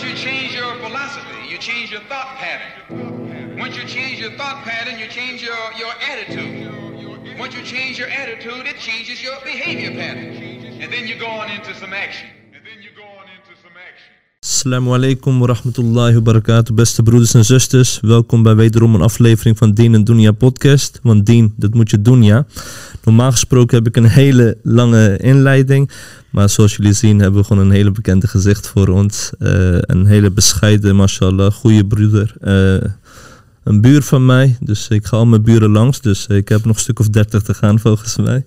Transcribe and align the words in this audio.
Once 0.00 0.12
you 0.12 0.30
change 0.32 0.54
your 0.54 0.74
philosophy, 0.76 1.40
you 1.52 1.58
change 1.58 1.90
your 1.90 2.00
thought 2.08 2.30
pattern. 2.42 3.58
Once 3.58 3.76
you 3.76 3.84
change 3.84 4.18
your 4.18 4.32
thought 4.38 4.64
pattern, 4.64 4.98
you 4.98 5.06
change 5.08 5.42
your, 5.42 5.60
your 5.76 5.92
attitude. 6.10 7.38
Once 7.38 7.54
you 7.54 7.62
change 7.62 7.98
your 7.98 8.08
attitude, 8.08 8.64
it 8.64 8.78
changes 8.78 9.22
your 9.22 9.36
behavior 9.44 9.90
pattern. 9.90 10.28
And 10.80 10.90
then 10.90 11.06
you 11.06 11.16
go 11.18 11.26
on 11.26 11.50
into 11.50 11.74
some 11.74 11.92
action. 11.92 12.28
And 12.54 12.62
then 12.64 12.80
you 12.80 12.90
go 12.96 13.04
on 13.20 13.26
into 13.36 13.52
some 13.60 13.76
action. 13.76 14.10
Assalamu 14.42 14.94
alaikum 14.94 15.38
wa 15.38 15.46
rahmatullahi 15.46 16.14
wa 16.14 16.32
barakatuh, 16.32 16.74
beste 16.74 17.02
broeders 17.02 17.34
en 17.34 17.44
zusters. 17.44 17.98
Welkom 18.00 18.42
bij 18.42 18.54
wederom 18.54 18.94
een 18.94 19.02
aflevering 19.02 19.58
van 19.58 19.72
Dien 19.72 19.94
en 19.94 20.04
Dunya 20.04 20.32
podcast. 20.32 21.00
Want 21.02 21.26
Dien, 21.26 21.54
dat 21.56 21.74
moet 21.74 21.90
je 21.90 22.02
doen, 22.02 22.22
ja. 22.22 22.46
Normaal 23.04 23.30
gesproken 23.30 23.76
heb 23.76 23.86
ik 23.86 23.96
een 23.96 24.08
hele 24.08 24.56
lange 24.62 25.16
inleiding. 25.16 25.90
Maar 26.30 26.48
zoals 26.48 26.76
jullie 26.76 26.92
zien 26.92 27.18
hebben 27.18 27.40
we 27.40 27.46
gewoon 27.46 27.64
een 27.64 27.72
hele 27.72 27.90
bekende 27.90 28.26
gezicht 28.26 28.68
voor 28.68 28.88
ons. 28.88 29.30
Eh, 29.38 29.78
een 29.80 30.06
hele 30.06 30.30
bescheiden, 30.30 30.96
mashallah, 30.96 31.52
goede 31.52 31.86
broeder. 31.86 32.34
Eh, 32.40 32.90
een 33.64 33.80
buur 33.80 34.02
van 34.02 34.26
mij, 34.26 34.56
dus 34.60 34.88
ik 34.88 35.06
ga 35.06 35.16
al 35.16 35.26
mijn 35.26 35.42
buren 35.42 35.70
langs. 35.70 36.00
Dus 36.00 36.26
ik 36.26 36.48
heb 36.48 36.64
nog 36.64 36.76
een 36.76 36.82
stuk 36.82 36.98
of 36.98 37.08
dertig 37.08 37.42
te 37.42 37.54
gaan 37.54 37.78
volgens 37.78 38.16
mij. 38.16 38.44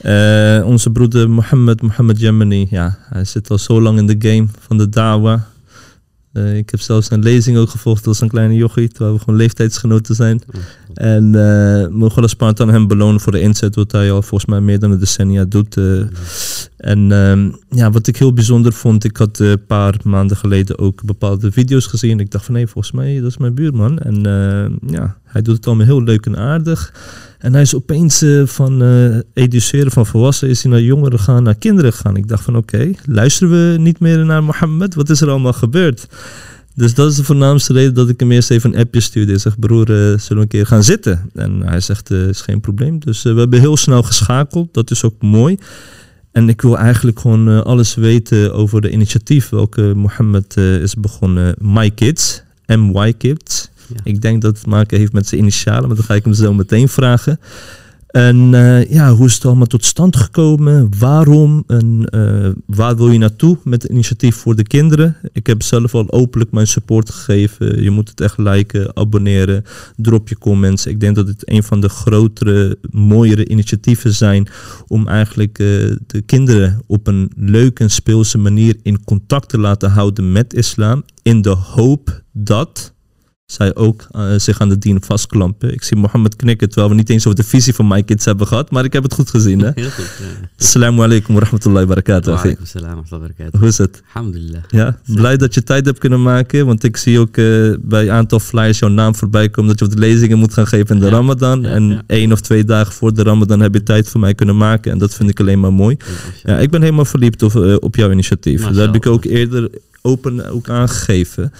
Eh, 0.00 0.66
onze 0.66 0.90
broeder 0.90 1.30
Mohammed, 1.30 1.82
Mohammed 1.82 2.20
Yemeni, 2.20 2.66
ja, 2.70 2.98
hij 3.08 3.24
zit 3.24 3.50
al 3.50 3.58
zo 3.58 3.80
lang 3.80 3.98
in 3.98 4.06
de 4.06 4.28
game 4.28 4.46
van 4.58 4.78
de 4.78 4.88
dawa. 4.88 5.46
Ik 6.32 6.70
heb 6.70 6.80
zelfs 6.80 7.10
een 7.10 7.22
lezing 7.22 7.58
ook 7.58 7.70
gevolgd 7.70 8.06
als 8.06 8.20
een 8.20 8.28
kleine 8.28 8.54
jochie, 8.54 8.88
terwijl 8.88 9.14
we 9.14 9.18
gewoon 9.18 9.38
leeftijdsgenoten 9.38 10.14
zijn. 10.14 10.42
En 10.94 11.24
uh, 11.24 11.88
mogen 11.88 12.16
Allah 12.16 12.28
Spartan 12.28 12.68
hem 12.68 12.86
belonen 12.86 13.20
voor 13.20 13.32
de 13.32 13.40
inzet, 13.40 13.74
wat 13.74 13.92
hij 13.92 14.12
al 14.12 14.22
volgens 14.22 14.50
mij 14.50 14.60
meer 14.60 14.78
dan 14.78 14.90
een 14.90 14.98
decennia 14.98 15.44
doet. 15.44 15.76
eh. 15.76 16.00
En 16.76 17.12
ehm, 17.12 17.50
ja, 17.70 17.90
wat 17.90 18.06
ik 18.06 18.16
heel 18.16 18.32
bijzonder 18.32 18.72
vond, 18.72 19.04
ik 19.04 19.16
had 19.16 19.40
eh, 19.40 19.50
een 19.50 19.66
paar 19.66 19.94
maanden 20.04 20.36
geleden 20.36 20.78
ook 20.78 21.04
bepaalde 21.04 21.52
video's 21.52 21.86
gezien. 21.86 22.20
Ik 22.20 22.30
dacht 22.30 22.44
van, 22.44 22.54
nee, 22.54 22.66
volgens 22.66 22.94
mij, 22.94 23.20
dat 23.20 23.30
is 23.30 23.36
mijn 23.36 23.54
buurman. 23.54 23.98
En 23.98 24.26
eh, 24.26 24.90
ja, 24.92 25.16
hij 25.24 25.42
doet 25.42 25.56
het 25.56 25.66
allemaal 25.66 25.86
heel 25.86 26.02
leuk 26.02 26.26
en 26.26 26.36
aardig. 26.36 26.92
En 27.38 27.52
hij 27.52 27.62
is 27.62 27.74
opeens 27.74 28.22
eh, 28.22 28.46
van 28.46 28.82
eh, 28.82 29.16
educeren 29.32 29.92
van 29.92 30.06
volwassenen, 30.06 30.54
is 30.54 30.62
hij 30.62 30.72
naar 30.72 30.80
jongeren 30.80 31.18
gaan, 31.18 31.42
naar 31.42 31.54
kinderen 31.54 31.92
gaan. 31.92 32.16
Ik 32.16 32.28
dacht 32.28 32.44
van, 32.44 32.56
oké, 32.56 32.90
luisteren 33.06 33.72
we 33.72 33.78
niet 33.78 34.00
meer 34.00 34.24
naar 34.24 34.44
Mohammed? 34.44 34.94
Wat 34.94 35.10
is 35.10 35.20
er 35.20 35.28
allemaal 35.30 35.52
gebeurd? 35.52 36.08
Dus 36.74 36.94
dat 36.94 37.10
is 37.10 37.16
de 37.16 37.24
voornaamste 37.24 37.72
reden 37.72 37.94
dat 37.94 38.08
ik 38.08 38.20
hem 38.20 38.32
eerst 38.32 38.50
even 38.50 38.74
een 38.74 38.80
appje 38.80 39.00
stuurde. 39.00 39.32
Ik 39.32 39.38
zeg, 39.38 39.58
broer, 39.58 39.90
eh, 39.90 39.96
zullen 39.96 40.22
we 40.28 40.40
een 40.40 40.48
keer 40.48 40.66
gaan 40.66 40.84
zitten? 40.84 41.30
En 41.34 41.62
hij 41.62 41.80
zegt, 41.80 42.10
eh, 42.10 42.28
is 42.28 42.40
geen 42.40 42.60
probleem. 42.60 42.98
Dus 42.98 43.24
eh, 43.24 43.32
we 43.32 43.38
hebben 43.38 43.60
heel 43.60 43.76
snel 43.76 44.02
geschakeld. 44.02 44.74
Dat 44.74 44.90
is 44.90 45.04
ook 45.04 45.22
mooi. 45.22 45.58
En 46.32 46.48
ik 46.48 46.62
wil 46.62 46.78
eigenlijk 46.78 47.20
gewoon 47.20 47.64
alles 47.64 47.94
weten 47.94 48.54
over 48.54 48.80
de 48.80 48.90
initiatief 48.90 49.48
welke 49.48 49.92
Mohammed 49.94 50.56
is 50.56 50.94
begonnen. 50.94 51.54
My 51.58 51.90
Kids, 51.90 52.42
MY 52.66 53.12
Kids. 53.12 53.68
Ja. 53.86 54.00
Ik 54.04 54.20
denk 54.20 54.42
dat 54.42 54.52
het 54.52 54.62
te 54.62 54.68
maken 54.68 54.98
heeft 54.98 55.12
met 55.12 55.26
zijn 55.26 55.40
initialen, 55.40 55.86
maar 55.86 55.96
dat 55.96 56.04
ga 56.04 56.14
ik 56.14 56.24
hem 56.24 56.34
zo 56.34 56.54
meteen 56.54 56.88
vragen. 56.88 57.40
En 58.12 58.54
eh, 58.54 58.90
ja, 58.90 59.12
hoe 59.12 59.26
is 59.26 59.34
het 59.34 59.44
allemaal 59.44 59.66
tot 59.66 59.84
stand 59.84 60.16
gekomen? 60.16 60.88
Waarom? 60.98 61.64
En 61.66 62.06
eh, 62.10 62.50
waar 62.66 62.96
wil 62.96 63.10
je 63.10 63.18
naartoe 63.18 63.58
met 63.64 63.82
het 63.82 63.90
initiatief 63.90 64.36
voor 64.36 64.56
de 64.56 64.62
kinderen? 64.62 65.16
Ik 65.32 65.46
heb 65.46 65.62
zelf 65.62 65.94
al 65.94 66.12
openlijk 66.12 66.52
mijn 66.52 66.66
support 66.66 67.10
gegeven. 67.10 67.82
Je 67.82 67.90
moet 67.90 68.08
het 68.08 68.20
echt 68.20 68.38
liken, 68.38 68.96
abonneren, 68.96 69.64
drop 69.96 70.28
je 70.28 70.38
comments. 70.38 70.86
Ik 70.86 71.00
denk 71.00 71.14
dat 71.14 71.26
het 71.26 71.50
een 71.50 71.62
van 71.62 71.80
de 71.80 71.88
grotere, 71.88 72.78
mooiere 72.90 73.48
initiatieven 73.48 74.14
zijn 74.14 74.48
om 74.86 75.08
eigenlijk 75.08 75.58
eh, 75.58 75.66
de 76.06 76.22
kinderen 76.26 76.82
op 76.86 77.06
een 77.06 77.30
leuke 77.36 77.82
en 77.82 77.90
speelse 77.90 78.38
manier 78.38 78.76
in 78.82 79.04
contact 79.04 79.48
te 79.48 79.58
laten 79.58 79.90
houden 79.90 80.32
met 80.32 80.54
islam. 80.54 81.04
In 81.22 81.42
de 81.42 81.56
hoop 81.56 82.22
dat 82.32 82.91
zij 83.52 83.74
ook 83.74 84.06
eh, 84.10 84.24
zich 84.36 84.60
aan 84.60 84.68
de 84.68 84.78
dien 84.78 85.02
vastklampen. 85.04 85.72
Ik 85.72 85.82
zie 85.82 85.96
Mohammed 85.96 86.36
knikken, 86.36 86.68
terwijl 86.68 86.88
we 86.90 86.94
niet 86.94 87.10
eens 87.10 87.26
over 87.26 87.38
de 87.42 87.48
visie 87.48 87.74
van 87.74 87.86
My 87.86 88.02
Kids 88.02 88.24
hebben 88.24 88.46
gehad, 88.46 88.70
maar 88.70 88.84
ik 88.84 88.92
heb 88.92 89.02
het 89.02 89.14
goed 89.14 89.30
gezien. 89.30 89.60
Hè? 89.60 89.70
Heel 89.74 89.90
goed. 89.90 90.10
ja. 90.20 90.48
Assalamu 90.58 91.02
alaikum 91.02 91.34
wa 91.34 91.40
rahmatullahi 91.40 91.86
wa 91.86 91.94
barakatuh. 91.94 92.40
Alaikum 92.40 92.66
salam 92.66 93.02
wa 93.08 93.18
barakatuh. 93.18 93.60
Hoe 93.60 93.68
is 93.68 93.78
het? 93.78 94.02
Alhamdulillah. 94.12 94.60
Ja, 94.68 94.98
blij 95.06 95.36
dat 95.36 95.54
je 95.54 95.62
tijd 95.62 95.86
hebt 95.86 95.98
kunnen 95.98 96.22
maken, 96.22 96.66
want 96.66 96.84
ik 96.84 96.96
zie 96.96 97.18
ook 97.18 97.36
eh, 97.36 97.44
bij 97.80 98.02
een 98.02 98.10
aantal 98.10 98.40
flyers 98.40 98.78
jouw 98.78 98.88
naam 98.90 99.14
voorbij 99.14 99.48
komen 99.48 99.70
dat 99.70 99.78
je 99.78 99.84
wat 99.94 99.98
lezingen 99.98 100.38
moet 100.38 100.52
gaan 100.54 100.66
geven 100.66 100.94
in 100.94 101.00
de 101.00 101.06
Ja, 101.06 101.12
Ramadan. 101.12 101.62
ja, 101.62 101.68
en 101.68 102.02
één 102.06 102.32
of 102.32 102.40
twee 102.40 102.64
dagen 102.64 102.92
voor 102.92 103.14
de 103.14 103.22
Ramadan 103.22 103.60
heb 103.60 103.74
je 103.74 103.82
tijd 103.82 104.08
voor 104.08 104.20
mij 104.20 104.34
kunnen 104.34 104.56
maken 104.56 104.92
en 104.92 104.98
dat 104.98 105.14
vind 105.14 105.30
ik 105.30 105.40
alleen 105.40 105.60
maar 105.60 105.72
mooi. 105.72 105.96
Ja, 106.42 106.58
ik 106.58 106.70
ben 106.70 106.82
helemaal 106.82 107.04
verliefd 107.04 107.42
op, 107.42 107.56
eh, 107.56 107.76
op 107.80 107.96
jouw 107.96 108.10
initiatief. 108.10 108.62
Dat 108.62 108.76
heb 108.76 108.94
ik 108.94 109.06
ook 109.06 109.24
eerder 109.24 109.68
open 110.02 110.48
ook 110.50 110.68
aangegeven. 110.68 111.52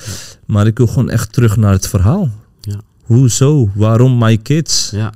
Maar 0.46 0.66
ik 0.66 0.78
wil 0.78 0.86
gewoon 0.86 1.10
echt 1.10 1.32
terug 1.32 1.56
naar 1.56 1.72
het 1.72 1.88
verhaal. 1.88 2.30
Ja. 2.60 2.80
Hoezo? 3.02 3.70
Waarom 3.74 4.18
My 4.18 4.36
Kids? 4.36 4.90
Ja. 4.90 5.12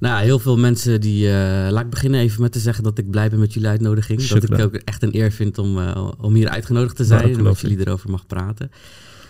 Nou, 0.00 0.22
heel 0.22 0.38
veel 0.38 0.56
mensen 0.58 1.00
die... 1.00 1.26
eh, 1.28 1.70
laat 1.70 1.84
ik 1.84 1.90
beginnen 1.90 2.20
even 2.20 2.42
met 2.42 2.52
te 2.52 2.58
zeggen 2.58 2.84
dat 2.84 2.98
ik 2.98 3.10
blij 3.10 3.30
ben 3.30 3.38
met 3.38 3.52
jullie 3.54 3.68
uitnodiging. 3.68 4.26
Dat 4.26 4.42
ik 4.50 4.58
ook 4.58 4.74
echt 4.74 5.02
een 5.02 5.14
eer 5.16 5.32
vind 5.32 5.58
om, 5.58 5.78
eh, 5.78 6.08
om 6.20 6.34
hier 6.34 6.48
uitgenodigd 6.48 6.96
te 6.96 7.04
zijn 7.04 7.36
en 7.36 7.42
met 7.42 7.60
jullie 7.60 7.78
erover 7.80 8.10
mag 8.10 8.26
praten. 8.26 8.70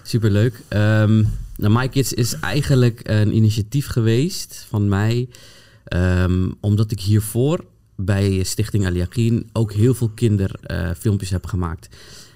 Superleuk. 0.03 0.61
Ehm 0.69 1.23
nou, 1.57 1.73
My 1.73 1.89
Kids 1.89 2.13
is 2.13 2.39
eigenlijk 2.41 3.01
een 3.05 3.35
initiatief 3.37 3.87
geweest 3.87 4.67
van 4.69 4.89
mij. 4.89 5.29
ehm, 5.85 6.49
omdat 6.61 6.91
ik 6.91 7.01
hiervoor 7.01 7.65
bij 7.97 8.43
Stichting 8.43 8.87
Al 8.87 8.93
Yaqin 8.95 9.49
ook 9.53 9.73
heel 9.73 9.95
veel 9.95 10.09
kinderfilmpjes 10.15 11.31
heb 11.31 11.47
gemaakt. 11.47 11.89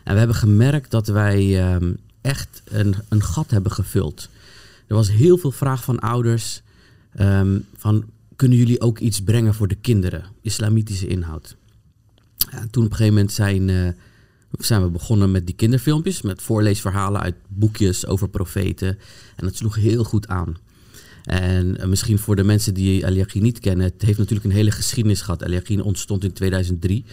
En 0.05 0.12
we 0.12 0.19
hebben 0.19 0.37
gemerkt 0.37 0.91
dat 0.91 1.06
wij 1.06 1.61
ehm, 1.61 1.93
echt 2.21 2.62
een, 2.65 2.94
een 3.09 3.22
gat 3.22 3.50
hebben 3.50 3.72
gevuld. 3.72 4.28
Er 4.87 4.94
was 4.94 5.11
heel 5.11 5.37
veel 5.37 5.53
vraag 5.53 5.84
van 5.84 5.99
ouders 5.99 6.62
ehm, 7.15 7.59
van 7.77 8.05
kunnen 8.37 8.59
jullie 8.59 8.81
ook 8.81 8.99
iets 8.99 9.22
brengen 9.22 9.55
voor 9.55 9.69
de 9.69 9.75
kinderen, 9.75 10.25
islamitische 10.43 11.06
inhoud. 11.06 11.56
Toen 12.71 12.84
op 12.84 12.91
een 12.91 12.97
gegeven 12.97 13.15
moment 13.15 13.33
zijn, 13.33 13.69
eh, 13.69 13.89
zijn 14.59 14.83
we 14.83 14.89
begonnen 14.89 15.31
met 15.31 15.47
die 15.47 15.55
kinderfilmpjes, 15.55 16.22
met 16.22 16.43
voorleesverhalen 16.43 17.21
uit 17.21 17.34
boekjes 17.49 18.06
over 18.06 18.28
profeten. 18.28 18.99
En 19.37 19.44
dat 19.47 19.56
sloeg 19.56 19.75
heel 19.75 20.05
goed 20.05 20.28
aan. 20.28 20.56
En 21.25 21.81
eh, 21.81 21.89
misschien 21.89 22.19
voor 22.19 22.37
de 22.37 22.44
mensen 22.44 22.75
die 22.75 23.06
Al 23.06 23.12
Yaqin 23.12 23.43
niet 23.43 23.59
kennen, 23.59 23.87
het 23.87 24.03
heeft 24.03 24.19
natuurlijk 24.19 24.47
een 24.47 24.56
hele 24.56 24.71
geschiedenis 24.71 25.21
gehad. 25.21 25.44
Al 25.44 25.50
Yaqin 25.50 25.83
ontstond 25.83 26.25
in 26.25 26.33
2003. 26.33 27.05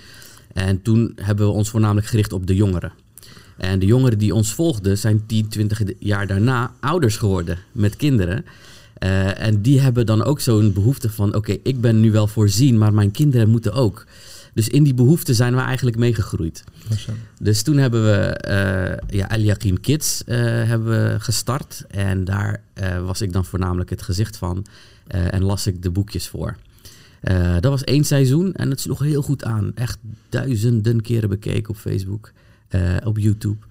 En 0.57 0.81
toen 0.81 1.11
hebben 1.15 1.45
we 1.45 1.51
ons 1.51 1.69
voornamelijk 1.69 2.07
gericht 2.07 2.33
op 2.33 2.47
de 2.47 2.55
jongeren. 2.55 2.91
En 3.57 3.79
de 3.79 3.85
jongeren 3.85 4.17
die 4.17 4.35
ons 4.35 4.53
volgden 4.53 4.97
zijn 4.97 5.25
10, 5.25 5.47
20 5.47 5.81
jaar 5.99 6.27
daarna 6.27 6.71
ouders 6.79 7.17
geworden 7.17 7.57
met 7.71 7.95
kinderen. 7.95 8.45
Eh, 8.93 9.41
en 9.41 9.61
die 9.61 9.79
hebben 9.79 10.05
dan 10.05 10.23
ook 10.23 10.39
zo'n 10.39 10.73
behoefte 10.73 11.09
van: 11.09 11.35
oké, 11.35 11.57
ik 11.63 11.81
ben 11.81 11.99
nu 11.99 12.11
wel 12.11 12.27
voorzien, 12.27 12.77
maar 12.77 12.93
mijn 12.93 13.11
kinderen 13.11 13.49
moeten 13.49 13.73
ook. 13.73 14.05
Dus 14.53 14.67
in 14.67 14.83
die 14.83 14.93
behoefte 14.93 15.33
zijn 15.33 15.55
we 15.55 15.61
eigenlijk 15.61 15.97
meegegroeid. 15.97 16.63
Dus 17.39 17.61
toen 17.61 17.77
hebben 17.77 18.03
we 18.03 18.17
eh 18.25 19.27
ja, 19.39 19.57
Kids 19.81 20.23
eh, 20.23 20.37
hebben 20.39 20.89
we 20.89 21.19
gestart. 21.19 21.85
En 21.87 22.23
daar 22.23 22.61
was 23.05 23.21
ik 23.21 23.33
dan 23.33 23.45
voornamelijk 23.45 23.89
het 23.89 24.01
gezicht 24.01 24.37
van. 24.37 24.65
en 25.07 25.43
las 25.43 25.67
ik 25.67 25.81
de 25.81 25.89
boekjes 25.89 26.27
voor. 26.27 26.55
Eh, 27.21 27.53
dat 27.53 27.71
was 27.71 27.83
één 27.83 28.03
seizoen 28.03 28.53
en 28.53 28.69
het 28.69 28.79
sloeg 28.79 28.99
heel 28.99 29.21
goed 29.21 29.43
aan. 29.43 29.71
Echt 29.75 29.97
duizenden 30.29 31.01
keren 31.01 31.29
bekeken 31.29 31.69
op 31.69 31.77
Facebook, 31.77 32.31
eh, 32.67 32.95
op 33.03 33.17
YouTube. 33.17 33.65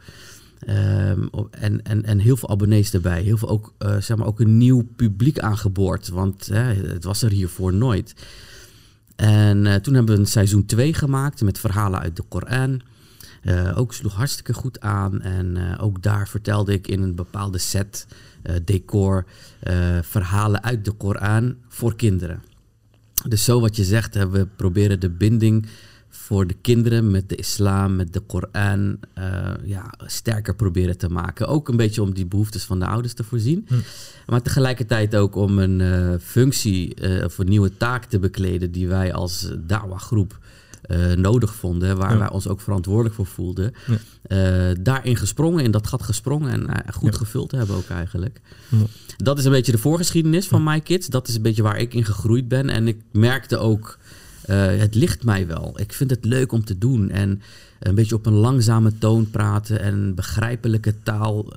Ehm, 0.58 1.26
op- 1.30 1.54
en, 1.54 1.82
en, 1.82 2.04
en 2.04 2.18
heel 2.18 2.36
veel 2.36 2.48
abonnees 2.48 2.92
erbij. 2.92 3.22
Heel 3.22 3.36
veel 3.36 3.48
ook, 3.48 3.74
eh, 3.78 3.96
zeg 3.96 4.16
maar 4.16 4.26
ook 4.26 4.40
een 4.40 4.58
nieuw 4.58 4.86
publiek 4.96 5.38
aangeboord. 5.38 6.08
Want 6.08 6.46
het 6.46 7.04
was 7.04 7.22
er 7.22 7.30
hiervoor 7.30 7.74
nooit. 7.74 8.14
En 9.16 9.82
toen 9.82 9.94
hebben 9.94 10.14
we 10.14 10.20
een 10.20 10.26
seizoen 10.26 10.66
2 10.66 10.94
gemaakt 10.94 11.42
met 11.42 11.58
verhalen 11.58 12.00
uit 12.00 12.16
de 12.16 12.22
Koran. 12.28 12.80
Ook 13.74 13.94
sloeg 13.94 14.14
hartstikke 14.14 14.52
goed 14.52 14.80
aan. 14.80 15.22
En 15.22 15.78
ook 15.78 16.02
daar 16.02 16.28
vertelde 16.28 16.72
ik 16.72 16.88
in 16.88 17.02
een 17.02 17.14
bepaalde 17.14 17.58
set, 17.58 18.06
decor, 18.64 19.24
verhalen 20.02 20.62
uit 20.62 20.84
de 20.84 20.92
Koran 20.92 21.56
voor 21.68 21.96
kinderen. 21.96 22.42
Dus 23.28 23.44
zo 23.44 23.60
wat 23.60 23.76
je 23.76 23.84
zegt, 23.84 24.14
we 24.14 24.46
proberen 24.56 25.00
de 25.00 25.10
binding 25.10 25.66
voor 26.26 26.46
de 26.46 26.56
kinderen 26.60 27.10
met 27.10 27.28
de 27.28 27.36
islam, 27.36 27.96
met 27.96 28.12
de 28.12 28.20
Koran, 28.20 28.98
eh, 29.14 29.50
ja, 29.64 29.92
sterker 30.06 30.54
proberen 30.54 30.98
te 30.98 31.08
maken. 31.08 31.48
Ook 31.48 31.68
een 31.68 31.76
beetje 31.76 32.02
om 32.02 32.14
die 32.14 32.26
behoeftes 32.26 32.64
van 32.64 32.78
de 32.78 32.86
ouders 32.86 33.14
te 33.14 33.24
voorzien. 33.24 33.68
Maar 34.26 34.42
tegelijkertijd 34.42 35.16
ook 35.16 35.34
om 35.36 35.58
een 35.58 35.80
eh, 35.80 36.14
functie 36.20 36.94
eh, 36.94 37.24
of 37.24 37.38
een 37.38 37.48
nieuwe 37.48 37.76
taak 37.76 38.04
te 38.04 38.18
bekleden 38.18 38.72
die 38.72 38.88
wij 38.88 39.12
als 39.12 39.52
dawa-groep 39.66 40.38
eh, 40.86 41.12
nodig 41.12 41.54
vonden, 41.54 41.96
waar 41.96 42.12
Ja. 42.12 42.18
wij 42.18 42.30
ons 42.30 42.48
ook 42.48 42.60
verantwoordelijk 42.60 43.14
voor 43.14 43.26
voelden. 43.26 43.72
Ja. 43.86 43.96
Eh, 44.70 44.76
daarin 44.80 45.16
gesprongen, 45.16 45.64
in 45.64 45.70
dat 45.70 45.86
gat 45.86 46.02
gesprongen 46.02 46.50
en 46.50 46.66
eh, 46.84 46.94
goed 46.94 47.12
Ja. 47.12 47.18
gevuld 47.18 47.50
hebben 47.50 47.76
ook 47.76 47.88
eigenlijk. 47.88 48.40
Dat 49.16 49.38
is 49.38 49.44
een 49.44 49.50
beetje 49.50 49.72
de 49.72 49.78
voorgeschiedenis 49.78 50.46
van 50.46 50.62
My 50.62 50.80
Kids. 50.80 51.06
Dat 51.06 51.28
is 51.28 51.34
een 51.34 51.42
beetje 51.42 51.62
waar 51.62 51.78
ik 51.78 51.94
in 51.94 52.04
gegroeid 52.04 52.48
ben. 52.48 52.68
En 52.70 52.88
ik 52.88 52.96
merkte 53.12 53.56
ook 53.58 53.98
het 54.46 54.94
ligt 54.94 55.24
mij 55.24 55.46
wel. 55.46 55.72
Ik 55.80 55.92
vind 55.92 56.10
het 56.10 56.24
leuk 56.24 56.52
om 56.52 56.64
te 56.64 56.78
doen. 56.78 57.10
En 57.10 57.42
een 57.80 57.94
beetje 57.94 58.14
op 58.14 58.26
een 58.26 58.32
langzame 58.32 58.98
toon 58.98 59.30
praten 59.30 59.80
en 59.80 60.14
begrijpelijke 60.14 60.94
taal 61.02 61.52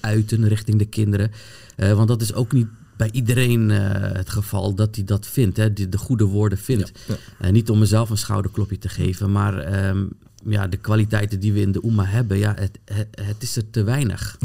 uiten 0.00 0.48
richting 0.48 0.78
de 0.78 0.84
kinderen. 0.84 1.30
Want 1.76 2.08
dat 2.08 2.20
is 2.22 2.34
ook 2.34 2.52
niet 2.52 2.66
bij 3.02 3.10
iedereen 3.12 3.70
eh, 3.70 3.78
het 4.12 4.30
geval 4.30 4.74
dat 4.74 4.94
hij 4.94 5.04
dat 5.04 5.26
vindt, 5.26 5.56
hè, 5.56 5.72
die 5.72 5.88
de 5.88 5.98
goede 5.98 6.24
woorden 6.24 6.58
vindt. 6.58 6.92
Ja, 7.06 7.14
Eh, 7.38 7.50
niet 7.50 7.70
om 7.70 7.78
mezelf 7.78 8.10
een 8.10 8.18
schouderklopje 8.18 8.78
te 8.78 8.88
geven, 8.88 9.32
maar 9.32 9.58
ehm, 9.58 10.04
ja, 10.44 10.66
de 10.68 10.76
kwaliteiten 10.76 11.40
die 11.40 11.52
we 11.52 11.60
in 11.60 11.72
de 11.72 11.84
Oema 11.84 12.04
hebben, 12.04 12.38
ja, 12.38 12.54
het, 12.58 12.78
het, 12.84 13.08
het 13.20 13.42
is 13.42 13.56
er 13.56 13.70
te 13.70 13.82
weinig. 13.82 14.38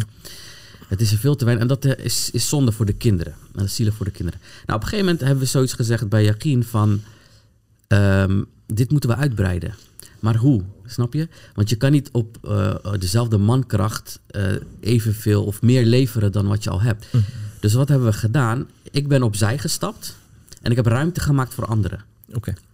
Het 0.88 1.02
is 1.02 1.12
er 1.12 1.18
veel 1.18 1.36
te 1.36 1.46
weinig. 1.46 1.68
En 1.68 1.74
dat 1.80 1.86
eh, 1.86 2.06
is, 2.06 2.30
is 2.32 2.50
zonde 2.50 2.72
voor 2.72 2.86
de 2.86 2.94
kinderen. 2.94 3.34
En 3.34 3.54
dat 3.54 3.66
is 3.66 3.76
zielig 3.76 3.94
voor 3.96 4.06
de 4.06 4.12
kinderen. 4.12 4.40
Nou, 4.66 4.80
op 4.80 4.84
een 4.84 4.90
gegeven 4.90 5.06
moment 5.06 5.20
hebben 5.20 5.44
we 5.44 5.50
zoiets 5.50 5.74
gezegd 5.74 6.10
bij 6.10 6.24
Jacquin 6.24 6.64
van... 6.64 7.02
ehm, 7.88 8.44
dit 8.66 8.92
moeten 8.92 9.10
we 9.10 9.16
uitbreiden. 9.16 9.76
Maar 10.20 10.36
hoe? 10.36 10.64
Snap 10.86 11.14
je? 11.14 11.28
Want 11.54 11.70
je 11.70 11.76
kan 11.76 11.92
niet 11.92 12.10
op 12.12 12.38
dezelfde 13.00 13.38
mankracht 13.38 14.20
eh, 14.28 14.44
evenveel 14.80 15.44
of 15.44 15.62
meer 15.62 15.86
leveren 15.86 16.32
dan 16.32 16.48
wat 16.48 16.64
je 16.64 16.70
al 16.70 16.82
hebt. 16.82 17.06
Dus 17.60 17.74
wat 17.74 17.90
hebben 17.90 18.08
we 18.08 18.14
gedaan? 18.14 18.68
Ik 18.92 19.08
ben 19.08 19.24
opzij 19.24 19.58
gestapt 19.58 20.18
en 20.62 20.72
ik 20.72 20.78
heb 20.78 20.86
ruimte 20.86 21.20
gemaakt 21.20 21.54
voor 21.54 21.66
anderen 21.66 22.04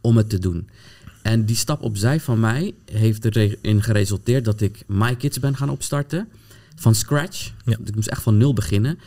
om 0.02 0.18
het 0.18 0.30
te 0.30 0.40
doen. 0.40 0.68
En 1.22 1.46
die 1.46 1.56
stap 1.56 1.82
opzij 1.82 2.20
van 2.20 2.40
mij 2.40 2.74
heeft 2.92 3.26
erin 3.26 3.84
geresulteerd 3.84 4.46
dat 4.46 4.62
ik 4.62 4.84
My 4.88 5.16
Kids 5.16 5.40
ben 5.40 5.58
gaan 5.58 5.70
opstarten. 5.70 6.28
Van 6.76 6.96
scratch. 6.96 7.52
Ja. 7.66 7.78
Ik 7.86 7.96
moest 7.96 8.08
echt 8.08 8.22
van 8.22 8.38
nul 8.38 8.54
beginnen. 8.54 9.00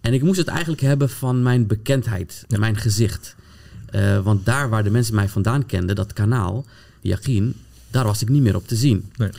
En 0.00 0.12
ik 0.12 0.22
moest 0.22 0.38
het 0.38 0.48
eigenlijk 0.48 0.80
hebben 0.80 1.10
van 1.10 1.42
mijn 1.42 1.66
bekendheid, 1.66 2.44
mijn 2.58 2.76
gezicht. 2.76 3.36
Eh, 3.90 4.18
want 4.24 4.44
daar 4.44 4.68
waar 4.68 4.84
de 4.84 4.90
mensen 4.90 5.14
mij 5.14 5.28
vandaan 5.28 5.66
kenden, 5.66 5.96
dat 5.96 6.12
kanaal, 6.12 6.64
Jacquin, 7.00 7.54
daar 7.90 8.04
was 8.04 8.22
ik 8.22 8.28
niet 8.28 8.42
meer 8.42 8.56
op 8.56 8.66
te 8.66 8.76
zien. 8.76 9.10
Nee. 9.16 9.30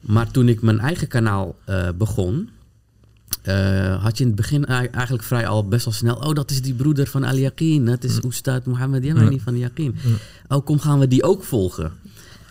Maar 0.00 0.30
toen 0.30 0.48
ik 0.48 0.62
mijn 0.62 0.78
eigen 0.78 1.08
kanaal 1.08 1.56
eh, 1.64 1.88
begon, 1.98 2.48
eh, 3.48 4.02
had 4.02 4.16
je 4.18 4.22
in 4.22 4.30
het 4.30 4.36
begin 4.38 4.64
ei- 4.66 4.86
eigenlijk 4.86 5.24
vrij 5.24 5.46
al 5.46 5.68
best 5.68 5.84
wel 5.84 5.94
snel... 5.94 6.14
oh, 6.16 6.34
dat 6.34 6.50
is 6.50 6.62
die 6.62 6.74
broeder 6.74 7.06
van 7.06 7.24
Al 7.24 7.36
Yaqin. 7.36 7.84
Dat 7.84 8.04
is 8.04 8.24
Oestad 8.24 8.66
Mohammed 8.66 9.04
Yemeni 9.04 9.40
van 9.40 9.58
Yaqin. 9.58 9.96
Oh, 10.48 10.64
kom, 10.64 10.78
gaan 10.78 10.98
we 10.98 11.08
die 11.08 11.22
ook 11.22 11.44
volgen. 11.44 11.92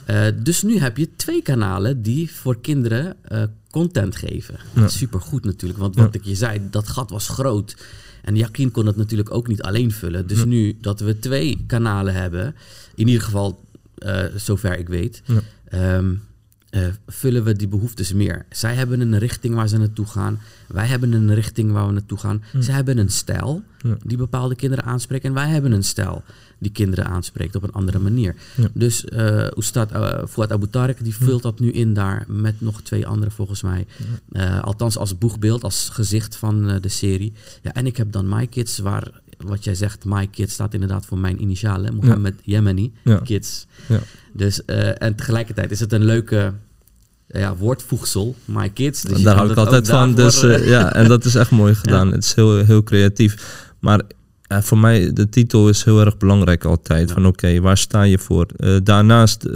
Eh, 0.05 0.25
dus 0.43 0.63
nu 0.63 0.77
heb 0.77 0.97
je 0.97 1.09
twee 1.15 1.41
kanalen 1.41 2.01
die 2.01 2.31
voor 2.31 2.61
kinderen 2.61 3.15
eh, 3.23 3.43
content 3.71 4.15
geven. 4.15 4.55
Dat 4.73 4.89
is 4.89 4.97
supergoed 4.97 5.45
natuurlijk, 5.45 5.79
want 5.79 5.95
wat 5.95 6.15
ik 6.15 6.23
je 6.23 6.35
zei, 6.35 6.61
dat 6.69 6.87
gat 6.87 7.09
was 7.09 7.27
groot. 7.27 7.75
En 8.23 8.35
Jacquin 8.35 8.71
kon 8.71 8.85
het 8.85 8.95
natuurlijk 8.95 9.33
ook 9.33 9.47
niet 9.47 9.61
alleen 9.61 9.91
vullen. 9.91 10.27
Dus 10.27 10.45
nu 10.45 10.77
dat 10.81 10.99
we 10.99 11.19
twee 11.19 11.63
kanalen 11.67 12.13
hebben, 12.13 12.55
in 12.95 13.07
ieder 13.07 13.23
geval 13.23 13.65
zover 14.35 14.77
ik 14.79 14.87
weet, 14.87 15.21
ehm, 15.69 16.13
eh, 16.77 16.87
vullen 17.07 17.43
we 17.43 17.53
die 17.53 17.67
behoeftes 17.67 18.13
meer. 18.13 18.45
Zij 18.49 18.75
hebben 18.75 19.01
een 19.01 19.17
richting 19.17 19.55
waar 19.55 19.67
ze 19.67 19.77
naartoe 19.77 20.05
gaan. 20.05 20.39
Wij 20.67 20.85
hebben 20.85 21.13
een 21.13 21.33
richting 21.33 21.71
waar 21.71 21.87
we 21.87 21.93
naartoe 21.93 22.17
gaan. 22.17 22.43
Zij 22.59 22.73
hebben 22.73 22.97
een 22.97 23.09
stijl 23.09 23.63
die 24.03 24.17
bepaalde 24.17 24.55
kinderen 24.55 24.85
aanspreekt. 24.85 25.25
En 25.25 25.33
wij 25.33 25.49
hebben 25.49 25.71
een 25.71 25.83
stijl 25.83 26.23
die 26.57 26.71
kinderen 26.71 27.05
aanspreekt 27.05 27.55
op 27.55 27.63
een 27.63 27.71
andere 27.71 27.99
manier. 27.99 28.35
Dus 28.73 29.05
uh, 29.05 29.47
Oestad 29.55 29.91
uh, 29.91 30.25
Fouad 30.27 30.51
Abu 30.51 30.67
Tarek, 30.67 31.03
die 31.03 31.15
vult 31.15 31.41
dat 31.41 31.59
nu 31.59 31.71
in 31.71 31.93
daar 31.93 32.25
met 32.27 32.61
nog 32.61 32.81
twee 32.81 33.07
anderen 33.07 33.33
volgens 33.33 33.61
mij. 33.61 33.85
Uh, 34.31 34.61
althans 34.61 34.97
als 34.97 35.17
boegbeeld, 35.17 35.63
als 35.63 35.89
gezicht 35.89 36.35
van 36.35 36.79
de 36.81 36.89
serie. 36.89 37.33
Ja, 37.61 37.73
en 37.73 37.85
ik 37.85 37.97
heb 37.97 38.11
dan 38.11 38.29
My 38.29 38.47
Kids, 38.47 38.77
waar 38.77 39.21
wat 39.37 39.63
jij 39.63 39.75
zegt, 39.75 40.05
My 40.05 40.27
Kids 40.27 40.53
staat 40.53 40.73
inderdaad 40.73 41.05
voor 41.05 41.17
mijn 41.17 41.41
initialen. 41.41 41.95
Mohammed. 41.95 42.35
Yemeni. 42.43 42.93
Kids. 43.23 43.67
Ja. 43.87 43.99
Dus, 44.33 44.65
en 44.65 45.15
tegelijkertijd 45.15 45.71
is 45.71 45.79
het 45.79 45.93
een 45.93 46.05
leuke 46.05 46.53
ja, 47.27 47.55
woordvoegsel, 47.55 48.35
My 48.45 48.69
Kids. 48.69 49.01
Dus 49.01 49.21
Daar 49.21 49.35
hou 49.35 49.51
ik 49.51 49.57
altijd 49.57 49.87
van. 49.89 50.15
Dus 50.15 50.43
eh, 50.43 50.55
eh, 50.55 50.67
ja, 50.67 50.93
en 50.93 51.07
dat 51.07 51.25
is 51.25 51.35
echt 51.35 51.51
mooi 51.51 51.75
gedaan. 51.83 52.11
Het 52.11 52.23
is 52.23 52.33
heel, 52.33 52.55
heel 52.65 52.83
creatief. 52.83 53.63
Maar 53.79 54.01
ja, 54.41 54.61
voor 54.61 54.77
mij, 54.77 55.13
de 55.13 55.29
titel 55.29 55.69
is 55.69 55.83
heel 55.83 55.99
erg 55.99 56.17
belangrijk 56.17 56.65
altijd. 56.65 57.07
Ja. 57.07 57.13
Van 57.13 57.25
oké, 57.25 57.59
waar 57.61 57.77
sta 57.77 58.01
je 58.03 58.17
voor? 58.17 58.45
Eh, 58.57 58.75
daarnaast 58.83 59.43
eh, 59.43 59.55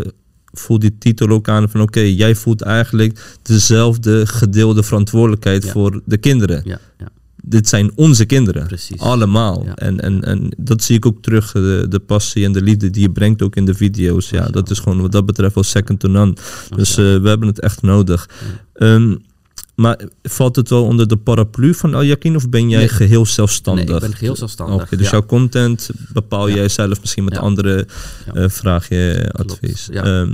voelt 0.53 0.81
die 0.81 0.97
titel 0.97 1.29
ook 1.29 1.49
aan 1.49 1.69
van 1.69 1.81
oké, 1.81 1.99
jij 1.99 2.35
voelt 2.35 2.61
eigenlijk 2.61 3.37
dezelfde 3.41 4.25
gedeelde 4.27 4.83
verantwoordelijkheid 4.83 5.63
Ja. 5.63 5.71
voor 5.71 6.01
de 6.05 6.17
kinderen. 6.17 6.61
ja, 6.65 6.79
ja, 6.97 7.07
Dit 7.41 7.67
zijn 7.69 7.91
onze 7.95 8.25
kinderen. 8.25 8.67
Precies. 8.67 8.99
Allemaal. 8.99 9.63
Ja. 9.65 9.75
En, 9.75 9.99
en, 9.99 10.23
en 10.23 10.49
dat 10.57 10.83
zie 10.83 10.95
ik 10.95 11.05
ook 11.05 11.21
terug, 11.21 11.51
de, 11.51 11.85
de 11.89 11.99
passie 11.99 12.45
en 12.45 12.51
de 12.51 12.61
liefde 12.61 12.89
die 12.89 13.01
je 13.01 13.11
brengt 13.11 13.41
ook 13.41 13.55
in 13.55 13.65
de 13.65 13.73
video's. 13.73 14.29
Ja, 14.29 14.47
dat 14.47 14.69
is 14.69 14.79
gewoon 14.79 15.01
wat 15.01 15.11
dat 15.11 15.25
betreft 15.25 15.55
wel 15.55 15.63
second 15.63 15.99
to 15.99 16.07
none. 16.07 16.33
Dus 16.75 16.89
eh, 16.89 16.95
we 16.95 17.27
hebben 17.29 17.47
het 17.47 17.59
echt 17.59 17.81
nodig. 17.81 18.29
Ehm, 18.73 19.15
maar 19.75 19.99
valt 20.23 20.55
het 20.55 20.69
wel 20.69 20.83
onder 20.85 21.07
de 21.07 21.17
paraplu 21.17 21.73
van 21.73 21.93
Al 21.93 22.01
Yakin 22.03 22.35
of 22.35 22.49
ben 22.49 22.69
jij 22.69 22.79
Nee. 22.79 22.87
geheel 22.89 23.25
zelfstandig? 23.25 23.85
Nee, 23.85 23.95
ik 23.95 24.01
ben 24.01 24.13
geheel 24.13 24.35
zelfstandig, 24.35 24.81
Oké, 24.81 24.95
dus 24.95 25.05
ja. 25.05 25.11
jouw 25.11 25.25
content 25.25 25.89
bepaal 26.13 26.47
Ja. 26.47 26.55
jij 26.55 26.69
zelf 26.69 26.99
misschien 27.01 27.23
met 27.23 27.33
Ja. 27.33 27.51
Ja. 27.55 27.83
eh, 28.33 28.49
vraag 28.49 28.89
je 28.89 29.29
advies. 29.31 29.87
ja. 29.91 30.27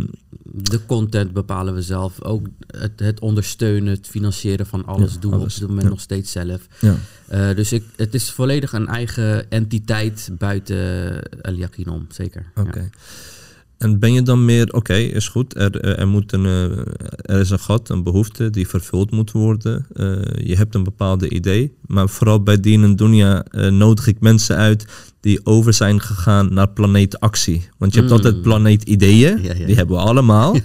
De 0.61 0.85
content 0.85 1.33
bepalen 1.33 1.73
we 1.73 1.81
zelf. 1.81 2.23
Ook 2.23 2.47
het, 2.67 2.99
het 2.99 3.19
ondersteunen, 3.19 3.93
het 3.93 4.07
financieren 4.07 4.65
van 4.65 4.85
alles 4.85 5.13
Ja, 5.13 5.19
doen 5.19 5.31
we 5.31 5.39
op 5.39 5.49
dit 5.49 5.61
moment 5.67 5.81
ja. 5.81 5.89
nog 5.89 5.99
steeds 6.01 6.31
zelf. 6.31 6.67
ja. 6.79 6.95
Eh, 7.27 7.55
dus 7.55 7.71
ik, 7.71 7.83
het 7.95 8.13
is 8.13 8.31
volledig 8.31 8.73
een 8.73 8.87
eigen 8.87 9.49
entiteit 9.49 10.29
buiten 10.37 11.21
El 11.41 11.53
Yakin 11.53 11.87
om, 11.89 12.05
zeker. 12.09 12.51
Oké. 12.55 12.89
En 13.77 13.99
ben 13.99 14.13
je 14.13 14.21
dan 14.21 14.45
meer, 14.45 14.73
oké, 14.73 14.93
is 14.93 15.27
goed, 15.27 15.57
er, 15.57 15.81
er, 15.81 15.97
er 15.97 16.07
moet 16.07 16.33
een, 16.33 16.45
eh, 16.45 16.77
er 17.21 17.39
is 17.39 17.49
een 17.49 17.59
gat, 17.59 17.89
een 17.89 18.03
behoefte 18.03 18.49
die 18.49 18.67
vervuld 18.67 19.11
moet 19.11 19.31
worden. 19.31 19.85
Eh, 19.93 20.47
je 20.47 20.55
hebt 20.55 20.75
een 20.75 20.83
bepaalde 20.83 21.29
idee, 21.29 21.75
maar 21.85 22.09
vooral 22.09 22.43
bij 22.43 22.59
Dien 22.59 22.83
en 22.83 22.95
Dunia 22.95 23.43
eh, 23.43 23.67
nodig 23.67 24.07
ik 24.07 24.19
mensen 24.19 24.55
uit 24.55 24.85
die 25.27 25.39
over 25.43 25.73
zijn 25.73 26.01
gegaan 26.01 26.53
naar 26.53 26.67
planeetactie. 26.69 27.67
Want 27.77 27.93
je 27.93 27.99
hebt 27.99 28.11
Mm. 28.11 28.17
altijd 28.17 28.41
planeetideeën, 28.41 29.39
Ja, 29.43 29.53
ja, 29.57 29.65
die 29.65 29.75
hebben 29.75 29.95
we 29.95 30.01
allemaal. 30.01 30.55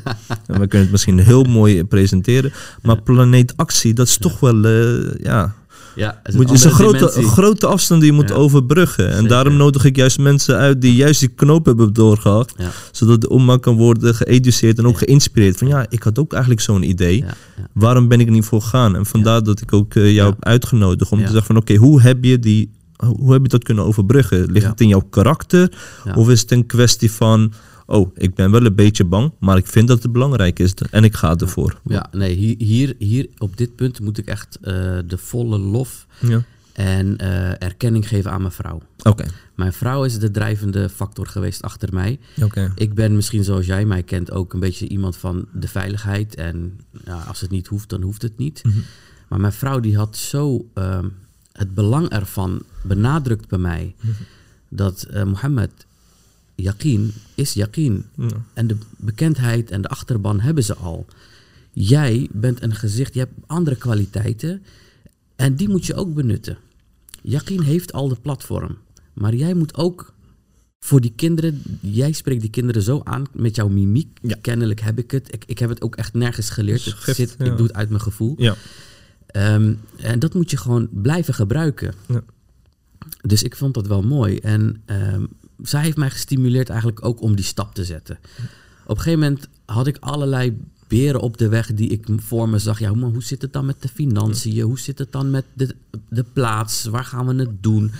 En 0.46 0.60
we 0.60 0.66
kunnen 0.66 0.80
het 0.80 0.90
misschien 0.90 1.18
heel 1.18 1.42
mooi 1.44 1.84
presenteren. 1.84 2.52
Maar 2.82 3.02
planeetactie, 3.02 3.94
dat 3.94 4.06
is 4.06 4.16
toch 4.16 4.40
wel, 4.40 4.64
eh, 4.64 5.14
ja, 5.22 5.54
Ja, 5.94 6.20
het 6.22 6.34
moet, 6.34 6.50
is 6.50 6.64
een 6.64 6.70
andere 6.70 6.88
grote, 6.88 7.06
dimensie. 7.14 7.32
grote 7.32 7.66
afstand 7.66 8.00
die 8.00 8.10
je 8.10 8.16
moet 8.16 8.32
overbruggen. 8.32 9.06
En 9.08 9.12
Zeker. 9.14 9.28
daarom 9.28 9.56
nodig 9.56 9.84
ik 9.84 9.96
juist 9.96 10.18
mensen 10.18 10.56
uit 10.56 10.80
die 10.80 10.94
juist 10.94 11.20
die 11.20 11.28
knoop 11.28 11.66
hebben 11.66 11.92
doorgehad. 11.92 12.52
Ja. 12.56 12.70
Zodat 12.92 13.20
de 13.20 13.28
omma 13.28 13.56
kan 13.56 13.76
worden 13.76 14.14
geëduceerd 14.14 14.78
en 14.78 14.86
ook 14.86 14.98
geïnspireerd. 14.98 15.58
Van 15.58 15.68
ja, 15.68 15.86
ik 15.88 16.02
had 16.02 16.18
ook 16.18 16.32
eigenlijk 16.32 16.62
zo'n 16.62 16.82
idee. 16.88 17.24
Waarom 17.72 18.08
ben 18.08 18.20
ik 18.20 18.26
er 18.26 18.32
niet 18.32 18.44
voor 18.44 18.62
gegaan? 18.62 18.96
En 18.96 19.06
vandaar 19.06 19.42
dat 19.42 19.60
ik 19.60 19.72
ook 19.72 19.94
eh, 19.94 20.14
jou 20.14 20.30
heb 20.30 20.44
uitgenodigd. 20.44 21.10
Om 21.12 21.18
te 21.18 21.24
zeggen 21.26 21.44
van 21.46 21.56
oké, 21.56 21.74
hoe 21.74 22.00
heb 22.00 22.24
je 22.24 22.38
die... 22.38 22.70
Hoe 23.06 23.32
heb 23.32 23.42
je 23.42 23.48
dat 23.48 23.64
kunnen 23.64 23.84
overbruggen? 23.84 24.52
Ligt 24.52 24.64
Ja. 24.64 24.70
het 24.70 24.80
in 24.80 24.88
jouw 24.88 25.06
karakter? 25.10 25.72
Ja. 26.04 26.14
Of 26.14 26.28
is 26.28 26.40
het 26.40 26.50
een 26.50 26.66
kwestie 26.66 27.10
van... 27.12 27.52
Oh, 27.86 28.10
ik 28.16 28.34
ben 28.34 28.50
wel 28.50 28.64
een 28.66 28.74
beetje 28.74 29.04
bang, 29.04 29.32
maar 29.40 29.56
ik 29.56 29.66
vind 29.66 29.88
dat 29.88 30.02
het 30.02 30.12
belangrijk 30.12 30.58
is. 30.58 30.74
En 30.90 31.04
ik 31.04 31.14
ga 31.14 31.36
ervoor. 31.36 31.80
Ja, 31.84 32.08
nee, 32.12 32.34
hier, 32.34 32.54
hier, 32.58 32.94
hier 32.98 33.28
op 33.38 33.56
dit 33.56 33.76
punt 33.76 34.00
moet 34.00 34.18
ik 34.18 34.26
echt 34.26 34.58
eh, 34.60 34.72
de 35.06 35.18
volle 35.18 35.58
lof 35.58 36.06
Ja. 36.20 36.42
en 36.72 37.16
eh, 37.16 37.62
erkenning 37.62 38.08
geven 38.08 38.30
aan 38.30 38.40
mijn 38.40 38.52
vrouw. 38.52 38.80
Oké. 39.02 39.24
Mijn 39.56 39.72
vrouw 39.72 40.04
is 40.04 40.18
de 40.18 40.30
drijvende 40.30 40.88
factor 40.88 41.26
geweest 41.26 41.62
achter 41.62 41.88
mij. 41.92 42.18
Oké. 42.42 42.72
Ik 42.74 42.94
ben 42.94 43.14
misschien 43.14 43.44
zoals 43.44 43.66
jij 43.66 43.84
mij 43.84 44.02
kent 44.02 44.30
ook 44.30 44.52
een 44.52 44.60
beetje 44.60 44.88
iemand 44.88 45.16
van 45.16 45.46
de 45.52 45.68
veiligheid. 45.68 46.34
En 46.34 46.80
ja, 47.04 47.24
als 47.28 47.40
het 47.40 47.50
niet 47.50 47.66
hoeft, 47.66 47.88
dan 47.88 48.02
hoeft 48.02 48.22
het 48.22 48.38
niet. 48.38 48.60
Mhm. 48.64 48.78
Maar 49.28 49.40
mijn 49.40 49.52
vrouw 49.52 49.80
die 49.80 49.96
had 49.96 50.16
zo 50.16 50.66
ehm, 50.74 51.08
het 51.52 51.74
belang 51.74 52.08
ervan 52.08 52.62
benadrukt 52.82 53.48
bij 53.48 53.58
mij. 53.58 53.94
Dat 54.68 55.02
eh 55.02 55.24
Mohammed, 55.24 55.86
Yaqin 56.54 57.12
is. 57.34 57.52
Ja. 57.52 57.68
En 58.52 58.66
de 58.66 58.76
bekendheid 58.96 59.70
en 59.70 59.82
de 59.82 59.88
achterban 59.88 60.40
hebben 60.40 60.64
ze 60.64 60.74
al. 60.74 61.06
Jij 61.72 62.28
bent 62.32 62.62
een 62.62 62.74
gezicht, 62.74 63.14
je 63.14 63.20
hebt 63.20 63.34
andere 63.46 63.76
kwaliteiten. 63.76 64.62
En 65.36 65.54
die 65.54 65.68
moet 65.68 65.86
je 65.86 65.94
ook 65.94 66.14
benutten. 66.14 66.58
Yaqin 67.22 67.60
heeft 67.60 67.92
al 67.92 68.08
de 68.08 68.16
platform. 68.22 68.76
Maar 69.12 69.34
jij 69.34 69.54
moet 69.54 69.74
ook 69.74 70.12
voor 70.80 71.00
die 71.00 71.12
kinderen, 71.16 71.62
jij 71.80 72.12
spreekt 72.12 72.40
die 72.40 72.50
kinderen 72.50 72.82
zo 72.82 73.00
aan 73.04 73.24
met 73.32 73.56
jouw 73.56 73.68
mimiek. 73.68 74.18
Ja. 74.22 74.36
Kennelijk 74.40 74.80
heb 74.80 74.98
ik 74.98 75.10
het. 75.10 75.34
Ik, 75.34 75.44
ik 75.46 75.58
heb 75.58 75.68
het 75.68 75.82
ook 75.82 75.96
echt 75.96 76.14
nergens 76.14 76.50
geleerd. 76.50 76.84
Het 76.84 77.16
zit, 77.16 77.34
ja. 77.38 77.44
Ik 77.44 77.56
doe 77.56 77.66
het 77.66 77.76
uit 77.76 77.88
mijn 77.88 78.00
gevoel. 78.00 78.34
Ja. 78.38 78.56
Ehm, 79.32 79.74
en 79.96 80.18
dat 80.18 80.34
moet 80.34 80.50
je 80.50 80.56
gewoon 80.56 80.88
blijven 80.90 81.34
gebruiken. 81.34 81.94
Ja. 82.08 82.22
Dus 83.20 83.42
ik 83.42 83.56
vond 83.56 83.74
dat 83.74 83.86
wel 83.86 84.02
mooi. 84.02 84.38
En 84.38 84.82
ehm, 84.84 85.24
zij 85.62 85.82
heeft 85.82 85.96
mij 85.96 86.10
gestimuleerd 86.10 86.68
eigenlijk 86.68 87.04
ook 87.04 87.20
om 87.20 87.36
die 87.36 87.44
stap 87.44 87.74
te 87.74 87.84
zetten. 87.84 88.18
Op 88.84 88.96
een 88.96 89.02
gegeven 89.02 89.20
moment 89.20 89.48
had 89.64 89.86
ik 89.86 89.96
allerlei 90.00 90.56
beren 90.88 91.20
op 91.20 91.38
de 91.38 91.48
weg 91.48 91.74
die 91.74 91.88
ik 91.88 92.06
voor 92.16 92.48
me 92.48 92.58
zag. 92.58 92.78
Ja, 92.78 92.94
maar 92.94 93.10
hoe 93.10 93.22
zit 93.22 93.42
het 93.42 93.52
dan 93.52 93.66
met 93.66 93.82
de 93.82 93.88
financiën? 93.88 94.60
Hoe 94.60 94.78
zit 94.78 94.98
het 94.98 95.12
dan 95.12 95.30
met 95.30 95.44
de, 95.52 95.74
de 96.08 96.24
plaats? 96.32 96.84
Waar 96.84 97.04
gaan 97.04 97.26
we 97.26 97.34
het 97.34 97.62
doen? 97.62 97.92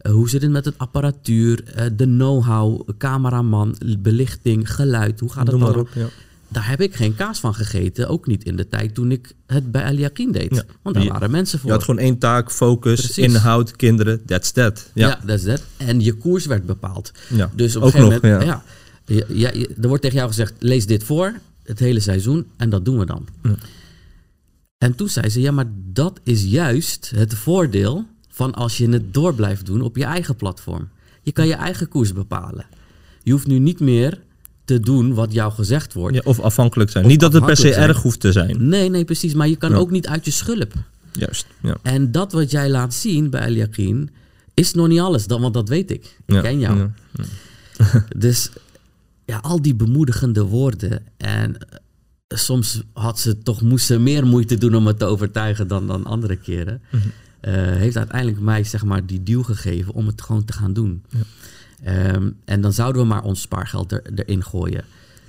Eh, 0.00 0.12
hoe 0.12 0.28
zit 0.28 0.42
het 0.42 0.50
met 0.50 0.64
het 0.64 0.78
apparatuur, 0.78 1.64
eh, 1.64 1.86
de 1.96 2.04
know-how, 2.04 2.88
cameraman, 2.98 3.76
belichting, 3.98 4.74
geluid, 4.74 5.20
hoe 5.20 5.32
gaat 5.32 5.46
het 5.46 5.54
allemaal? 5.54 5.80
op. 5.80 5.88
Ja. 5.94 6.06
Daar 6.52 6.68
heb 6.68 6.80
ik 6.80 6.94
geen 6.94 7.14
kaas 7.14 7.40
van 7.40 7.54
gegeten, 7.54 8.08
ook 8.08 8.26
niet 8.26 8.44
in 8.44 8.56
de 8.56 8.68
tijd 8.68 8.94
toen 8.94 9.10
ik 9.12 9.32
het 9.46 9.70
bij 9.72 9.82
El 9.82 9.94
Yaqin 9.94 10.32
deed. 10.32 10.54
Ja. 10.54 10.62
Want 10.82 10.94
daar 10.94 11.04
Je- 11.04 11.10
waren 11.10 11.30
mensen 11.30 11.58
voor. 11.58 11.68
Je 11.68 11.74
had 11.74 11.84
gewoon 11.84 12.00
één 12.00 12.18
taak, 12.18 12.50
focus, 12.52 13.00
Precies. 13.00 13.24
inhoud, 13.24 13.76
kinderen, 13.76 14.24
that's 14.26 14.50
that. 14.50 14.90
Ja, 14.94 15.08
Ja, 15.08 15.20
dat 15.26 15.38
is 15.38 15.44
dat. 15.44 15.62
En 15.76 16.00
je 16.00 16.12
koers 16.14 16.46
werd 16.46 16.66
bepaald. 16.66 17.12
Ja, 17.28 17.50
Dus 17.54 17.76
op 17.76 17.82
een 17.82 17.90
gegeven 17.90 18.12
nog, 18.12 18.22
moment, 18.22 18.44
ja. 18.44 18.62
ja. 19.28 19.52
er 19.80 19.88
wordt 19.88 20.02
tegen 20.02 20.16
jou 20.16 20.28
gezegd, 20.28 20.52
lees 20.58 20.86
dit 20.86 21.04
voor, 21.04 21.34
het 21.62 21.78
hele 21.78 22.00
seizoen, 22.00 22.46
en 22.56 22.70
dat 22.70 22.84
doen 22.84 22.98
we 22.98 23.06
dan. 23.06 23.26
Ja. 23.42 23.54
En 24.78 24.94
toen 24.94 25.08
zei 25.08 25.28
ze, 25.28 25.40
ja, 25.40 25.50
maar 25.50 25.70
dat 25.74 26.20
is 26.22 26.44
juist 26.44 27.12
het 27.14 27.34
voordeel 27.34 28.04
van 28.28 28.54
als 28.54 28.76
je 28.78 28.88
het 28.88 29.14
door 29.14 29.34
blijft 29.34 29.66
doen 29.66 29.80
op 29.82 29.96
je 29.96 30.04
eigen 30.04 30.36
platform. 30.36 30.88
Je 31.22 31.32
kan 31.32 31.46
je 31.46 31.54
eigen 31.54 31.88
koers 31.88 32.12
bepalen. 32.12 32.66
Je 33.22 33.32
hoeft 33.32 33.46
nu 33.46 33.58
niet 33.58 33.80
meer 33.80 34.20
te 34.70 34.80
doen 34.80 35.14
wat 35.14 35.32
jou 35.32 35.52
gezegd 35.52 35.92
wordt. 35.92 36.14
Ja, 36.14 36.20
of 36.24 36.40
afhankelijk 36.40 36.90
zijn. 36.90 37.04
Of 37.04 37.10
Niet 37.10 37.20
dat 37.20 37.32
het 37.32 37.44
per 37.44 37.56
se 37.56 37.74
erg 37.74 38.02
hoeft 38.02 38.20
te 38.20 38.32
zijn. 38.32 38.68
Nee, 38.68 38.88
nee, 38.90 39.04
precies. 39.04 39.34
Maar 39.34 39.48
je 39.48 39.56
kan 39.56 39.70
Ja. 39.70 39.76
ook 39.76 39.90
niet 39.90 40.06
uit 40.06 40.24
je 40.24 40.30
schulp. 40.30 40.72
Juist. 41.12 41.46
Ja. 41.62 41.76
En 41.82 42.12
dat 42.12 42.32
wat 42.32 42.50
jij 42.50 42.70
laat 42.70 42.94
zien 42.94 43.30
bij 43.30 43.40
El 43.40 43.52
Yaqin 43.52 44.10
is 44.54 44.72
nog 44.74 44.88
niet 44.88 45.00
alles, 45.00 45.26
dan, 45.26 45.40
want 45.40 45.54
dat 45.54 45.68
weet 45.68 45.90
ik. 45.90 46.04
Ik 46.26 46.34
Ja, 46.34 46.40
ken 46.40 46.58
jou. 46.58 46.78
ja. 46.78 46.90
Dus 48.16 48.50
ja, 49.24 49.38
al 49.38 49.62
die 49.62 49.74
bemoedigende 49.74 50.42
woorden. 50.42 51.02
En 51.16 51.56
eh, 51.58 51.78
soms 52.38 52.82
had 52.92 53.18
ze 53.20 53.38
toch, 53.38 53.62
moest 53.62 53.86
ze 53.86 53.98
meer 53.98 54.26
moeite 54.26 54.58
doen 54.58 54.74
om 54.74 54.86
het 54.86 54.98
te 54.98 55.04
overtuigen 55.04 55.68
dan, 55.68 55.86
dan 55.86 56.04
andere 56.04 56.36
keren. 56.36 56.82
Mhm. 56.90 57.02
Eh, 57.40 57.52
heeft 57.54 57.96
uiteindelijk 57.96 58.40
mij 58.40 58.64
zeg 58.64 58.84
maar 58.84 59.06
die 59.06 59.22
deal 59.22 59.42
gegeven 59.42 59.94
om 59.94 60.06
het 60.06 60.22
gewoon 60.22 60.44
te 60.44 60.52
gaan 60.52 60.72
doen. 60.72 61.02
Ehm, 61.82 62.30
en 62.44 62.60
dan 62.60 62.72
zouden 62.72 63.02
we 63.02 63.08
maar 63.08 63.22
ons 63.22 63.40
spaargeld 63.40 63.92
er, 63.92 64.02
erin 64.14 64.44
gooien. 64.44 64.84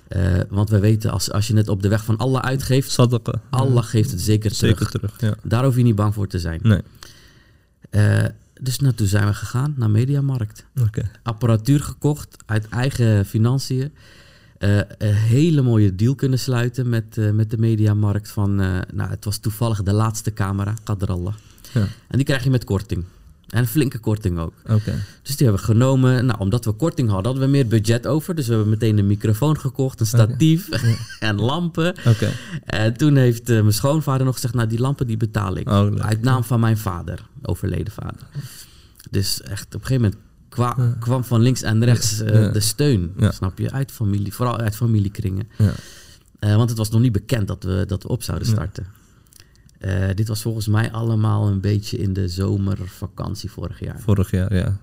Eh, 0.08 0.39
want 0.50 0.70
we 0.70 0.79
weten, 0.79 1.12
als, 1.12 1.31
als 1.31 1.48
je 1.48 1.55
het 1.55 1.67
op 1.67 1.81
de 1.81 1.88
weg 1.88 2.03
van 2.03 2.17
Allah 2.17 2.41
uitgeeft, 2.41 2.91
Sadaqa. 2.91 3.41
Allah 3.50 3.84
geeft 3.84 4.12
het 4.12 4.22
zeker 4.22 4.51
terug. 4.51 4.77
Zeker 4.77 4.91
terug. 4.91 5.13
Ja. 5.20 5.36
Daar 5.43 5.63
hoef 5.63 5.75
je 5.75 5.84
niet 5.84 5.96
bang 5.96 6.13
voor 6.13 6.27
te 6.27 6.39
zijn. 6.39 6.60
Nee. 6.63 6.81
Eh, 7.89 8.25
dus 8.62 8.77
toen 8.77 9.08
zijn 9.08 9.27
we 9.27 9.34
gegaan 9.34 9.74
naar 9.77 9.89
Mediamarkt. 9.89 10.65
Oké. 10.81 11.12
Apparatuur 11.24 11.79
gekocht 11.79 12.38
uit 12.46 12.70
eigen 12.70 13.25
financiën. 13.25 13.91
Eh, 14.62 14.77
een 14.98 15.13
hele 15.13 15.62
mooie 15.62 15.96
deal 15.96 16.15
kunnen 16.15 16.39
sluiten 16.39 16.89
met, 16.89 17.17
eh, 17.17 17.31
met 17.31 17.50
de 17.50 17.58
Mediamarkt. 17.58 18.31
Van, 18.31 18.62
eh, 18.62 18.79
nou, 18.93 19.10
het 19.10 19.25
was 19.25 19.38
toevallig 19.38 19.84
de 19.84 19.93
laatste 19.93 20.34
camera, 20.34 20.74
Qadrallah. 20.84 21.34
Ja. 21.74 21.88
En 22.08 22.17
die 22.17 22.25
krijg 22.25 22.43
je 22.43 22.50
met 22.50 22.63
korting. 22.63 23.03
En 23.51 23.60
een 23.60 23.67
flinke 23.67 24.00
korting 24.00 24.39
ook. 24.39 24.53
Oké. 24.70 25.03
Dus 25.24 25.36
die 25.38 25.48
hebben 25.48 25.65
we 25.65 25.72
genomen. 25.72 26.25
Nou, 26.25 26.39
omdat 26.39 26.65
we 26.65 26.72
korting 26.72 27.10
hadden, 27.10 27.25
hadden 27.25 27.43
we 27.43 27.50
meer 27.58 27.67
budget 27.67 28.08
over. 28.08 28.36
Dus 28.36 28.48
we 28.48 28.53
hebben 28.53 28.70
meteen 28.70 28.98
een 28.98 29.08
microfoon 29.08 29.60
gekocht, 29.60 30.00
een 30.00 30.05
statief 30.05 30.70
en 31.20 31.36
lampen. 31.36 31.96
Oké. 32.08 32.29
En 32.65 32.98
toen 32.98 33.15
heeft 33.15 33.50
eh, 33.50 33.60
mijn 33.62 33.74
schoonvader 33.74 34.25
nog 34.25 34.34
gezegd, 34.36 34.53
nou 34.53 34.67
die 34.67 34.79
lampen 34.79 35.08
die 35.08 35.17
betaal 35.17 35.55
ik. 35.58 35.70
Oh, 35.70 35.96
uit 36.00 36.22
naam 36.22 36.43
van 36.43 36.60
mijn 36.60 36.77
vader, 36.77 37.20
overleden 37.41 37.93
vader. 37.93 38.27
Dus 39.10 39.41
echt 39.41 39.75
op 39.75 39.81
een 39.81 39.88
gegeven 39.88 40.01
moment 40.03 40.22
kwa- 40.50 40.96
kwam 41.00 41.24
van 41.24 41.41
links 41.41 41.62
en 41.62 41.84
rechts 41.86 42.20
eh, 42.22 42.41
Ja. 42.41 42.50
de 42.50 42.60
steun, 42.60 43.13
Ja. 43.17 43.31
snap 43.31 43.58
je? 43.58 43.72
Uit 43.72 43.91
familie, 43.91 44.34
vooral 44.34 44.58
uit 44.58 44.75
familiekringen. 44.75 45.50
Ja. 45.58 45.72
Eh, 46.39 46.55
want 46.55 46.70
het 46.70 46.77
was 46.77 46.89
nog 46.89 47.01
niet 47.01 47.12
bekend 47.12 47.48
dat 47.48 47.63
we, 47.63 47.84
dat 47.88 48.03
we 48.03 48.10
op 48.10 48.24
zouden 48.24 48.48
Ja. 48.48 48.53
starten. 48.53 48.86
Eh, 49.82 50.08
dit 50.16 50.28
was 50.28 50.42
volgens 50.42 50.68
mij 50.68 50.92
allemaal 50.92 51.48
een 51.48 51.60
beetje 51.60 51.98
in 51.98 52.14
de 52.14 52.28
zomervakantie 52.28 53.52
vorig 53.52 53.80
jaar. 53.80 54.00
Vorig 54.00 54.32
jaar, 54.32 54.56
ja. 54.56 54.78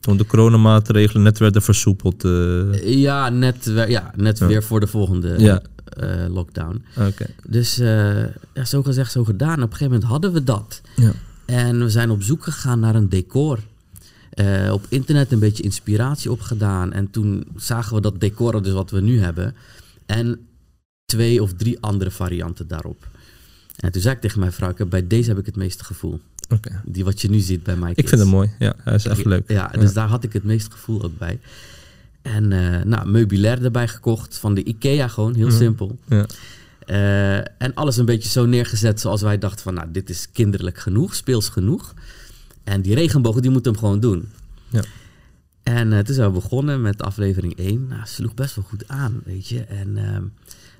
Toen 0.00 0.16
de 0.16 0.26
coronamaatregelen 0.26 1.22
net 1.22 1.38
werden 1.38 1.62
versoepeld. 1.62 2.24
eh, 2.24 2.94
Ja, 3.00 3.28
net, 3.28 3.64
we- 3.64 3.86
ja, 3.88 4.12
net 4.16 4.38
Ja. 4.38 4.46
weer 4.46 4.62
voor 4.62 4.80
de 4.80 4.86
volgende 4.86 5.34
Ja. 5.38 5.62
eh, 5.84 6.24
lockdown. 6.28 6.84
Oké. 6.98 7.26
Dus 7.48 7.76
ja, 7.76 8.64
zo 8.64 8.82
gezegd, 8.82 9.12
zo 9.12 9.24
gedaan. 9.24 9.56
Op 9.56 9.70
een 9.70 9.76
gegeven 9.76 9.92
moment 9.92 10.04
hadden 10.10 10.32
we 10.32 10.44
dat. 10.44 10.80
Ja. 10.96 11.12
En 11.44 11.78
we 11.78 11.90
zijn 11.90 12.10
op 12.10 12.22
zoek 12.22 12.42
gegaan 12.44 12.80
naar 12.80 12.94
een 12.94 13.08
decor. 13.08 13.58
Op 14.70 14.86
internet 14.88 15.32
een 15.32 15.38
beetje 15.38 15.62
inspiratie 15.62 16.30
opgedaan. 16.30 16.92
En 16.92 17.10
toen 17.10 17.44
zagen 17.56 17.94
we 17.94 18.00
dat 18.00 18.20
decor, 18.20 18.62
dus 18.62 18.72
wat 18.72 18.90
we 18.90 19.00
nu 19.00 19.20
hebben. 19.20 19.54
En 20.06 20.38
twee 21.04 21.42
of 21.42 21.52
drie 21.52 21.80
andere 21.80 22.10
varianten 22.10 22.68
daarop. 22.68 23.06
En 23.76 23.92
toen 23.92 24.02
zei 24.02 24.14
ik 24.14 24.20
tegen 24.20 24.40
mijn 24.40 24.52
vrouw, 24.52 24.70
ik 24.70 24.78
heb- 24.78 24.90
bij 24.90 25.06
deze 25.06 25.28
heb 25.28 25.38
ik 25.38 25.46
het 25.46 25.56
meeste 25.56 25.84
gevoel. 25.84 26.20
Die 26.84 27.04
wat 27.04 27.20
je 27.20 27.30
nu 27.30 27.38
ziet 27.38 27.62
bij 27.62 27.76
mij. 27.76 27.92
Ik 27.94 28.08
vind 28.08 28.20
het 28.20 28.30
mooi. 28.30 28.50
Ja, 28.58 28.74
hij 28.82 28.94
is 28.94 29.06
echt 29.06 29.24
leuk. 29.24 29.50
Ja, 29.50 29.68
dus 29.68 29.92
daar 29.92 30.08
had 30.08 30.24
ik 30.24 30.32
het 30.32 30.44
meeste 30.44 30.70
gevoel 30.70 31.02
ook 31.02 31.18
bij. 31.18 31.40
En 32.22 32.52
eh, 32.52 32.84
nou, 32.84 33.08
meubilair 33.08 33.64
erbij 33.64 33.88
gekocht 33.88 34.38
van 34.38 34.54
de 34.54 34.64
IKEA 34.64 35.08
gewoon, 35.08 35.34
heel 35.34 35.46
Mhm. 35.46 35.56
simpel. 35.56 35.98
Ja. 36.08 36.26
Eh, 36.86 37.36
en 37.36 37.74
alles 37.74 37.96
een 37.96 38.04
beetje 38.04 38.28
zo 38.28 38.46
neergezet 38.46 39.00
zoals 39.00 39.22
wij 39.22 39.38
dachten 39.38 39.62
van, 39.62 39.74
nou, 39.74 39.90
dit 39.90 40.10
is 40.10 40.28
kinderlijk 40.32 40.78
genoeg, 40.78 41.14
speels 41.14 41.48
genoeg. 41.48 41.94
En 42.64 42.82
die 42.82 42.94
regenboog, 42.94 43.40
die 43.40 43.50
moet 43.50 43.64
hem 43.64 43.76
gewoon 43.78 44.00
doen. 44.00 44.28
Ja. 44.68 44.82
En 45.62 45.92
eh, 45.92 45.98
toen 45.98 46.14
zijn 46.14 46.28
we 46.28 46.34
begonnen 46.40 46.80
met 46.82 47.02
aflevering 47.02 47.56
1. 47.58 47.86
Nou, 47.88 48.00
sloeg 48.04 48.34
best 48.34 48.54
wel 48.54 48.64
goed 48.64 48.88
aan, 48.88 49.20
weet 49.24 49.48
je. 49.48 49.60
En 49.60 49.96
ehm, 49.96 50.22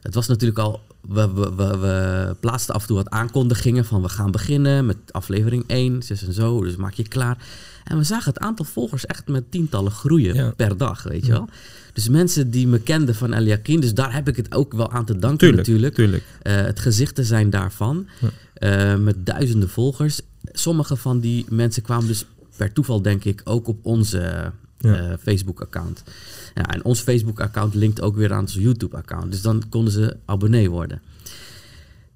het 0.06 0.14
was 0.14 0.26
natuurlijk 0.26 0.58
al... 0.58 0.80
We, 1.08 1.32
we, 1.32 1.54
we, 1.54 1.76
we 1.78 2.36
plaatsten 2.40 2.74
af 2.74 2.80
en 2.80 2.86
toe 2.86 2.96
wat 2.96 3.10
aankondigingen 3.10 3.84
van... 3.84 4.02
we 4.02 4.08
gaan 4.08 4.30
beginnen 4.30 4.86
met 4.86 4.96
aflevering 5.10 5.64
1, 5.66 6.02
zus 6.02 6.26
en 6.26 6.32
zo. 6.32 6.62
Dus 6.64 6.76
maak 6.76 6.92
je 6.92 7.08
klaar. 7.08 7.38
En 7.84 7.96
we 7.98 8.04
zagen 8.04 8.32
het 8.32 8.42
aantal 8.42 8.64
volgers 8.64 9.06
echt 9.06 9.28
met 9.28 9.50
tientallen 9.50 9.92
groeien 9.92 10.34
Ja. 10.34 10.50
per 10.56 10.76
dag, 10.76 11.02
weet 11.02 11.26
je 11.26 11.32
wel. 11.32 11.48
Dus 11.92 12.08
mensen 12.08 12.50
die 12.50 12.66
me 12.66 12.78
kenden 12.80 13.14
van 13.14 13.32
El 13.32 13.42
Yaqin... 13.42 13.80
dus 13.80 13.94
daar 13.94 14.12
heb 14.14 14.28
ik 14.28 14.36
het 14.36 14.54
ook 14.54 14.72
wel 14.72 14.90
aan 14.90 15.04
te 15.04 15.18
danken 15.18 15.38
Tuurlijk, 15.38 15.66
natuurlijk. 15.66 15.94
tuurlijk. 15.94 16.24
Eh, 16.42 16.54
het 16.56 16.80
gezicht 16.80 17.14
te 17.14 17.24
zijn 17.24 17.50
daarvan. 17.50 18.06
eh, 18.54 18.96
met 18.96 19.26
duizenden 19.26 19.68
volgers. 19.68 20.20
Sommige 20.52 20.96
van 20.96 21.20
die 21.20 21.46
mensen 21.48 21.82
kwamen 21.82 22.06
dus 22.06 22.24
per 22.56 22.72
toeval, 22.72 23.02
denk 23.02 23.24
ik, 23.24 23.40
ook 23.44 23.68
op 23.68 23.78
onze 23.86 24.52
Ja. 24.78 24.94
eh, 24.94 25.18
Facebook-account. 25.20 26.02
Ja, 26.54 26.66
en 26.66 26.84
ons 26.84 27.00
Facebook-account 27.00 27.74
linkt 27.74 28.00
ook 28.00 28.16
weer 28.16 28.32
aan 28.32 28.40
ons 28.40 28.54
YouTube-account. 28.54 29.30
Dus 29.30 29.42
dan 29.42 29.62
konden 29.68 29.92
ze 29.92 30.16
abonnee 30.24 30.70
worden. 30.70 31.02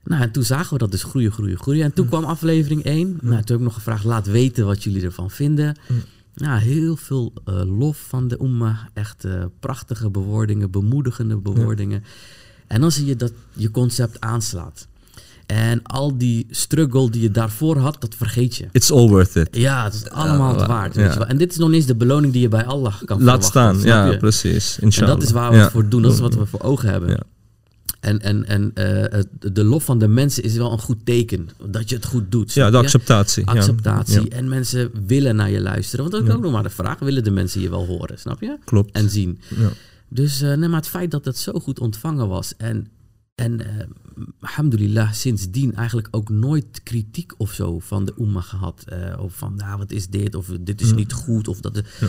Nou, 0.05 0.23
en 0.23 0.31
toen 0.31 0.43
zagen 0.43 0.73
we 0.73 0.79
dat 0.79 0.91
dus 0.91 1.03
groeien, 1.03 1.33
groeien, 1.33 1.59
groeien. 1.59 1.85
En 1.85 1.93
toen 1.93 2.09
kwam 2.09 2.25
aflevering 2.25 2.85
1. 2.85 3.09
Nou, 3.09 3.19
toen 3.21 3.31
heb 3.33 3.57
ik 3.57 3.61
nog 3.61 3.75
gevraagd, 3.75 4.05
laat 4.05 4.27
weten 4.27 4.67
wat 4.67 4.83
jullie 4.85 5.05
ervan 5.05 5.31
vinden. 5.31 5.77
Ja, 6.35 6.57
heel 6.57 6.97
veel 6.97 7.33
eh, 7.45 7.79
lof 7.79 7.99
van 8.09 8.29
de 8.29 8.39
Umma. 8.43 8.89
Echt 8.95 9.25
eh, 9.25 9.45
prachtige 9.61 10.11
bewoordingen, 10.11 10.71
bemoedigende 10.71 11.37
bewoordingen. 11.37 12.05
En 12.67 12.81
dan 12.81 12.93
zie 12.93 13.07
je 13.07 13.17
dat 13.17 13.33
je 13.53 13.71
concept 13.71 14.21
aanslaat. 14.21 14.89
En 15.51 15.83
al 15.83 16.19
die 16.19 16.47
struggle 16.51 17.11
die 17.11 17.23
je 17.23 17.31
daarvoor 17.31 17.77
had, 17.79 17.97
dat 18.01 18.15
vergeet 18.15 18.57
je. 18.57 18.67
It's 18.73 18.91
all 18.91 19.09
worth 19.09 19.35
it. 19.35 19.49
Ja, 19.57 19.85
het 19.85 19.95
is 19.95 20.11
allemaal 20.11 20.57
het 20.57 20.67
waard. 20.67 20.95
Weet 20.95 21.13
je 21.13 21.19
wel. 21.19 21.27
En 21.29 21.39
dit 21.39 21.51
is 21.51 21.57
nog 21.57 21.73
eens 21.73 21.87
de 21.87 21.95
beloning 21.95 22.33
die 22.33 22.43
je 22.43 22.49
bij 22.49 22.65
Allah 22.65 22.95
kan 23.05 23.23
Laat 23.23 23.45
staan. 23.45 23.81
Ja, 23.83 24.05
je? 24.07 24.17
precies. 24.17 24.77
En 24.79 24.83
Inshallah. 24.83 25.15
dat 25.15 25.23
is 25.23 25.31
waar 25.31 25.51
we 25.51 25.57
Ja. 25.57 25.63
het 25.63 25.73
voor 25.73 25.89
doen. 25.89 26.03
Dat 26.03 26.13
is 26.13 26.21
wat 26.21 26.35
we 26.35 26.47
voor 26.47 26.61
ogen 26.61 26.89
hebben. 26.89 27.09
Ja. 27.09 27.21
En, 28.01 28.21
en, 28.21 28.47
en 28.47 28.71
eh, 28.75 29.21
de 29.53 29.65
lof 29.65 29.85
van 29.85 29.99
de 29.99 30.09
mensen 30.09 30.43
is 30.43 30.57
wel 30.57 30.73
een 30.73 30.79
goed 30.79 30.99
teken. 31.05 31.49
Dat 31.71 31.89
je 31.89 31.95
het 31.95 32.05
goed 32.07 32.31
doet. 32.33 32.53
Ja, 32.53 32.71
de 32.71 32.77
acceptatie. 32.77 33.43
ja. 33.47 33.53
Acceptatie. 33.53 34.21
Ja, 34.23 34.29
En 34.37 34.49
mensen 34.49 34.91
willen 35.07 35.37
naar 35.37 35.51
je 35.51 35.61
luisteren. 35.61 36.05
Want 36.11 36.17
dat 36.17 36.29
is 36.31 36.35
ook 36.37 36.43
nog 36.43 36.53
maar 36.53 36.63
de 36.63 36.71
vraag. 36.71 36.99
Willen 36.99 37.25
de 37.25 37.31
mensen 37.31 37.61
je 37.61 37.71
wel 37.71 37.87
horen? 37.87 38.19
Snap 38.19 38.41
je? 38.41 38.57
klopt. 38.65 38.93
En 38.93 39.11
zien. 39.11 39.39
Ja. 39.57 39.69
Dus 40.09 40.41
eh, 40.43 40.49
nee, 40.55 40.69
maar 40.69 40.81
het 40.81 40.89
feit 40.89 41.11
dat 41.11 41.25
het 41.25 41.39
zo 41.39 41.53
goed 41.53 41.81
ontvangen 41.81 42.29
was. 42.29 42.55
En, 42.57 42.89
en 43.35 43.61
eh, 43.61 43.85
alhamdulillah, 44.41 45.13
sindsdien 45.13 45.75
eigenlijk 45.75 46.09
ook 46.11 46.29
nooit 46.29 46.81
kritiek 46.83 47.33
of 47.37 47.53
zo 47.53 47.79
van 47.79 48.05
de 48.05 48.13
Oemma 48.19 48.41
gehad. 48.41 48.85
Eh, 48.89 49.23
of 49.23 49.35
van, 49.35 49.55
nou, 49.57 49.79
wat 49.79 49.91
is 49.91 50.09
dit? 50.09 50.35
Of 50.35 50.47
dit 50.61 50.81
is 50.81 50.95
niet 50.95 51.13
goed. 51.13 51.49
Of 51.49 51.61
dat. 51.61 51.83
Ja. 52.01 52.09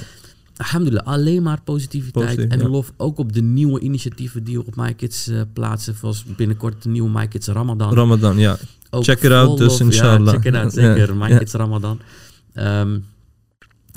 Alhamdulillah, 0.57 1.05
alleen 1.05 1.43
maar 1.43 1.61
positiviteit 1.61 2.25
Positief, 2.25 2.51
en 2.51 2.59
ja. 2.59 2.67
lof. 2.67 2.93
Ook 2.97 3.17
op 3.17 3.33
de 3.33 3.41
nieuwe 3.41 3.79
initiatieven 3.79 4.43
die 4.43 4.57
we 4.57 4.65
op 4.65 4.75
MyKids 4.75 5.27
eh 5.27 5.41
plaatsen. 5.53 5.95
Zoals 5.95 6.23
binnenkort 6.23 6.83
de 6.83 6.89
nieuwe 6.89 7.09
MyKids 7.09 7.47
Ramadan. 7.47 7.93
Ramadan, 7.93 8.37
ja. 8.37 8.57
Ook 8.89 9.03
Check 9.03 9.23
it 9.23 9.31
out, 9.31 9.57
dus 9.57 9.79
inshallah. 9.79 10.25
Ja, 10.25 10.31
check 10.31 10.45
it 10.45 10.55
out, 10.55 10.73
zeker. 10.83 11.07
ja. 11.07 11.13
My 11.13 11.37
Kids 11.37 11.53
Ramadan. 11.53 11.99
Ehm, 12.53 12.99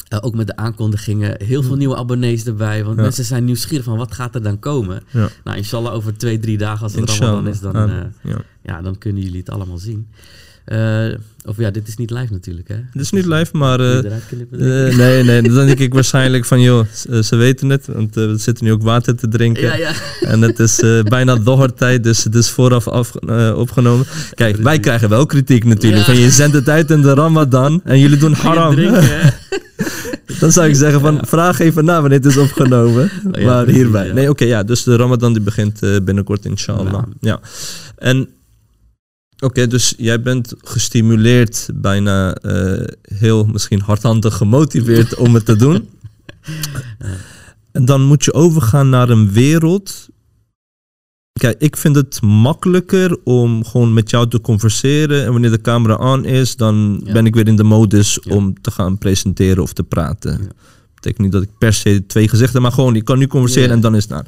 eh, 0.08 0.18
ook 0.22 0.34
met 0.34 0.46
de 0.46 0.56
aankondigingen. 0.56 1.42
Heel 1.42 1.62
veel 1.62 1.76
nieuwe 1.76 1.96
abonnees 1.96 2.44
erbij. 2.46 2.84
Want 2.84 2.96
Ja. 2.96 3.02
mensen 3.02 3.24
zijn 3.24 3.44
nieuwsgierig 3.44 3.84
van 3.84 3.96
wat 3.96 4.12
gaat 4.12 4.34
er 4.34 4.42
dan 4.42 4.58
komen. 4.58 5.02
Ja. 5.10 5.28
Nou, 5.44 5.56
inshallah 5.56 5.94
over 5.94 6.16
twee, 6.16 6.38
drie 6.38 6.58
dagen 6.58 6.82
als 6.82 6.92
het 6.92 7.00
Inshallah. 7.00 7.32
Ramadan 7.34 7.52
is, 7.52 7.60
dan, 7.60 7.74
eh, 7.76 8.30
ja. 8.32 8.38
ja, 8.62 8.82
dan 8.82 8.98
kunnen 8.98 9.22
jullie 9.22 9.38
het 9.38 9.50
allemaal 9.50 9.78
zien. 9.78 10.06
Eh, 10.64 11.06
of 11.44 11.56
ja, 11.56 11.70
dit 11.70 11.88
is 11.88 11.96
niet 11.96 12.10
live 12.10 12.32
natuurlijk, 12.32 12.68
hè? 12.68 12.74
Het 12.74 13.00
is 13.00 13.10
niet 13.10 13.26
live, 13.26 13.56
maar... 13.56 13.80
Eh, 13.80 13.98
eh, 13.98 14.96
nee, 14.96 15.22
nee, 15.22 15.42
dan 15.42 15.66
denk 15.66 15.78
ik 15.78 15.94
waarschijnlijk 15.94 16.44
van, 16.44 16.60
joh, 16.60 16.86
ze, 17.22 17.36
weten 17.36 17.68
het. 17.68 17.86
Want 17.86 18.14
we 18.14 18.34
zitten 18.36 18.64
nu 18.64 18.72
ook 18.72 18.82
water 18.82 19.16
te 19.16 19.28
drinken. 19.28 19.62
ja, 19.62 19.74
ja. 19.74 19.92
En 20.20 20.42
het 20.42 20.58
is 20.58 20.82
bijna 21.02 21.36
dohortijd, 21.36 22.04
dus 22.04 22.24
het 22.24 22.34
is 22.34 22.50
vooraf 22.50 22.88
af, 22.88 23.14
opgenomen. 23.54 24.06
Kijk, 24.34 24.56
wij 24.56 24.78
krijgen 24.78 25.08
wel 25.08 25.26
kritiek 25.26 25.64
natuurlijk. 25.64 26.06
Ja. 26.06 26.12
Van 26.12 26.22
je 26.22 26.30
zendt 26.30 26.54
het 26.54 26.68
uit 26.68 26.90
in 26.90 27.02
de 27.02 27.14
Ramadan 27.14 27.80
en 27.84 27.98
jullie 27.98 28.18
doen 28.18 28.32
haram. 28.32 28.74
Drinken? 28.74 29.04
Dan 30.40 30.52
zou 30.52 30.68
ik 30.68 30.74
zeggen 30.74 31.00
van, 31.00 31.20
vraag 31.26 31.58
even 31.58 31.84
na 31.84 32.00
wanneer 32.00 32.18
het 32.18 32.26
is 32.26 32.36
opgenomen. 32.36 33.10
Maar 33.44 33.66
hierbij. 33.66 34.12
Nee, 34.12 34.30
oké, 34.30 34.44
ja. 34.44 34.62
Dus 34.62 34.82
de 34.82 34.96
Ramadan 34.96 35.32
die 35.32 35.42
begint 35.42 35.80
binnenkort, 36.04 36.44
inshallah. 36.44 37.02
Ja. 37.20 37.40
En, 37.96 38.28
oké, 39.38 39.66
dus 39.66 39.94
jij 39.96 40.20
bent 40.22 40.54
gestimuleerd, 40.58 41.68
bijna 41.74 42.34
eh, 42.34 42.84
heel 43.02 43.44
misschien 43.44 43.80
hardhandig 43.80 44.36
gemotiveerd 44.36 45.14
om 45.14 45.34
het 45.34 45.44
te 45.44 45.56
doen. 45.56 45.88
En 47.72 47.84
dan 47.84 48.02
moet 48.02 48.24
je 48.24 48.32
overgaan 48.32 48.88
naar 48.88 49.08
een 49.08 49.32
wereld. 49.32 50.08
Kijk, 51.40 51.60
ik 51.60 51.76
vind 51.76 51.96
het 51.96 52.22
makkelijker 52.22 53.18
om 53.24 53.64
gewoon 53.64 53.92
met 53.94 54.10
jou 54.10 54.28
te 54.28 54.40
converseren. 54.40 55.24
En 55.24 55.32
wanneer 55.32 55.50
de 55.50 55.60
camera 55.60 55.98
aan 55.98 56.24
is, 56.24 56.56
dan 56.56 57.00
Ja. 57.04 57.12
ben 57.12 57.26
ik 57.26 57.34
weer 57.34 57.46
in 57.48 57.56
de 57.56 57.64
modus 57.64 58.18
Ja. 58.22 58.34
om 58.34 58.60
te 58.60 58.70
gaan 58.70 58.98
presenteren 58.98 59.62
of 59.62 59.72
te 59.72 59.82
praten. 59.82 60.32
Ja. 60.42 60.48
Betekent 61.04 61.24
niet 61.24 61.32
dat 61.32 61.42
ik 61.42 61.58
per 61.58 61.72
se 61.72 62.06
twee 62.06 62.28
gezichten, 62.28 62.62
maar 62.62 62.72
gewoon, 62.72 62.96
ik 62.96 63.04
kan 63.04 63.18
nu 63.18 63.26
converseren 63.26 63.70
en 63.70 63.80
dan 63.80 63.96
is 63.96 64.02
het 64.02 64.12
aan. 64.12 64.24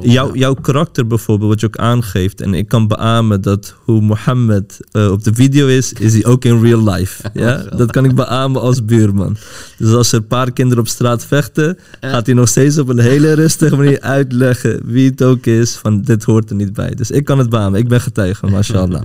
Jouw, 0.00 0.34
jouw 0.34 0.54
karakter 0.54 1.06
bijvoorbeeld, 1.06 1.50
wat 1.50 1.60
je 1.60 1.66
ook 1.66 1.76
aangeeft, 1.76 2.40
en 2.40 2.54
ik 2.54 2.68
kan 2.68 2.88
beamen 2.88 3.40
dat 3.40 3.74
hoe 3.84 4.00
Mohammed 4.00 4.80
eh, 4.92 5.10
op 5.10 5.24
de 5.24 5.34
video 5.34 5.66
is, 5.66 5.92
is 5.92 6.12
hij 6.12 6.24
ook 6.24 6.44
in 6.44 6.62
real 6.62 6.90
life. 6.90 7.30
Ja? 7.34 7.56
Dat 7.56 7.90
kan 7.90 8.04
ik 8.04 8.14
beamen 8.14 8.60
als 8.60 8.84
buurman. 8.84 9.36
Dus 9.78 9.92
als 9.92 10.12
er 10.12 10.18
een 10.18 10.26
paar 10.26 10.52
kinderen 10.52 10.82
op 10.82 10.88
straat 10.88 11.24
vechten, 11.24 11.78
gaat 12.00 12.26
hij 12.26 12.34
nog 12.34 12.48
steeds 12.48 12.78
op 12.78 12.88
een 12.88 12.98
hele 12.98 13.32
rustige 13.32 13.76
manier 13.76 14.00
uitleggen 14.00 14.80
wie 14.84 15.10
het 15.10 15.22
ook 15.22 15.46
is, 15.46 15.76
van 15.76 16.02
dit 16.02 16.24
hoort 16.24 16.50
er 16.50 16.56
niet 16.56 16.72
bij. 16.72 16.90
Dus 16.90 17.10
ik 17.10 17.24
kan 17.24 17.38
het 17.38 17.48
beamen, 17.48 17.80
ik 17.80 17.88
ben 17.88 18.00
getuige, 18.00 18.46
mashallah. 18.46 19.02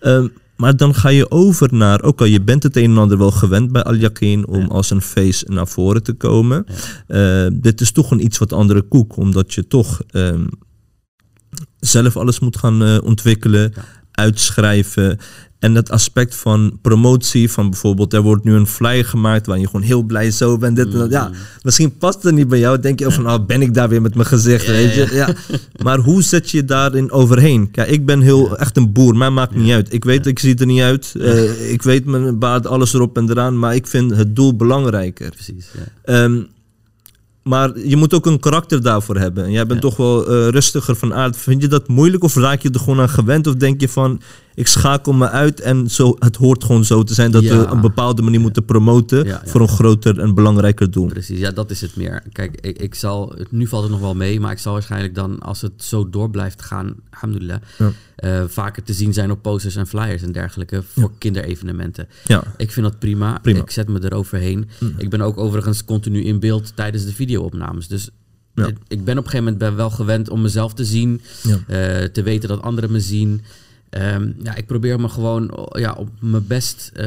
Ehm, 0.00 0.26
maar 0.56 0.76
dan 0.76 0.94
ga 0.94 1.08
je 1.08 1.30
over 1.30 1.74
naar, 1.74 2.02
ook 2.02 2.20
al 2.20 2.26
je 2.26 2.42
bent 2.42 2.62
het 2.62 2.76
een 2.76 2.90
en 2.90 2.98
ander 2.98 3.18
wel 3.18 3.30
gewend 3.30 3.72
bij 3.72 3.82
Al-Yaqin 3.82 4.46
om 4.46 4.60
Ja. 4.60 4.66
als 4.66 4.90
een 4.90 5.00
face 5.02 5.44
naar 5.52 5.68
voren 5.68 6.02
te 6.02 6.12
komen. 6.12 6.66
Eh, 7.06 7.46
dit 7.52 7.80
is 7.80 7.92
toch 7.92 8.10
een 8.10 8.24
iets 8.24 8.38
wat 8.38 8.52
andere 8.52 8.82
koek, 8.82 9.16
omdat 9.16 9.54
je 9.54 9.66
toch 9.66 10.00
ehm, 10.10 10.46
zelf 11.78 12.16
alles 12.16 12.38
moet 12.40 12.56
gaan 12.56 12.82
eh, 12.84 12.98
ontwikkelen, 13.02 13.72
Ja. 13.74 13.82
uitschrijven. 14.10 15.18
En 15.66 15.74
het 15.74 15.90
aspect 15.90 16.34
van 16.34 16.78
promotie, 16.82 17.50
van 17.50 17.70
bijvoorbeeld, 17.70 18.12
er 18.12 18.22
wordt 18.22 18.44
nu 18.44 18.54
een 18.54 18.66
flyer 18.66 19.04
gemaakt 19.04 19.46
waar 19.46 19.58
je 19.58 19.66
gewoon 19.66 19.82
heel 19.82 20.02
blij 20.02 20.30
zo 20.30 20.58
bent. 20.58 20.76
Dit 20.76 20.92
en 20.92 20.98
dat. 20.98 21.10
Ja, 21.10 21.30
misschien 21.62 21.96
past 21.96 22.22
het 22.22 22.34
niet 22.34 22.48
bij 22.48 22.58
jou. 22.58 22.80
Denk 22.80 22.98
je 22.98 23.06
ook 23.06 23.12
van, 23.12 23.30
oh, 23.30 23.46
ben 23.46 23.62
ik 23.62 23.74
daar 23.74 23.88
weer 23.88 24.02
met 24.02 24.14
mijn 24.14 24.26
gezicht, 24.26 24.66
Ja, 24.66 24.72
weet 24.72 24.94
je? 24.94 25.08
ja. 25.12 25.26
Ja. 25.26 25.34
Maar 25.82 25.98
hoe 25.98 26.22
zet 26.22 26.50
je 26.50 26.64
daarin 26.64 27.10
overheen? 27.10 27.70
Kijk, 27.70 27.88
ik 27.88 28.06
ben 28.06 28.20
heel 28.20 28.56
echt 28.58 28.76
een 28.76 28.92
boer, 28.92 29.16
mij 29.16 29.30
maakt 29.30 29.54
niet 29.54 29.72
uit. 29.72 29.92
Ik 29.92 30.04
weet, 30.04 30.26
ik 30.26 30.38
zie 30.38 30.54
er 30.56 30.66
niet 30.66 30.80
uit. 30.80 31.14
Eh, 31.18 31.72
ik 31.72 31.82
weet 31.82 32.04
mijn 32.04 32.38
baard, 32.38 32.66
alles 32.66 32.94
erop 32.94 33.16
en 33.16 33.30
eraan. 33.30 33.58
Maar 33.58 33.74
ik 33.74 33.86
vind 33.86 34.16
het 34.16 34.36
doel 34.36 34.56
belangrijker. 34.56 35.30
Precies, 35.30 35.66
ja. 35.76 36.14
Ehm, 36.14 36.42
maar 37.42 37.78
je 37.78 37.96
moet 37.96 38.14
ook 38.14 38.26
een 38.26 38.40
karakter 38.40 38.82
daarvoor 38.82 39.16
hebben. 39.16 39.44
En 39.44 39.50
jij 39.50 39.66
bent 39.66 39.80
toch 39.80 39.96
wel 39.96 40.26
eh, 40.26 40.48
rustiger 40.48 40.96
van 40.96 41.14
aard. 41.14 41.36
Vind 41.36 41.62
je 41.62 41.68
dat 41.68 41.88
moeilijk 41.88 42.24
of 42.24 42.34
raak 42.34 42.60
je 42.62 42.70
er 42.70 42.80
gewoon 42.80 43.00
aan 43.00 43.08
gewend? 43.08 43.46
Of 43.46 43.54
denk 43.54 43.80
je 43.80 43.88
van, 43.88 44.20
ik 44.56 44.66
schakel 44.66 45.12
me 45.12 45.28
uit 45.28 45.60
en 45.60 45.90
zo, 45.90 46.16
het 46.18 46.36
hoort 46.36 46.64
gewoon 46.64 46.84
zo 46.84 47.02
te 47.02 47.14
zijn 47.14 47.30
dat 47.30 47.42
Ja. 47.42 47.58
we 47.58 47.66
een 47.66 47.80
bepaalde 47.80 48.22
manier 48.22 48.40
moeten 48.40 48.64
promoten 48.64 49.40
voor 49.44 49.60
een 49.60 49.68
groter 49.68 50.18
en 50.20 50.34
belangrijker 50.34 50.90
doel. 50.90 51.06
Precies, 51.06 51.38
ja, 51.38 51.50
dat 51.50 51.70
is 51.70 51.80
het 51.80 51.96
meer. 51.96 52.22
Kijk, 52.32 52.58
ik, 52.60 52.78
ik 52.78 52.94
zal, 52.94 53.34
nu 53.50 53.66
valt 53.66 53.82
het 53.82 53.92
nog 53.92 54.00
wel 54.00 54.14
mee, 54.14 54.40
maar 54.40 54.52
ik 54.52 54.58
zal 54.58 54.72
waarschijnlijk 54.72 55.14
dan, 55.14 55.38
als 55.40 55.60
het 55.60 55.72
zo 55.76 56.10
door 56.10 56.30
blijft 56.30 56.62
gaan, 56.62 56.94
alhamdulillah, 57.10 57.58
eh, 58.16 58.42
vaker 58.46 58.82
te 58.82 58.92
zien 58.92 59.12
zijn 59.12 59.30
op 59.30 59.42
posters 59.42 59.76
en 59.76 59.86
flyers 59.86 60.22
en 60.22 60.32
dergelijke 60.32 60.82
voor 60.82 61.10
kinderevenementen. 61.18 62.08
Ja, 62.24 62.42
Ik 62.56 62.72
vind 62.72 62.86
dat 62.86 62.98
prima. 62.98 63.38
Prima. 63.42 63.58
Mm. 63.58 63.64
Ik 63.64 63.70
zet 63.70 63.88
me 63.88 64.04
eroverheen. 64.04 64.68
Ik 64.96 65.10
ben 65.10 65.20
ook 65.20 65.38
overigens 65.38 65.84
continu 65.84 66.22
in 66.24 66.40
beeld 66.40 66.72
tijdens 66.76 67.04
de 67.04 67.12
videoopnames. 67.12 67.88
Dus 67.88 68.10
Ja. 68.54 68.66
ik 68.88 69.04
ben 69.04 69.18
op 69.18 69.24
een 69.24 69.30
gegeven 69.30 69.38
moment 69.38 69.58
ben 69.58 69.76
wel 69.76 69.90
gewend 69.90 70.30
om 70.30 70.40
mezelf 70.40 70.74
te 70.74 70.84
zien, 70.84 71.20
Ja. 71.42 71.58
eh, 71.66 72.04
te 72.08 72.22
weten 72.22 72.48
dat 72.48 72.62
anderen 72.62 72.92
me 72.92 73.00
zien. 73.00 73.42
Ehm, 74.00 74.32
ja, 74.42 74.54
ik 74.54 74.66
probeer 74.66 75.00
me 75.00 75.08
gewoon 75.08 75.68
ja, 75.72 75.92
op 75.92 76.08
mijn 76.20 76.46
best 76.46 76.90
eh, 76.94 77.04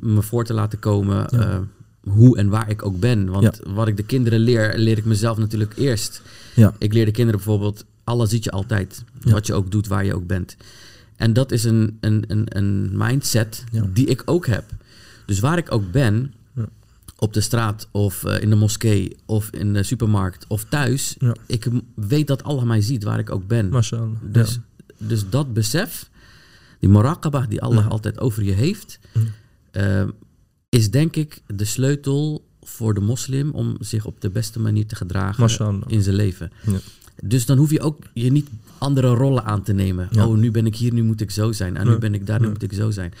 me 0.00 0.22
voor 0.22 0.44
te 0.44 0.54
laten 0.54 0.78
komen. 0.78 1.28
eh, 1.28 1.58
hoe 2.00 2.36
en 2.38 2.48
waar 2.48 2.70
ik 2.70 2.84
ook 2.84 3.00
ben. 3.00 3.30
Want 3.30 3.60
wat 3.66 3.88
ik 3.88 3.96
de 3.96 4.02
kinderen 4.04 4.38
leer, 4.38 4.78
leer 4.78 4.98
ik 4.98 5.04
mezelf 5.04 5.36
natuurlijk 5.38 5.72
eerst. 5.76 6.22
ja, 6.54 6.74
Ik 6.78 6.92
leer 6.92 7.04
de 7.04 7.10
kinderen 7.10 7.40
bijvoorbeeld, 7.40 7.84
Allah 8.04 8.28
ziet 8.28 8.44
je 8.44 8.50
altijd. 8.50 9.04
Ja. 9.20 9.32
Wat 9.32 9.46
je 9.46 9.54
ook 9.54 9.70
doet, 9.70 9.86
waar 9.86 10.04
je 10.04 10.14
ook 10.14 10.26
bent. 10.26 10.56
En 11.16 11.32
dat 11.32 11.52
is 11.52 11.64
een, 11.64 11.96
een, 12.00 12.24
een, 12.26 12.46
een 12.56 12.90
mindset 12.94 13.64
die 13.92 14.06
ik 14.06 14.22
ook 14.24 14.46
heb. 14.46 14.64
Dus 15.26 15.40
waar 15.40 15.58
ik 15.58 15.72
ook 15.72 15.90
ben, 15.90 16.32
op 17.18 17.32
de 17.32 17.40
straat 17.40 17.88
of 17.90 18.24
eh, 18.24 18.42
in 18.42 18.50
de 18.50 18.56
moskee 18.56 19.16
of 19.26 19.50
in 19.50 19.72
de 19.72 19.82
supermarkt 19.82 20.44
of 20.48 20.64
thuis. 20.64 21.16
Ik 21.46 21.66
weet 21.94 22.26
dat 22.26 22.42
Allah 22.42 22.64
mij 22.64 22.80
ziet 22.80 23.04
waar 23.04 23.18
ik 23.18 23.30
ook 23.30 23.46
ben. 23.46 23.68
mashallah. 23.68 24.08
Dus, 24.22 24.58
dus 24.98 25.28
dat 25.30 25.52
besef, 25.52 26.10
die 26.80 26.88
muraqabah 26.88 27.48
die 27.48 27.62
Allah 27.62 27.84
Ja. 27.84 27.88
altijd 27.90 28.20
over 28.20 28.42
je 28.42 28.52
heeft, 28.52 28.98
Ja. 29.12 29.20
eh, 29.70 30.08
is 30.68 30.90
denk 30.90 31.16
ik 31.16 31.42
de 31.46 31.64
sleutel 31.64 32.44
voor 32.62 32.94
de 32.94 33.00
moslim 33.00 33.50
om 33.50 33.76
zich 33.80 34.04
op 34.06 34.20
de 34.20 34.30
beste 34.30 34.60
manier 34.60 34.86
te 34.86 34.96
gedragen 34.96 35.40
Mashallah. 35.40 35.82
in 35.86 36.02
zijn 36.02 36.16
leven. 36.16 36.50
Ja. 36.66 36.78
Dus 37.22 37.46
dan 37.46 37.58
hoef 37.58 37.70
je 37.70 37.80
ook 37.80 37.98
je 38.14 38.30
niet 38.32 38.48
andere 38.78 39.08
rollen 39.08 39.44
aan 39.44 39.62
te 39.62 39.72
nemen. 39.72 40.08
Oh, 40.18 40.36
nu 40.36 40.50
ben 40.50 40.66
ik 40.66 40.76
hier, 40.76 40.92
nu 40.92 41.02
moet 41.02 41.20
ik 41.20 41.30
zo 41.30 41.52
zijn. 41.52 41.76
En 41.76 41.86
nu 41.88 41.98
ben 41.98 42.14
ik 42.14 42.26
daar, 42.26 42.40
nu 42.40 42.48
moet 42.48 42.62
ik 42.62 42.72
zo 42.72 42.90
zijn. 42.90 43.12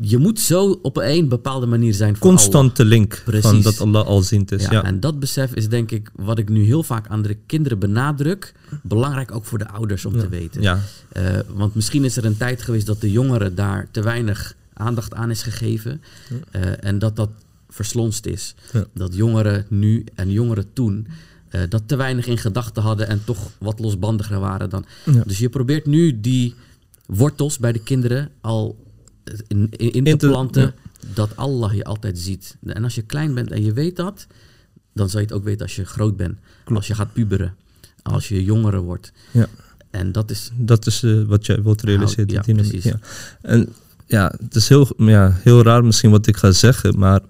Je 0.00 0.18
moet 0.18 0.40
zo 0.40 0.78
op 0.82 0.96
een 0.96 1.28
bepaalde 1.28 1.66
manier 1.66 1.94
zijn 1.94 2.16
voor 2.16 2.28
Constante 2.28 2.84
link 2.84 3.14
van 3.14 3.32
Precies. 3.40 3.64
dat 3.64 3.80
Allah 3.80 4.06
alziend 4.06 4.52
is. 4.52 4.62
Ja, 4.62 4.72
Ja, 4.72 4.84
En 4.84 5.00
dat 5.00 5.18
besef 5.20 5.54
is 5.54 5.68
denk 5.68 5.90
ik 5.90 6.10
wat 6.14 6.38
ik 6.38 6.48
nu 6.48 6.64
heel 6.64 6.82
vaak 6.82 7.08
aan 7.08 7.22
de 7.22 7.36
kinderen 7.46 7.78
benadruk. 7.78 8.54
Belangrijk 8.82 9.34
ook 9.34 9.44
voor 9.44 9.58
de 9.58 9.68
ouders 9.68 10.04
om 10.04 10.18
te 10.18 10.28
weten. 10.28 10.62
ja. 10.62 10.78
Eh, 11.12 11.24
want 11.54 11.74
misschien 11.74 12.04
is 12.04 12.16
er 12.16 12.24
een 12.24 12.36
tijd 12.36 12.62
geweest 12.62 12.86
dat 12.86 13.00
de 13.00 13.10
jongeren 13.10 13.54
daar 13.54 13.88
te 13.90 14.02
weinig 14.02 14.54
aandacht 14.72 15.14
aan 15.14 15.30
is 15.30 15.42
gegeven. 15.42 16.02
eh, 16.50 16.84
en 16.84 16.98
dat 16.98 17.16
dat 17.16 17.30
verslonst 17.68 18.26
is. 18.26 18.54
Dat 18.94 19.14
jongeren 19.14 19.66
nu 19.68 20.04
en 20.14 20.30
jongeren 20.30 20.72
toen 20.72 21.06
eh, 21.48 21.60
dat 21.68 21.82
te 21.86 21.96
weinig 21.96 22.26
in 22.26 22.38
gedachten 22.38 22.82
hadden 22.82 23.08
en 23.08 23.20
toch 23.24 23.50
wat 23.58 23.78
losbandiger 23.78 24.40
waren 24.40 24.70
dan. 24.70 24.84
Dus 25.26 25.38
je 25.38 25.48
probeert 25.48 25.86
nu 25.86 26.20
die 26.20 26.54
wortels 27.06 27.58
bij 27.58 27.72
de 27.72 27.82
kinderen 27.82 28.30
al 28.40 28.86
in, 29.46 29.68
in, 29.70 29.92
in 29.92 30.04
te 30.04 30.10
In 30.10 30.18
te- 30.18 30.26
planten 30.28 30.74
dat 31.14 31.36
Allah 31.36 31.74
je 31.74 31.84
altijd 31.84 32.18
ziet. 32.18 32.56
En 32.66 32.84
als 32.84 32.94
je 32.94 33.02
klein 33.02 33.34
bent 33.34 33.50
en 33.50 33.64
je 33.64 33.72
weet 33.72 33.96
dat, 33.96 34.26
dan 34.92 35.08
zal 35.08 35.20
je 35.20 35.26
het 35.26 35.34
ook 35.34 35.44
weten 35.44 35.62
als 35.62 35.76
je 35.76 35.84
groot 35.84 36.16
bent. 36.16 36.38
Als 36.64 36.86
je 36.86 36.94
gaat 36.94 37.12
puberen, 37.12 37.54
als 38.02 38.28
je 38.28 38.44
jongere 38.44 38.80
wordt. 38.80 39.12
Ja. 39.30 39.46
En 39.90 40.12
dat 40.12 40.30
is 40.30 40.50
Dat 40.56 40.86
is 40.86 41.02
eh, 41.02 41.22
wat 41.26 41.46
jij 41.46 41.62
wilt 41.62 41.82
realiseren. 41.82 42.32
Ja, 42.32 42.40
dynamiek, 42.40 42.70
precies. 42.70 42.90
Ja. 42.90 42.98
En 43.42 43.68
ja, 44.06 44.34
het 44.40 44.54
is 44.54 44.68
heel, 44.68 44.88
ja, 44.96 45.36
heel 45.42 45.62
raar 45.62 45.84
misschien 45.84 46.10
wat 46.10 46.26
ik 46.26 46.36
ga 46.36 46.50
zeggen, 46.52 46.98
maar 46.98 47.20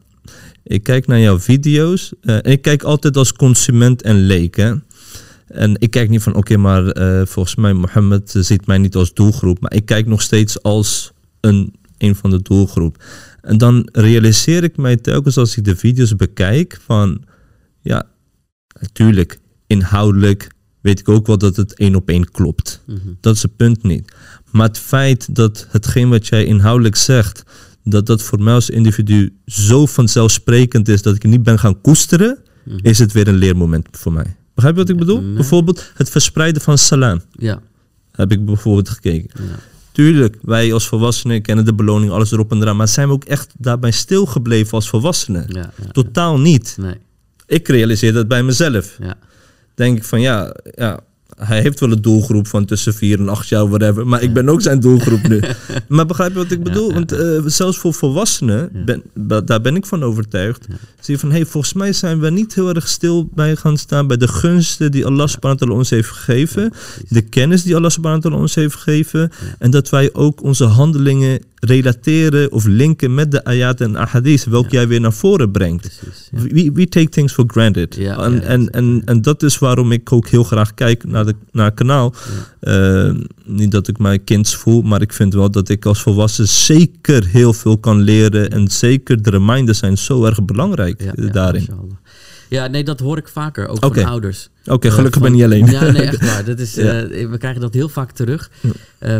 ik 0.62 0.82
kijk 0.82 1.06
naar 1.06 1.20
jouw 1.20 1.38
video's. 1.38 2.12
eh, 2.20 2.34
en 2.34 2.42
ik 2.50 2.62
kijk 2.62 2.82
altijd 2.82 3.16
als 3.16 3.32
consument 3.32 4.02
en 4.02 4.16
leek. 4.26 4.56
Hè? 4.56 4.74
En 5.46 5.74
ik 5.78 5.90
kijk 5.90 6.08
niet 6.08 6.22
van, 6.22 6.34
oké, 6.34 6.56
maar 6.56 6.86
eh, 6.90 7.26
volgens 7.26 7.54
mij 7.54 7.72
Mohammed 7.72 8.34
ziet 8.38 8.66
mij 8.66 8.78
niet 8.78 8.94
als 8.94 9.14
doelgroep. 9.14 9.60
Maar 9.60 9.74
ik 9.74 9.84
kijk 9.84 10.06
nog 10.06 10.22
steeds 10.22 10.62
als 10.62 11.12
een, 11.40 11.74
een 11.98 12.14
van 12.14 12.30
de 12.30 12.42
doelgroep. 12.42 13.04
En 13.40 13.58
dan 13.58 13.88
realiseer 13.92 14.64
ik 14.64 14.76
mij 14.76 14.96
telkens 14.96 15.36
als 15.36 15.56
ik 15.56 15.64
de 15.64 15.76
video's 15.76 16.16
bekijk 16.16 16.80
van, 16.84 17.22
ja, 17.80 18.06
natuurlijk, 18.80 19.38
inhoudelijk 19.66 20.50
weet 20.80 21.00
ik 21.00 21.08
ook 21.08 21.26
wel 21.26 21.38
dat 21.38 21.56
het 21.56 21.74
één 21.74 21.94
op 21.94 22.08
één 22.08 22.30
klopt. 22.30 22.82
mhm. 22.86 22.98
Dat 23.20 23.34
is 23.36 23.42
het 23.42 23.56
punt 23.56 23.82
niet. 23.82 24.12
Maar 24.50 24.66
het 24.66 24.78
feit 24.78 25.34
dat 25.34 25.66
hetgeen 25.70 26.08
wat 26.08 26.26
jij 26.26 26.44
inhoudelijk 26.44 26.96
zegt, 26.96 27.42
dat 27.84 28.06
dat 28.06 28.22
voor 28.22 28.42
mij 28.42 28.54
als 28.54 28.70
individu 28.70 29.36
zo 29.46 29.86
vanzelfsprekend 29.86 30.88
is 30.88 31.02
dat 31.02 31.14
ik 31.16 31.22
het 31.22 31.30
niet 31.30 31.42
ben 31.42 31.58
gaan 31.58 31.80
koesteren, 31.80 32.38
Mhm. 32.64 32.78
is 32.82 32.98
het 32.98 33.12
weer 33.12 33.28
een 33.28 33.34
leermoment 33.36 33.88
voor 33.90 34.12
mij. 34.12 34.36
Begrijp 34.54 34.74
je 34.76 34.80
wat 34.82 34.90
ik 34.90 34.96
bedoel? 34.98 35.20
Nee. 35.22 35.34
Bijvoorbeeld 35.34 35.90
het 35.94 36.10
verspreiden 36.10 36.62
van 36.62 36.78
salam 36.78 37.20
ja, 37.32 37.62
heb 38.12 38.32
ik 38.32 38.44
bijvoorbeeld 38.44 38.88
gekeken. 38.88 39.30
ja. 39.48 39.58
Tuurlijk, 39.98 40.36
wij 40.42 40.72
als 40.72 40.88
volwassenen 40.88 41.42
kennen 41.42 41.64
de 41.64 41.74
beloning, 41.74 42.10
alles 42.12 42.32
erop 42.32 42.50
en 42.50 42.62
eraan. 42.62 42.76
Maar 42.76 42.88
zijn 42.88 43.08
we 43.08 43.14
ook 43.14 43.24
echt 43.24 43.54
daarbij 43.56 43.90
stilgebleven 43.90 44.72
als 44.72 44.88
volwassenen? 44.88 45.44
ja, 45.48 45.70
ja. 45.82 45.90
Totaal 45.92 46.38
niet. 46.40 46.76
Nee, 46.80 46.94
Ik 47.46 47.68
realiseer 47.68 48.12
dat 48.12 48.28
bij 48.28 48.42
mezelf. 48.42 48.96
ja. 49.00 49.14
Denk 49.74 49.96
ik 49.96 50.04
van 50.04 50.20
ja, 50.20 50.54
ja, 50.74 51.00
hij 51.38 51.60
heeft 51.60 51.80
wel 51.80 51.90
een 51.90 52.02
doelgroep 52.02 52.46
van 52.46 52.64
tussen 52.64 52.94
4 52.94 53.18
en 53.18 53.28
8 53.28 53.48
jaar, 53.48 53.68
whatever. 53.68 54.06
Maar 54.06 54.22
ik 54.22 54.32
ben 54.32 54.48
ook 54.48 54.62
zijn 54.62 54.80
doelgroep 54.80 55.28
nu. 55.28 55.40
maar 55.88 56.06
begrijp 56.06 56.32
je 56.32 56.38
wat 56.38 56.50
ik 56.50 56.62
bedoel? 56.62 56.92
Want 56.92 57.12
eh, 57.12 57.40
zelfs 57.46 57.78
voor 57.78 57.94
volwassenen, 57.94 58.70
ben, 58.84 59.02
daar 59.44 59.60
ben 59.60 59.76
ik 59.76 59.86
van 59.86 60.02
overtuigd. 60.02 60.66
Zie 61.00 61.14
je 61.14 61.20
van, 61.20 61.30
hey, 61.30 61.46
volgens 61.46 61.72
mij 61.72 61.92
zijn 61.92 62.20
we 62.20 62.30
niet 62.30 62.54
heel 62.54 62.74
erg 62.74 62.88
stil 62.88 63.28
bij 63.34 63.56
gaan 63.56 63.76
staan 63.76 64.06
bij 64.06 64.16
de 64.16 64.28
gunsten 64.28 64.90
die 64.90 65.06
Allah 65.06 65.26
subhanahu 65.26 65.70
ons 65.70 65.90
heeft 65.90 66.08
gegeven. 66.08 66.72
de 67.08 67.22
kennis 67.22 67.62
die 67.62 67.76
Allah 67.76 67.90
subhanahu 67.90 68.34
ons 68.34 68.54
heeft 68.54 68.74
gegeven. 68.74 69.30
En 69.58 69.70
dat 69.70 69.88
wij 69.88 70.10
ook 70.12 70.42
onze 70.42 70.64
handelingen 70.64 71.40
relateren 71.60 72.52
of 72.52 72.66
linken 72.66 73.14
met 73.14 73.30
de 73.30 73.44
ayat 73.44 73.80
en 73.80 73.96
ahadith, 73.96 74.44
welke 74.44 74.70
jij 74.70 74.88
weer 74.88 75.00
naar 75.00 75.12
voren 75.12 75.50
brengt. 75.50 76.00
Precies. 76.00 76.28
We, 76.52 76.70
we 76.72 76.88
take 76.88 77.08
things 77.08 77.32
for 77.32 77.44
granted. 77.46 77.94
Ja, 77.94 78.18
en, 78.18 78.34
ja, 78.34 78.40
en, 78.40 78.70
en, 78.70 79.02
en 79.04 79.22
dat 79.22 79.42
is 79.42 79.58
waarom 79.58 79.92
ik 79.92 80.12
ook 80.12 80.28
heel 80.28 80.44
graag 80.44 80.74
kijk 80.74 81.04
naar, 81.04 81.27
de, 81.28 81.34
naar 81.52 81.64
het 81.66 81.74
kanaal. 81.74 82.14
Eh, 82.60 83.10
niet 83.44 83.70
dat 83.70 83.88
ik 83.88 83.98
mij 83.98 84.18
kinds 84.18 84.54
voel, 84.56 84.82
maar 84.82 85.02
ik 85.02 85.12
vind 85.12 85.34
wel 85.34 85.50
dat 85.50 85.68
ik 85.68 85.84
als 85.86 86.02
volwassen 86.02 86.48
zeker 86.48 87.26
heel 87.26 87.52
veel 87.52 87.78
kan 87.78 88.00
leren. 88.00 88.50
En 88.50 88.68
zeker 88.68 89.22
de 89.22 89.30
reminders 89.30 89.78
zijn 89.78 89.98
zo 89.98 90.24
erg 90.24 90.44
belangrijk 90.44 91.02
Ja, 91.02 91.14
eh, 91.14 91.24
ja, 91.26 91.30
daarin. 91.32 91.68
Ja, 92.48 92.66
nee, 92.66 92.84
dat 92.84 93.00
hoor 93.00 93.16
ik 93.18 93.28
vaker, 93.28 93.66
ook 93.68 93.84
Oké. 93.84 94.00
van 94.00 94.10
ouders. 94.10 94.48
Oké, 94.64 94.86
Eh, 94.88 94.94
gelukkig 94.94 95.20
van- 95.22 95.30
ben 95.30 95.38
je 95.38 95.46
niet 95.46 95.64
alleen. 95.64 95.86
Ja, 95.86 95.92
nee, 95.92 96.02
echt 96.12 96.24
waar. 96.24 96.44
Dat 96.44 96.58
is, 96.58 96.74
Ja. 96.74 97.06
we 97.08 97.36
krijgen 97.38 97.60
dat 97.60 97.74
heel 97.74 97.88
vaak 97.88 98.10
terug. 98.12 98.50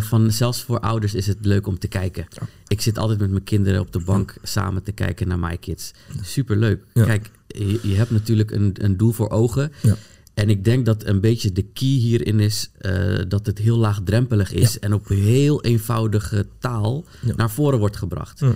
Van 0.00 0.30
zelfs 0.32 0.62
voor 0.62 0.80
ouders 0.80 1.14
is 1.14 1.26
het 1.26 1.36
leuk 1.42 1.66
om 1.66 1.78
te 1.78 1.88
kijken. 1.88 2.26
Ik 2.66 2.80
zit 2.80 2.98
altijd 2.98 3.18
met 3.20 3.30
mijn 3.30 3.44
kinderen 3.44 3.80
op 3.80 3.92
de 3.92 4.00
bank 4.00 4.34
samen 4.42 4.82
te 4.82 4.92
kijken 4.92 5.28
naar 5.28 5.38
My 5.38 5.56
Kids. 5.56 5.90
Superleuk. 6.22 6.80
Kijk, 6.94 7.30
je, 7.46 7.78
je 7.82 7.94
hebt 7.94 8.10
natuurlijk 8.10 8.50
een, 8.50 8.70
een 8.80 8.96
doel 8.96 9.12
voor 9.12 9.30
ogen. 9.30 9.72
En 10.38 10.50
ik 10.50 10.64
denk 10.64 10.86
dat 10.86 11.04
een 11.06 11.20
beetje 11.20 11.52
de 11.52 11.62
key 11.62 11.88
hierin 11.88 12.40
is 12.40 12.70
eh, 12.78 13.18
dat 13.28 13.46
het 13.46 13.58
heel 13.58 13.76
laagdrempelig 13.76 14.52
is 14.52 14.78
en 14.78 14.92
op 14.94 15.08
heel 15.08 15.62
eenvoudige 15.62 16.46
taal 16.58 17.04
Ja. 17.20 17.32
naar 17.36 17.50
voren 17.50 17.78
wordt 17.78 17.96
gebracht. 17.96 18.40
Ja. 18.40 18.52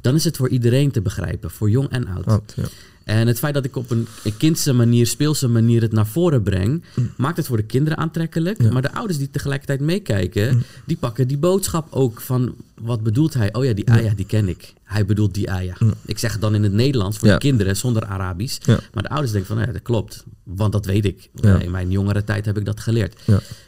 Dan 0.00 0.14
is 0.14 0.24
het 0.24 0.36
voor 0.36 0.48
iedereen 0.48 0.90
te 0.90 1.02
begrijpen, 1.02 1.50
voor 1.50 1.70
jong 1.70 1.88
en 1.88 2.06
oud. 2.06 2.26
Oud, 2.26 2.52
ja. 2.56 2.64
En 3.06 3.26
het 3.26 3.38
feit 3.38 3.54
dat 3.54 3.64
ik 3.64 3.76
op 3.76 3.90
een, 3.90 4.06
kindse 4.38 4.72
manier, 4.72 5.06
speelse 5.06 5.48
manier 5.48 5.82
het 5.82 5.92
naar 5.92 6.06
voren 6.06 6.42
breng, 6.42 6.84
maakt 7.16 7.36
het 7.36 7.46
voor 7.46 7.56
de 7.56 7.62
kinderen 7.62 7.98
aantrekkelijk. 7.98 8.62
Ja. 8.62 8.72
Maar 8.72 8.82
de 8.82 8.92
ouders 8.92 9.18
die 9.18 9.30
tegelijkertijd 9.30 9.80
meekijken, 9.80 10.62
die 10.84 10.96
pakken 10.96 11.28
die 11.28 11.38
boodschap 11.38 11.86
ook 11.90 12.20
van 12.20 12.54
wat 12.74 13.02
bedoelt 13.02 13.34
hij? 13.34 13.54
Oh 13.54 13.64
ja, 13.64 13.72
die 13.72 13.90
ayah 13.90 14.16
die 14.16 14.26
ken 14.26 14.48
ik. 14.48 14.72
Hij 14.82 15.04
bedoelt 15.06 15.34
die 15.34 15.50
ayah. 15.50 15.76
Ik 16.04 16.18
zeg 16.18 16.32
het 16.32 16.40
dan 16.40 16.54
in 16.54 16.62
het 16.62 16.72
Nederlands 16.72 17.18
voor 17.18 17.28
Ja. 17.28 17.34
de 17.34 17.40
kinderen 17.40 17.76
zonder 17.76 18.04
Arabisch. 18.04 18.58
Ja. 18.64 18.78
Maar 18.92 19.02
de 19.02 19.08
ouders 19.08 19.32
denken 19.32 19.56
van 19.56 19.66
ja, 19.66 19.72
dat 19.72 19.82
klopt. 19.82 20.24
Want 20.42 20.72
dat 20.72 20.86
weet 20.86 21.04
ik. 21.04 21.30
In 21.60 21.70
mijn 21.70 21.90
jongere 21.90 22.24
tijd 22.24 22.44
heb 22.44 22.58
ik 22.58 22.64
dat 22.64 22.80
geleerd. 22.80 23.20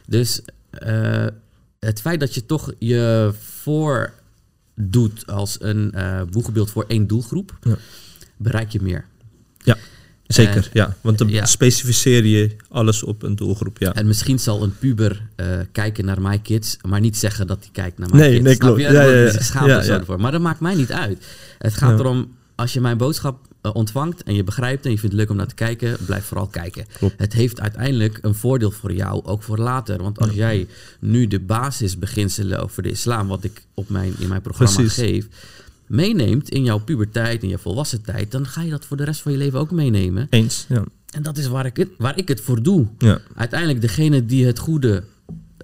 Dus 0.07 0.41
eh, 0.69 1.25
het 1.79 2.01
feit 2.01 2.19
dat 2.19 2.33
je 2.33 2.45
toch 2.45 2.73
je 2.79 3.33
voordoet 4.75 5.27
als 5.27 5.57
een 5.61 5.91
eh 5.91 6.21
boegbeeld 6.31 6.69
voor 6.71 6.85
één 6.87 7.07
doelgroep, 7.07 7.57
bereik 8.37 8.71
je 8.71 8.81
meer. 8.81 9.05
Ja, 9.63 9.77
zeker. 10.27 10.55
En- 10.55 10.69
ja. 10.73 10.95
Want 11.01 11.17
dan 11.17 11.29
ja. 11.29 11.45
specificeer 11.45 12.25
je 12.25 12.55
alles 12.69 13.03
op 13.03 13.23
een 13.23 13.35
doelgroep. 13.35 13.77
Ja. 13.77 13.93
En 13.93 14.07
misschien 14.07 14.39
zal 14.39 14.63
een 14.63 14.77
puber 14.77 15.21
eh, 15.35 15.45
kijken 15.71 16.05
naar 16.05 16.21
My 16.21 16.39
Kids, 16.39 16.77
maar 16.87 16.99
niet 16.99 17.17
zeggen 17.17 17.47
dat 17.47 17.57
hij 17.59 17.69
kijkt 17.71 17.97
naar 17.97 18.09
My 18.09 18.15
Nee, 18.19 18.31
Kids. 18.31 18.43
nee, 18.43 18.57
klopt. 18.57 18.77
je? 18.77 18.83
Ja, 18.83 19.03
ja, 19.65 19.83
ja. 19.83 20.03
voor. 20.03 20.19
Maar 20.19 20.31
dat 20.31 20.41
maakt 20.41 20.59
mij 20.59 20.75
niet 20.75 20.91
uit. 20.91 21.25
Het 21.57 21.73
gaat 21.73 21.99
erom, 21.99 22.35
als 22.55 22.73
je 22.73 22.81
mijn 22.81 22.97
boodschap 22.97 23.47
eh, 23.61 23.75
ontvangt 23.75 24.23
en 24.23 24.35
je 24.35 24.43
begrijpt 24.43 24.85
en 24.85 24.91
je 24.91 24.97
vindt 24.97 25.11
het 25.11 25.21
leuk 25.21 25.29
om 25.31 25.35
naar 25.37 25.47
te 25.47 25.55
kijken, 25.55 25.97
blijf 26.05 26.25
vooral 26.25 26.47
kijken. 26.47 26.85
Klopt. 26.97 27.13
Het 27.17 27.33
heeft 27.33 27.61
uiteindelijk 27.61 28.19
een 28.21 28.35
voordeel 28.35 28.71
voor 28.71 28.93
jou, 28.93 29.25
ook 29.25 29.43
voor 29.43 29.57
later. 29.57 30.01
Want 30.03 30.19
als 30.19 30.33
jij 30.33 30.67
nu 30.99 31.27
de 31.27 31.39
basisbeginselen 31.39 32.63
over 32.63 32.83
de 32.83 32.89
islam, 32.91 33.27
wat 33.27 33.43
ik 33.43 33.61
op 33.73 33.89
mijn, 33.89 34.13
in 34.19 34.27
mijn 34.27 34.41
programma 34.41 34.75
Precies. 34.75 34.93
geef, 35.03 35.27
meeneemt 35.89 36.49
in 36.49 36.63
jouw 36.63 36.79
puberteit, 36.79 37.43
in 37.43 37.49
je 37.49 37.57
volwassen 37.57 38.01
tijd, 38.01 38.31
dan 38.31 38.45
ga 38.45 38.61
je 38.61 38.69
dat 38.69 38.85
voor 38.85 38.97
de 38.97 39.03
rest 39.03 39.21
van 39.21 39.31
je 39.31 39.37
leven 39.37 39.59
ook 39.59 39.71
meenemen. 39.71 40.27
Eens. 40.29 40.65
Ja. 40.69 40.83
En 41.11 41.23
dat 41.23 41.37
is 41.37 41.47
waar 41.47 41.65
ik 41.65 41.77
het, 41.77 41.89
waar 41.97 42.17
ik 42.17 42.27
het 42.27 42.41
voor 42.41 42.63
doe. 42.63 42.87
Ja. 42.97 43.19
Uiteindelijk, 43.35 43.81
degene 43.81 44.25
die 44.25 44.45
het 44.45 44.59
goede 44.59 45.03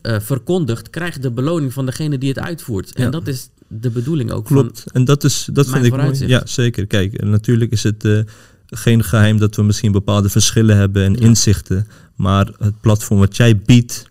eh, 0.01 0.19
verkondigt, 0.19 0.89
krijgt 0.89 1.21
de 1.21 1.31
beloning 1.31 1.73
van 1.73 1.85
degene 1.85 2.17
die 2.17 2.29
het 2.29 2.39
uitvoert. 2.39 2.93
En 2.93 3.03
Ja. 3.03 3.09
dat 3.09 3.27
is 3.27 3.49
de 3.67 3.89
bedoeling 3.89 4.31
ook 4.31 4.47
van. 4.47 4.57
Klopt. 4.57 4.83
En 4.91 5.05
dat, 5.05 5.23
is, 5.23 5.49
dat 5.53 5.69
vind 5.69 5.85
ik 5.85 5.95
mooi. 5.95 6.27
Ja, 6.27 6.41
zeker. 6.45 6.87
Kijk, 6.87 7.23
natuurlijk 7.23 7.71
is 7.71 7.83
het 7.83 8.05
eh, 8.05 8.19
geen 8.65 9.03
geheim 9.03 9.37
dat 9.37 9.55
we 9.55 9.63
misschien 9.63 9.91
bepaalde 9.91 10.29
verschillen 10.29 10.77
hebben 10.77 11.03
en 11.03 11.15
inzichten. 11.15 11.87
Maar 12.15 12.51
het 12.59 12.81
platform 12.81 13.19
wat 13.19 13.37
jij 13.37 13.57
biedt, 13.57 14.05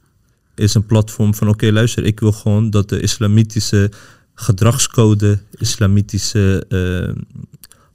is 0.55 0.74
een 0.74 0.87
platform 0.87 1.35
van: 1.35 1.48
oké, 1.48 1.70
luister, 1.72 2.05
ik 2.05 2.20
wil 2.20 2.33
gewoon 2.33 2.70
dat 2.70 2.88
de 2.88 3.00
islamitische 3.00 3.90
gedragscode, 4.37 5.38
islamitische 5.61 6.66
eh, 6.70 7.14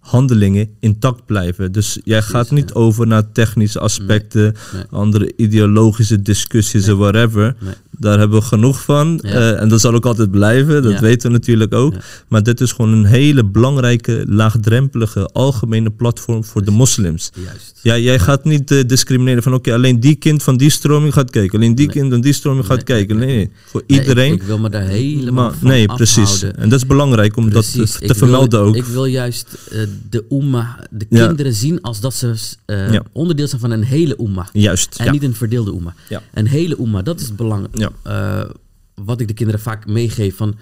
handelingen 0.09 0.69
intact 0.79 1.25
blijven. 1.25 1.71
Dus 1.71 1.99
jij 2.03 2.21
gaat 2.21 2.51
niet 2.51 2.69
ja. 2.73 2.79
over 2.79 3.07
naar 3.07 3.31
technische 3.31 3.79
aspecten, 3.79 4.55
nee. 4.73 4.83
andere 4.89 5.33
ideologische 5.37 6.21
discussies 6.21 6.87
en 6.87 6.97
whatever. 6.97 7.55
Nee. 7.59 7.73
Daar 7.91 8.19
hebben 8.19 8.39
we 8.39 8.45
genoeg 8.45 8.81
van. 8.83 9.19
Ja. 9.21 9.29
Eh, 9.29 9.61
en 9.61 9.69
dat 9.69 9.81
zal 9.81 9.93
ook 9.93 10.05
altijd 10.05 10.31
blijven, 10.31 10.83
dat 10.83 10.91
Ja. 10.91 10.99
weten 10.99 11.27
we 11.27 11.33
natuurlijk 11.37 11.73
ook. 11.73 11.93
Maar 12.27 12.43
dit 12.43 12.61
is 12.61 12.71
gewoon 12.71 12.91
een 12.93 13.05
hele 13.05 13.45
belangrijke, 13.45 14.23
laagdrempelige, 14.27 15.25
algemene 15.33 15.89
platform 15.89 16.43
voor 16.43 16.63
de 16.65 16.71
moslims. 16.71 17.29
Juist. 17.45 17.79
Ja, 17.81 17.97
jij 17.97 18.19
gaat 18.19 18.43
niet 18.43 18.71
eh, 18.71 18.79
discrimineren 18.87 19.43
van 19.43 19.53
oké, 19.53 19.73
alleen 19.73 19.99
die 19.99 20.15
kind 20.15 20.43
van 20.43 20.57
die 20.57 20.69
stroming 20.69 21.13
gaat 21.13 21.29
kijken. 21.29 21.59
Alleen 21.59 21.75
die 21.75 21.85
Nee. 21.85 21.95
kind 21.95 22.11
van 22.11 22.21
die 22.21 22.33
stroming 22.33 22.65
gaat 22.65 22.75
Nee, 22.75 22.85
kijken. 22.85 23.17
nee, 23.17 23.25
Nee, 23.25 23.35
nee. 23.35 23.45
nee. 23.45 23.53
Voor 23.65 23.83
Nee, 23.87 23.99
ik- 23.99 24.03
iedereen. 24.07 24.33
ik, 24.33 24.43
wil 24.43 24.59
me 24.59 24.69
daar 24.69 24.81
helemaal 24.87 25.33
maar, 25.49 25.53
van 25.59 25.67
nee, 25.67 25.85
precies. 25.85 26.17
afhouden. 26.33 26.61
En 26.61 26.69
dat 26.69 26.79
is 26.79 26.85
belangrijk 26.87 27.37
om 27.37 27.49
Precies. 27.49 27.91
dat 27.99 28.07
te, 28.07 28.15
vermelden 28.15 28.59
wil, 28.59 28.69
ook. 28.69 28.75
Ik 28.75 28.85
wil 28.85 29.05
juist 29.05 29.47
eh, 29.71 29.79
de 30.09 30.25
umma, 30.29 30.87
de 30.91 31.05
Ja. 31.09 31.25
kinderen 31.25 31.53
zien 31.53 31.81
als 31.81 31.99
dat 31.99 32.13
ze 32.13 32.35
eh, 32.65 32.91
Ja. 32.93 33.03
onderdeel 33.11 33.47
zijn 33.47 33.61
van 33.61 33.71
een 33.71 33.83
hele 33.83 34.17
umma. 34.21 34.49
Juist. 34.53 34.95
En 34.99 35.05
ja. 35.05 35.11
niet 35.11 35.23
een 35.23 35.35
verdeelde 35.35 35.71
umma. 35.71 35.93
Ja. 36.09 36.21
Een 36.33 36.47
hele 36.47 36.79
umma, 36.79 37.01
dat 37.01 37.19
is 37.19 37.25
het 37.27 37.35
belang. 37.35 37.67
Eh, 38.03 38.41
wat 38.95 39.19
ik 39.21 39.27
de 39.27 39.33
kinderen 39.33 39.61
vaak 39.61 39.87
meegeef 39.87 40.35
van 40.35 40.55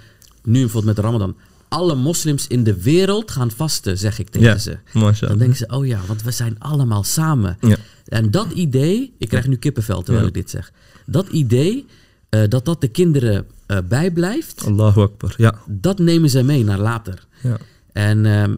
nu 0.43 0.59
bijvoorbeeld 0.59 0.85
met 0.85 0.95
de 0.95 1.01
Ramadan. 1.01 1.35
Alle 1.67 1.95
moslims 1.95 2.47
in 2.47 2.63
de 2.63 2.81
wereld 2.81 3.31
gaan 3.31 3.51
vasten, 3.51 3.97
zeg 3.97 4.19
ik 4.19 4.29
tegen 4.29 4.59
ze. 4.61 4.77
Dan 5.19 5.37
denken 5.37 5.55
ze, 5.57 5.65
oh 5.67 5.85
ja, 5.85 5.99
want 6.07 6.23
we 6.23 6.31
zijn 6.31 6.55
allemaal 6.59 7.03
samen. 7.03 7.57
En 8.05 8.31
dat 8.31 8.51
idee, 8.51 9.13
ik 9.17 9.27
krijg 9.29 9.47
nu 9.47 9.55
kippenvel 9.55 10.01
terwijl 10.01 10.27
ik 10.27 10.33
dit 10.33 10.49
zeg. 10.49 10.71
Dat 11.05 11.27
idee, 11.27 11.85
eh, 12.29 12.41
dat 12.49 12.65
dat 12.65 12.81
de 12.81 12.87
kinderen 12.87 13.45
bijblijft, 13.87 14.63
Allahu 14.65 15.01
Akbar. 15.01 15.33
Ja. 15.37 15.55
dat 15.67 15.99
nemen 15.99 16.29
ze 16.29 16.43
mee 16.43 16.63
naar 16.63 16.79
later. 16.79 17.25
ja. 17.43 17.57
En, 17.93 18.25
ehm, 18.25 18.55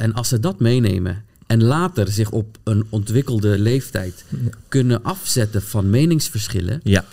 en 0.00 0.14
als 0.14 0.28
ze 0.28 0.40
dat 0.40 0.60
meenemen 0.60 1.24
en 1.46 1.62
later 1.64 2.08
zich 2.12 2.30
op 2.30 2.58
een 2.64 2.84
ontwikkelde 2.88 3.58
leeftijd 3.58 4.24
kunnen 4.68 5.02
afzetten 5.02 5.62
van 5.62 5.90
meningsverschillen 5.90 6.80
Ja. 6.82 7.04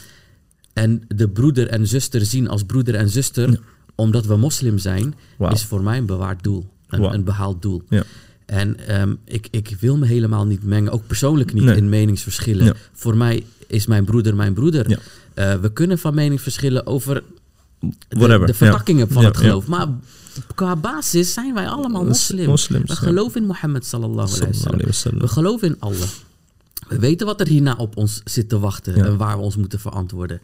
en 0.73 1.03
de 1.07 1.29
broeder 1.29 1.67
en 1.67 1.87
zuster 1.87 2.25
zien 2.25 2.47
als 2.49 2.63
broeder 2.63 2.95
en 2.95 3.09
zuster, 3.09 3.59
omdat 3.95 4.25
we 4.25 4.35
moslim 4.37 4.77
zijn, 4.77 5.15
is 5.49 5.63
voor 5.63 5.83
mij 5.83 5.97
een 5.97 6.05
bewaard 6.05 6.43
doel. 6.43 6.65
Een, 6.87 7.03
een 7.13 7.23
behaald 7.23 7.61
doel. 7.61 7.83
Ja. 7.89 8.03
En 8.45 8.87
ehm, 8.87 9.15
ik, 9.25 9.47
ik 9.51 9.75
wil 9.79 9.97
me 9.97 10.05
helemaal 10.05 10.45
niet 10.45 10.63
mengen, 10.63 10.91
ook 10.91 11.07
persoonlijk 11.07 11.53
niet 11.53 11.63
Nee. 11.63 11.75
in 11.75 11.89
meningsverschillen. 11.89 12.65
Ja. 12.65 12.73
Voor 12.93 13.17
mij 13.17 13.43
is 13.67 13.85
mijn 13.87 14.05
broeder 14.05 14.35
mijn 14.35 14.53
broeder. 14.53 14.89
Ja. 14.89 14.97
Eh, 15.33 15.59
we 15.59 15.73
kunnen 15.73 15.99
van 15.99 16.13
mening 16.13 16.41
verschillen 16.41 16.85
over 16.87 17.23
de, 18.09 18.43
de 18.45 18.53
vertakkingen 18.53 19.07
Ja. 19.07 19.13
van 19.13 19.25
het 19.25 19.37
geloof. 19.37 19.67
Maar 19.67 19.87
qua 20.55 20.75
basis 20.75 21.33
zijn 21.33 21.53
wij 21.53 21.67
allemaal 21.67 22.05
moslims. 22.05 22.47
Moslims, 22.47 22.89
we 22.89 22.95
geloven 22.95 23.41
in 23.41 23.47
Mohammed 23.47 23.85
sallallahu 23.85 24.31
alaihi 24.35 24.85
wasallam. 24.85 25.19
We 25.19 25.27
geloven 25.27 25.67
in 25.67 25.75
Allah. 25.79 26.07
We 26.87 26.99
weten 26.99 27.25
wat 27.25 27.39
er 27.39 27.47
hierna 27.47 27.75
op 27.75 27.97
ons 27.97 28.21
zit 28.23 28.49
te 28.49 28.59
wachten 28.59 28.95
en 29.05 29.17
waar 29.17 29.37
we 29.37 29.43
ons 29.43 29.55
moeten 29.55 29.79
verantwoorden. 29.79 30.41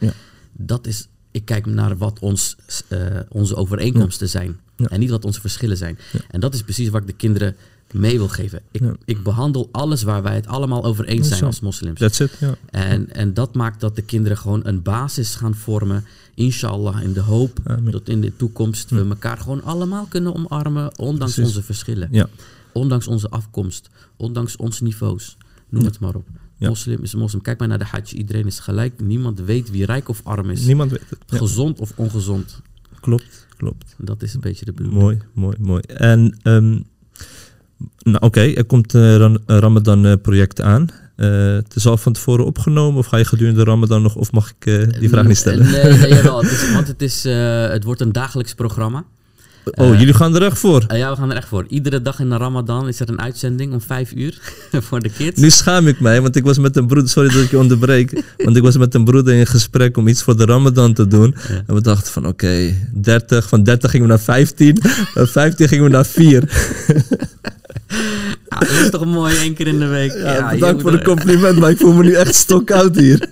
Dat 0.52 0.88
is, 0.88 1.08
ik 1.32 1.46
kijk 1.46 1.66
naar 1.66 1.98
wat 1.98 2.20
ons, 2.20 2.56
eh, 2.88 3.00
onze 3.30 3.56
overeenkomsten 3.56 4.30
zijn 4.30 4.60
Ja. 4.76 4.88
en 4.88 5.00
niet 5.00 5.10
wat 5.10 5.26
onze 5.26 5.42
verschillen 5.42 5.78
zijn. 5.78 5.98
En 6.30 6.40
dat 6.40 6.54
is 6.54 6.62
precies 6.64 6.90
wat 6.90 7.02
ik 7.02 7.08
de 7.08 7.14
kinderen 7.14 7.56
mee 7.94 8.18
wil 8.18 8.28
geven. 8.28 8.62
Ik, 8.72 8.82
Ja. 8.82 8.96
ik 9.06 9.24
behandel 9.24 9.70
alles 9.72 10.04
waar 10.04 10.24
wij 10.24 10.36
het 10.36 10.48
allemaal 10.48 10.84
over 10.84 11.06
eens 11.06 11.28
zijn 11.28 11.44
als 11.44 11.60
moslims. 11.60 12.00
That's 12.00 12.20
it. 12.20 12.38
Ja. 12.40 12.56
En, 12.70 13.14
en 13.14 13.34
dat 13.34 13.56
maakt 13.56 13.80
dat 13.80 13.96
de 13.96 14.02
kinderen 14.02 14.38
gewoon 14.38 14.62
een 14.64 14.82
basis 14.82 15.36
gaan 15.36 15.56
vormen. 15.56 16.06
Inshallah, 16.36 17.02
in 17.04 17.14
de 17.14 17.20
hoop 17.20 17.60
Amen. 17.64 17.92
dat 17.92 18.08
in 18.10 18.22
de 18.22 18.36
toekomst 18.36 18.90
we 18.90 19.06
elkaar 19.10 19.38
gewoon 19.38 19.64
allemaal 19.64 20.06
kunnen 20.10 20.36
omarmen. 20.36 20.98
Ondanks 20.98 21.34
Precies. 21.34 21.44
onze 21.56 21.64
verschillen. 21.64 22.08
Ja. 22.12 22.28
Ondanks 22.74 23.08
onze 23.08 23.30
afkomst. 23.30 23.90
Ondanks 24.18 24.56
onze 24.56 24.84
niveaus. 24.84 25.38
Noem 25.70 25.86
het 25.86 26.00
maar 26.00 26.16
op. 26.16 26.28
Ja. 26.58 26.68
Moslim 26.70 27.00
is 27.02 27.16
moslim. 27.16 27.42
Kijk 27.42 27.60
maar 27.60 27.68
naar 27.68 27.80
de 27.80 27.86
hajj. 27.86 28.14
Iedereen 28.14 28.46
is 28.46 28.60
gelijk. 28.60 29.02
Niemand 29.02 29.40
weet 29.40 29.72
wie 29.72 29.86
rijk 29.86 30.10
of 30.10 30.22
arm 30.24 30.50
is. 30.50 30.66
Niemand 30.66 30.92
weet 30.92 31.10
het. 31.10 31.20
Ja. 31.28 31.38
Gezond 31.38 31.80
of 31.80 31.92
ongezond. 31.96 32.62
Klopt, 33.00 33.48
klopt. 33.58 33.96
Dat 33.98 34.22
is 34.22 34.34
een 34.34 34.40
beetje 34.40 34.66
de 34.66 34.72
bedoeling. 34.74 35.02
Mooi, 35.02 35.18
mooi, 35.34 35.58
mooi. 35.60 35.82
En 35.82 36.38
ehm, 36.42 36.80
nou, 38.04 38.18
oké, 38.20 38.42
er 38.42 38.66
komt 38.66 38.94
een 38.94 39.18
Ran- 39.18 39.40
een 39.46 39.60
Ramadan-project 39.60 40.62
aan. 40.62 40.88
Eh, 41.16 41.30
het 41.54 41.76
is 41.76 41.86
al 41.86 41.98
van 41.98 42.14
tevoren 42.14 42.46
opgenomen 42.46 43.00
of 43.00 43.06
ga 43.06 43.18
je 43.18 43.26
gedurende 43.26 43.64
de 43.64 43.70
Ramadan 43.70 44.02
nog, 44.02 44.16
of 44.16 44.32
mag 44.32 44.54
ik 44.60 44.66
eh, 44.66 45.00
die 45.00 45.10
vraag 45.10 45.26
niet 45.26 45.38
stellen? 45.38 45.72
Nee, 45.72 45.84
nee 45.98 46.10
jawel, 46.14 46.42
het 46.44 46.52
is, 46.52 46.72
want 46.74 46.88
het, 46.88 47.02
is, 47.02 47.26
eh, 47.26 47.68
het 47.68 47.84
wordt 47.84 48.02
een 48.02 48.12
dagelijks 48.12 48.54
programma. 48.54 49.04
Oh, 49.66 49.92
Eh, 49.94 50.00
jullie 50.00 50.14
gaan 50.14 50.36
er 50.36 50.44
echt 50.44 50.60
voor. 50.60 50.84
Eh, 50.88 50.98
ja, 50.98 51.10
we 51.10 51.16
gaan 51.16 51.30
er 51.32 51.36
echt 51.38 51.48
voor. 51.48 51.66
Iedere 51.68 52.02
dag 52.02 52.20
in 52.20 52.30
de 52.30 52.38
Ramadan 52.38 52.88
is 52.88 53.00
er 53.00 53.10
een 53.10 53.22
uitzending 53.22 53.74
om 53.74 53.82
vijf 53.82 54.14
uur 54.16 54.40
voor 54.88 55.00
de 55.00 55.10
kids. 55.10 55.40
Nu 55.42 55.50
schaam 55.50 55.88
ik 55.88 56.00
mij, 56.00 56.22
want 56.22 56.36
ik 56.36 56.44
was 56.44 56.58
met 56.58 56.76
een 56.76 56.88
broeder, 56.88 57.10
sorry 57.10 57.30
dat 57.34 57.44
ik 57.44 57.50
je 57.52 57.58
onderbreek, 57.60 58.24
want 58.46 58.58
ik 58.58 58.64
was 58.64 58.78
met 58.78 58.94
een 58.94 59.04
broeder 59.04 59.34
in 59.34 59.48
gesprek 59.48 59.98
om 59.98 60.08
iets 60.08 60.24
voor 60.24 60.38
de 60.38 60.46
Ramadan 60.46 60.94
te 60.94 61.08
doen. 61.08 61.36
Ja. 61.50 61.64
En 61.68 61.74
we 61.76 61.82
dachten 61.82 62.12
van 62.14 62.28
oké, 62.28 62.74
30, 62.94 63.48
van 63.48 63.64
30 63.64 63.92
gingen 63.92 64.06
we 64.08 64.14
naar 64.14 64.22
15, 64.24 64.78
van 65.14 65.28
15 65.28 65.68
gingen 65.68 65.84
we 65.84 65.90
naar 65.90 66.06
4. 66.06 66.44
Ja, 68.50 68.60
dat 68.60 68.70
is 68.70 68.90
toch 68.90 69.06
mooi, 69.06 69.36
één 69.38 69.54
keer 69.54 69.68
in 69.68 69.80
de 69.80 69.86
week. 69.88 70.12
Ja, 70.14 70.52
je 70.52 70.60
bedankt 70.60 70.82
voor 70.82 70.92
de 70.92 70.98
er- 70.98 71.04
compliment, 71.04 71.60
maar 71.60 71.70
ik 71.70 71.78
voel 71.78 71.94
me 71.94 72.04
nu 72.04 72.14
echt 72.14 72.36
stokoud 72.36 72.96
hier. 72.96 73.28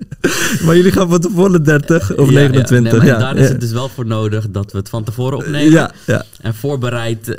maar 0.64 0.76
jullie 0.76 0.92
gaan 0.92 1.08
de 1.20 1.30
volle 1.34 1.60
30 1.60 2.16
of 2.16 2.30
Ja, 2.30 2.40
ja. 2.40 2.48
29. 2.48 2.92
Nee, 2.92 3.00
maar 3.00 3.06
Ja, 3.06 3.18
daar 3.18 3.36
is 3.36 3.48
het 3.48 3.60
dus 3.60 3.72
wel 3.72 3.88
voor 3.88 4.06
nodig 4.06 4.50
dat 4.50 4.72
we 4.72 4.78
het 4.78 4.88
van 4.88 5.04
tevoren 5.04 5.38
opnemen. 5.38 5.90
En 6.40 6.54
voorbereid 6.54 7.28
eh, 7.28 7.34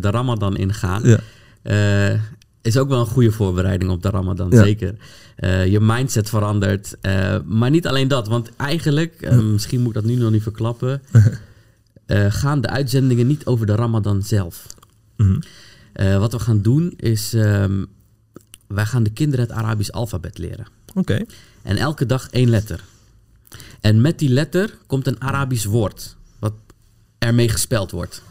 de 0.00 0.10
Ramadan 0.10 0.56
ingaan. 0.56 1.02
ja. 1.04 1.18
Eh, 1.62 2.18
is 2.62 2.76
ook 2.76 2.88
wel 2.88 3.00
een 3.00 3.06
goede 3.06 3.30
voorbereiding 3.32 3.90
op 3.90 4.02
de 4.02 4.10
Ramadan, 4.10 4.50
Ja. 4.50 4.62
zeker. 4.62 4.94
Eh, 5.36 5.66
je 5.66 5.80
mindset 5.80 6.28
verandert. 6.28 6.96
Maar 7.44 7.70
niet 7.70 7.86
alleen 7.86 8.08
dat, 8.08 8.28
want 8.28 8.50
eigenlijk, 8.56 9.14
eh, 9.20 9.38
misschien 9.38 9.78
moet 9.80 9.88
ik 9.88 9.94
dat 9.94 10.04
nu 10.04 10.14
nog 10.14 10.30
niet 10.30 10.42
verklappen, 10.42 11.02
gaan 12.28 12.60
de 12.60 12.68
uitzendingen 12.68 13.26
niet 13.26 13.44
over 13.46 13.66
de 13.66 13.74
Ramadan 13.74 14.22
zelf. 14.22 14.66
Mhm. 15.16 15.38
Eh, 15.92 16.18
wat 16.18 16.32
we 16.32 16.38
gaan 16.38 16.62
doen 16.62 16.92
is, 16.96 17.34
ehm, 17.34 17.84
wij 18.66 18.86
gaan 18.86 19.02
de 19.02 19.12
kinderen 19.12 19.46
het 19.46 19.54
Arabisch 19.54 19.90
alfabet 19.90 20.38
leren. 20.38 20.66
Oké. 20.94 21.24
En 21.62 21.76
elke 21.76 22.06
dag 22.06 22.30
één 22.30 22.48
letter. 22.48 22.84
En 23.80 24.00
met 24.00 24.18
die 24.18 24.28
letter 24.28 24.78
komt 24.86 25.06
een 25.06 25.20
Arabisch 25.20 25.64
woord, 25.64 26.16
wat 26.38 26.52
ermee 27.18 27.48
gespeld 27.48 27.90
wordt. 27.90 28.22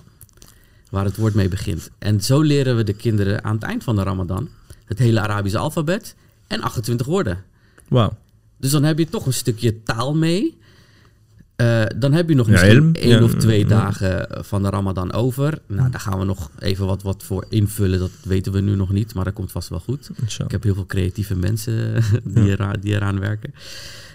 Waar 0.90 1.06
het 1.06 1.18
woord 1.18 1.34
mee 1.34 1.48
begint. 1.48 1.90
En 1.98 2.22
zo 2.22 2.42
leren 2.42 2.76
we 2.76 2.84
de 2.84 2.94
kinderen 2.94 3.44
aan 3.44 3.54
het 3.54 3.64
eind 3.64 3.84
van 3.84 3.96
de 3.96 4.04
Ramadan 4.04 4.50
het 4.86 5.00
hele 5.00 5.20
Arabische 5.20 5.58
alfabet 5.58 6.16
en 6.48 6.62
28 6.62 7.08
woorden. 7.08 7.44
Wauw. 7.88 8.18
Dus 8.58 8.72
dan 8.72 8.84
heb 8.84 8.98
je 8.98 9.10
toch 9.10 9.26
een 9.26 9.34
stukje 9.34 9.84
taal 9.84 10.16
mee. 10.16 10.58
Eh, 11.60 11.84
dan 11.98 12.14
heb 12.14 12.30
je 12.30 12.36
nog 12.36 12.48
misschien 12.48 12.94
één 12.96 13.10
Ja, 13.10 13.24
of 13.24 13.34
twee 13.34 13.60
ja. 13.60 13.68
dagen 13.68 14.28
van 14.46 14.62
de 14.64 14.70
Ramadan 14.70 15.12
over. 15.14 15.60
Nou, 15.68 15.90
daar 15.92 16.00
gaan 16.00 16.20
we 16.20 16.26
nog 16.26 16.50
even 16.60 16.86
wat, 16.86 17.02
wat 17.02 17.24
voor 17.24 17.46
invullen. 17.50 18.00
Dat 18.00 18.12
weten 18.24 18.52
we 18.52 18.60
nu 18.62 18.76
nog 18.76 18.92
niet, 18.92 19.14
maar 19.14 19.24
dat 19.24 19.34
komt 19.34 19.52
vast 19.52 19.70
wel 19.70 19.80
goed. 19.80 20.10
Ik 20.46 20.52
heb 20.52 20.64
heel 20.64 20.74
veel 20.74 20.86
creatieve 20.86 21.36
mensen 21.36 21.94
die, 22.24 22.44
Ja. 22.44 22.52
eraan, 22.52 22.76
die 22.80 22.94
eraan 22.94 23.20
werken. 23.20 23.54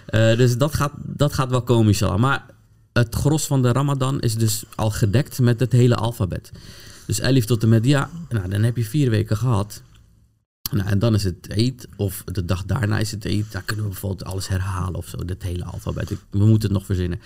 Eh, 0.05 0.37
dus 0.37 0.57
dat 0.57 0.73
gaat, 0.73 0.91
dat 0.97 1.33
gaat 1.33 1.49
wel 1.49 1.61
komen, 1.61 1.87
inshallah. 1.87 2.19
Maar 2.19 2.45
het 2.93 3.15
gros 3.15 3.45
van 3.47 3.61
de 3.61 3.71
Ramadan 3.71 4.19
is 4.19 4.35
dus 4.35 4.63
al 4.75 4.89
gedekt 4.91 5.39
met 5.39 5.59
het 5.59 5.71
hele 5.71 5.95
alfabet. 5.95 6.51
Dus 7.05 7.19
elif 7.19 7.45
tot 7.45 7.63
en 7.63 7.69
met 7.69 7.85
ja, 7.85 8.09
nou, 8.29 8.49
dan 8.49 8.63
heb 8.63 8.77
je 8.77 8.83
vier 8.85 9.09
weken 9.09 9.37
gehad. 9.37 9.81
Nou, 10.71 10.89
en 10.89 10.99
dan 10.99 11.13
is 11.13 11.23
het 11.23 11.35
eet, 11.49 11.87
of 11.95 12.23
de 12.31 12.45
dag 12.45 12.65
daarna 12.65 12.99
is 12.99 13.11
het 13.11 13.25
eet. 13.25 13.51
Daar 13.51 13.61
kunnen 13.65 13.85
we 13.85 13.91
bijvoorbeeld 13.91 14.23
alles 14.29 14.47
herhalen 14.47 14.95
of 14.95 15.07
zo, 15.07 15.17
het 15.25 15.43
hele 15.43 15.63
alfabet. 15.65 16.11
Ik- 16.11 16.19
we 16.29 16.45
moeten 16.45 16.69
het 16.69 16.77
nog 16.77 16.85
verzinnen. 16.85 17.19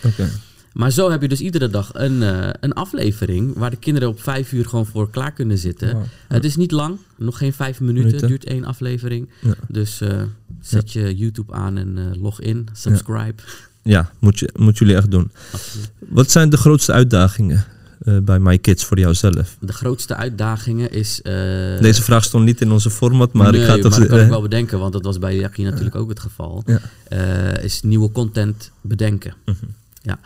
Maar 0.74 0.92
zo 0.92 1.12
heb 1.12 1.22
je 1.22 1.28
dus 1.28 1.40
iedere 1.42 1.70
dag 1.70 1.90
een, 1.94 2.24
eh, 2.24 2.50
een 2.60 2.74
aflevering 2.74 3.58
waar 3.58 3.70
de 3.70 3.76
kinderen 3.78 4.10
op 4.10 4.22
vijf 4.22 4.52
uur 4.52 4.66
gewoon 4.66 4.86
voor 4.86 5.10
klaar 5.10 5.32
kunnen 5.34 5.58
zitten. 5.58 5.98
Het 6.28 6.44
is 6.46 6.56
niet 6.56 6.72
lang, 6.72 6.98
nog 7.18 7.38
geen 7.38 7.54
vijf 7.54 7.80
minuten, 7.80 8.06
Minuten. 8.06 8.28
duurt 8.28 8.46
één 8.46 8.66
aflevering. 8.66 9.30
Ja. 9.42 9.54
Dus 9.68 10.02
eh, 10.02 10.22
zet 10.62 10.92
je 10.92 11.16
YouTube 11.16 11.54
aan 11.54 11.78
en 11.78 11.98
eh, 11.98 12.22
log 12.22 12.42
in, 12.42 12.68
subscribe. 12.74 13.44
Ja, 13.84 14.12
moet, 14.20 14.40
je, 14.40 14.50
moet 14.58 14.78
jullie 14.78 14.96
echt 14.96 15.12
doen. 15.12 15.32
Absoluut. 15.54 15.92
Wat 16.00 16.32
zijn 16.32 16.50
de 16.50 16.58
grootste 16.58 16.92
uitdagingen 16.92 17.66
eh, 18.00 18.18
bij 18.18 18.40
My 18.40 18.58
Kids 18.58 18.86
voor 18.86 19.00
jouzelf? 19.00 19.58
De 19.60 19.74
grootste 19.74 20.16
uitdagingen 20.16 20.92
is... 20.92 21.22
eh, 21.22 21.34
Deze 21.80 22.04
vraag 22.04 22.24
stond 22.24 22.46
niet 22.46 22.62
in 22.62 22.72
onze 22.72 22.90
format, 22.90 23.34
maar 23.34 23.52
nee, 23.52 23.62
ik 23.62 23.68
ga 23.68 23.74
het 23.74 23.82
maar 23.84 24.00
dat 24.00 24.08
kan 24.08 24.20
ik 24.20 24.30
wel 24.30 24.42
bedenken, 24.42 24.80
want 24.80 24.94
dat 24.94 25.04
was 25.04 25.20
bij 25.20 25.36
Jackie 25.36 25.66
natuurlijk 25.66 25.96
ook 25.96 26.10
het 26.10 26.20
geval. 26.20 26.64
Ja. 26.66 26.80
Eh, 27.04 27.64
is 27.64 27.82
nieuwe 27.82 28.12
content 28.12 28.72
bedenken. 28.82 29.34
Mhm. 29.46 29.56
Ja. 30.02 30.20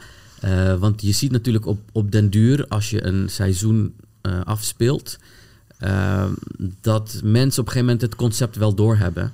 Want 0.78 1.02
je 1.02 1.12
ziet 1.12 1.32
natuurlijk 1.32 1.66
op, 1.66 1.80
op 1.92 2.12
den 2.12 2.30
duur, 2.30 2.66
als 2.68 2.90
je 2.90 3.06
een 3.06 3.30
seizoen 3.30 3.94
afspeelt, 4.44 5.18
eh, 5.78 6.26
dat 6.82 7.20
mensen 7.24 7.62
op 7.62 7.68
een 7.68 7.74
gegeven 7.74 7.80
moment 7.86 8.02
het 8.02 8.16
concept 8.16 8.56
wel 8.56 8.74
doorhebben. 8.74 9.34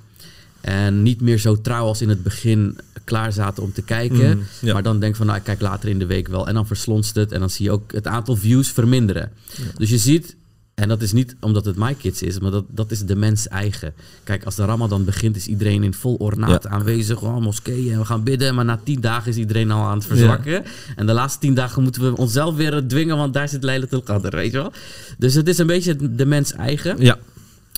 En 0.60 1.02
niet 1.02 1.20
meer 1.20 1.38
zo 1.38 1.60
trouw 1.60 1.84
als 1.84 2.02
in 2.02 2.08
het 2.08 2.22
begin 2.22 2.78
klaar 3.10 3.32
zaten 3.32 3.62
om 3.62 3.72
te 3.72 3.82
kijken. 3.82 4.46
Ja. 4.60 4.72
Maar 4.72 4.82
dan 4.82 5.00
denk 5.00 5.16
van, 5.16 5.26
nou, 5.26 5.38
ik 5.38 5.44
kijk 5.44 5.60
later 5.60 5.88
in 5.88 5.98
de 5.98 6.06
week 6.06 6.28
wel. 6.28 6.48
En 6.48 6.54
dan 6.54 6.66
verslonst 6.66 7.14
het. 7.14 7.32
En 7.32 7.40
dan 7.40 7.50
zie 7.50 7.64
je 7.64 7.70
ook 7.70 7.92
het 7.92 8.06
aantal 8.06 8.36
views 8.36 8.68
verminderen. 8.70 9.32
Dus 9.76 9.90
je 9.90 9.98
ziet, 9.98 10.36
en 10.74 10.88
dat 10.88 11.02
is 11.02 11.12
niet 11.12 11.36
omdat 11.40 11.64
het 11.64 11.76
My 11.76 11.94
Kids 11.94 12.22
is, 12.22 12.38
maar 12.38 12.50
dat, 12.50 12.64
dat 12.68 12.90
is 12.90 13.00
de 13.04 13.16
mens 13.16 13.48
eigen. 13.48 13.92
Kijk, 14.24 14.44
als 14.44 14.54
de 14.54 14.64
Ramadan 14.64 15.04
begint, 15.04 15.36
is 15.36 15.46
iedereen 15.46 15.82
in 15.82 15.94
vol 15.94 16.14
ornaat 16.14 16.66
aanwezig. 16.66 17.18
Gewoon 17.18 17.42
moskeeën 17.42 17.92
en 17.92 17.98
we 17.98 18.04
gaan 18.04 18.22
bidden. 18.22 18.54
Maar 18.54 18.64
na 18.64 18.80
tien 18.84 19.00
dagen 19.00 19.30
is 19.30 19.36
iedereen 19.36 19.70
al 19.70 19.84
aan 19.84 19.98
het 19.98 20.06
verzwakken. 20.06 20.64
En 20.96 21.06
de 21.06 21.12
laatste 21.12 21.40
tien 21.40 21.54
dagen 21.54 21.82
moeten 21.82 22.02
we 22.02 22.16
onszelf 22.16 22.54
weer 22.56 22.86
dwingen, 22.86 23.16
want 23.16 23.34
daar 23.34 23.48
zit 23.48 23.62
Laylatul 23.62 24.02
Qadr, 24.02 24.36
weet 24.36 24.52
je 24.52 24.58
wel. 24.58 24.72
Dus 25.18 25.34
het 25.34 25.48
is 25.48 25.58
een 25.58 25.66
beetje 25.66 26.14
de 26.14 26.26
mens 26.26 26.52
eigen. 26.52 26.96
Ja, 26.98 27.18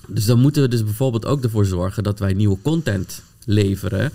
Dus 0.07 0.25
dan 0.27 0.38
moeten 0.38 0.62
we 0.62 0.68
dus 0.68 0.85
bijvoorbeeld 0.85 1.27
ook 1.27 1.42
ervoor 1.45 1.66
zorgen 1.66 2.03
dat 2.03 2.18
wij 2.18 2.33
nieuwe 2.33 2.59
content 2.62 3.23
leveren. 3.45 4.12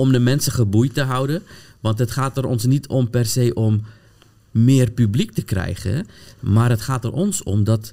Om 0.00 0.12
de 0.12 0.18
mensen 0.18 0.52
geboeid 0.52 0.94
te 0.94 1.02
houden. 1.02 1.42
Want 1.80 1.98
het 1.98 2.10
gaat 2.10 2.36
er 2.36 2.46
ons 2.46 2.64
niet 2.64 2.86
om 2.86 3.10
per 3.10 3.26
se 3.26 3.54
om 3.54 3.82
meer 4.50 4.90
publiek 4.90 5.32
te 5.32 5.42
krijgen. 5.42 6.06
Maar 6.40 6.70
het 6.70 6.80
gaat 6.80 7.04
er 7.04 7.12
ons 7.12 7.42
om 7.42 7.64
dat 7.64 7.92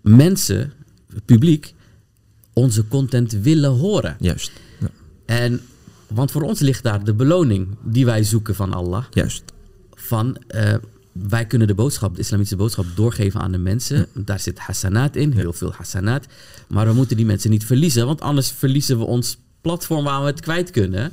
mensen, 0.00 0.72
publiek, 1.24 1.74
onze 2.52 2.88
content 2.88 3.32
willen 3.32 3.70
horen. 3.70 4.16
juist. 4.20 4.52
Ja, 4.80 4.88
En, 5.24 5.60
want 6.06 6.30
voor 6.30 6.42
ons 6.42 6.60
ligt 6.60 6.82
daar 6.82 7.04
de 7.04 7.14
beloning 7.14 7.68
die 7.82 8.04
wij 8.04 8.24
zoeken 8.24 8.54
van 8.54 8.72
Allah 8.72 9.04
juist. 9.10 9.42
van 9.94 10.36
eh, 10.36 10.74
wij 11.12 11.46
kunnen 11.46 11.68
de 11.68 11.74
boodschap, 11.74 12.14
de 12.14 12.20
islamitische 12.20 12.56
boodschap, 12.56 12.86
doorgeven 12.94 13.40
aan 13.40 13.52
de 13.52 13.58
mensen. 13.58 14.06
Daar 14.14 14.40
zit 14.40 14.58
hasanaat 14.58 15.16
in, 15.16 15.32
heel 15.32 15.52
veel 15.52 15.72
hasanaat. 15.72 16.26
Maar 16.68 16.86
we 16.86 16.92
moeten 16.92 17.16
die 17.16 17.26
mensen 17.26 17.50
niet 17.50 17.64
verliezen, 17.64 18.06
want 18.06 18.20
anders 18.20 18.50
verliezen 18.50 18.98
we 18.98 19.04
ons 19.04 19.38
platform 19.62 20.04
waar 20.04 20.20
we 20.20 20.26
het 20.26 20.40
kwijt 20.40 20.70
kunnen. 20.70 21.12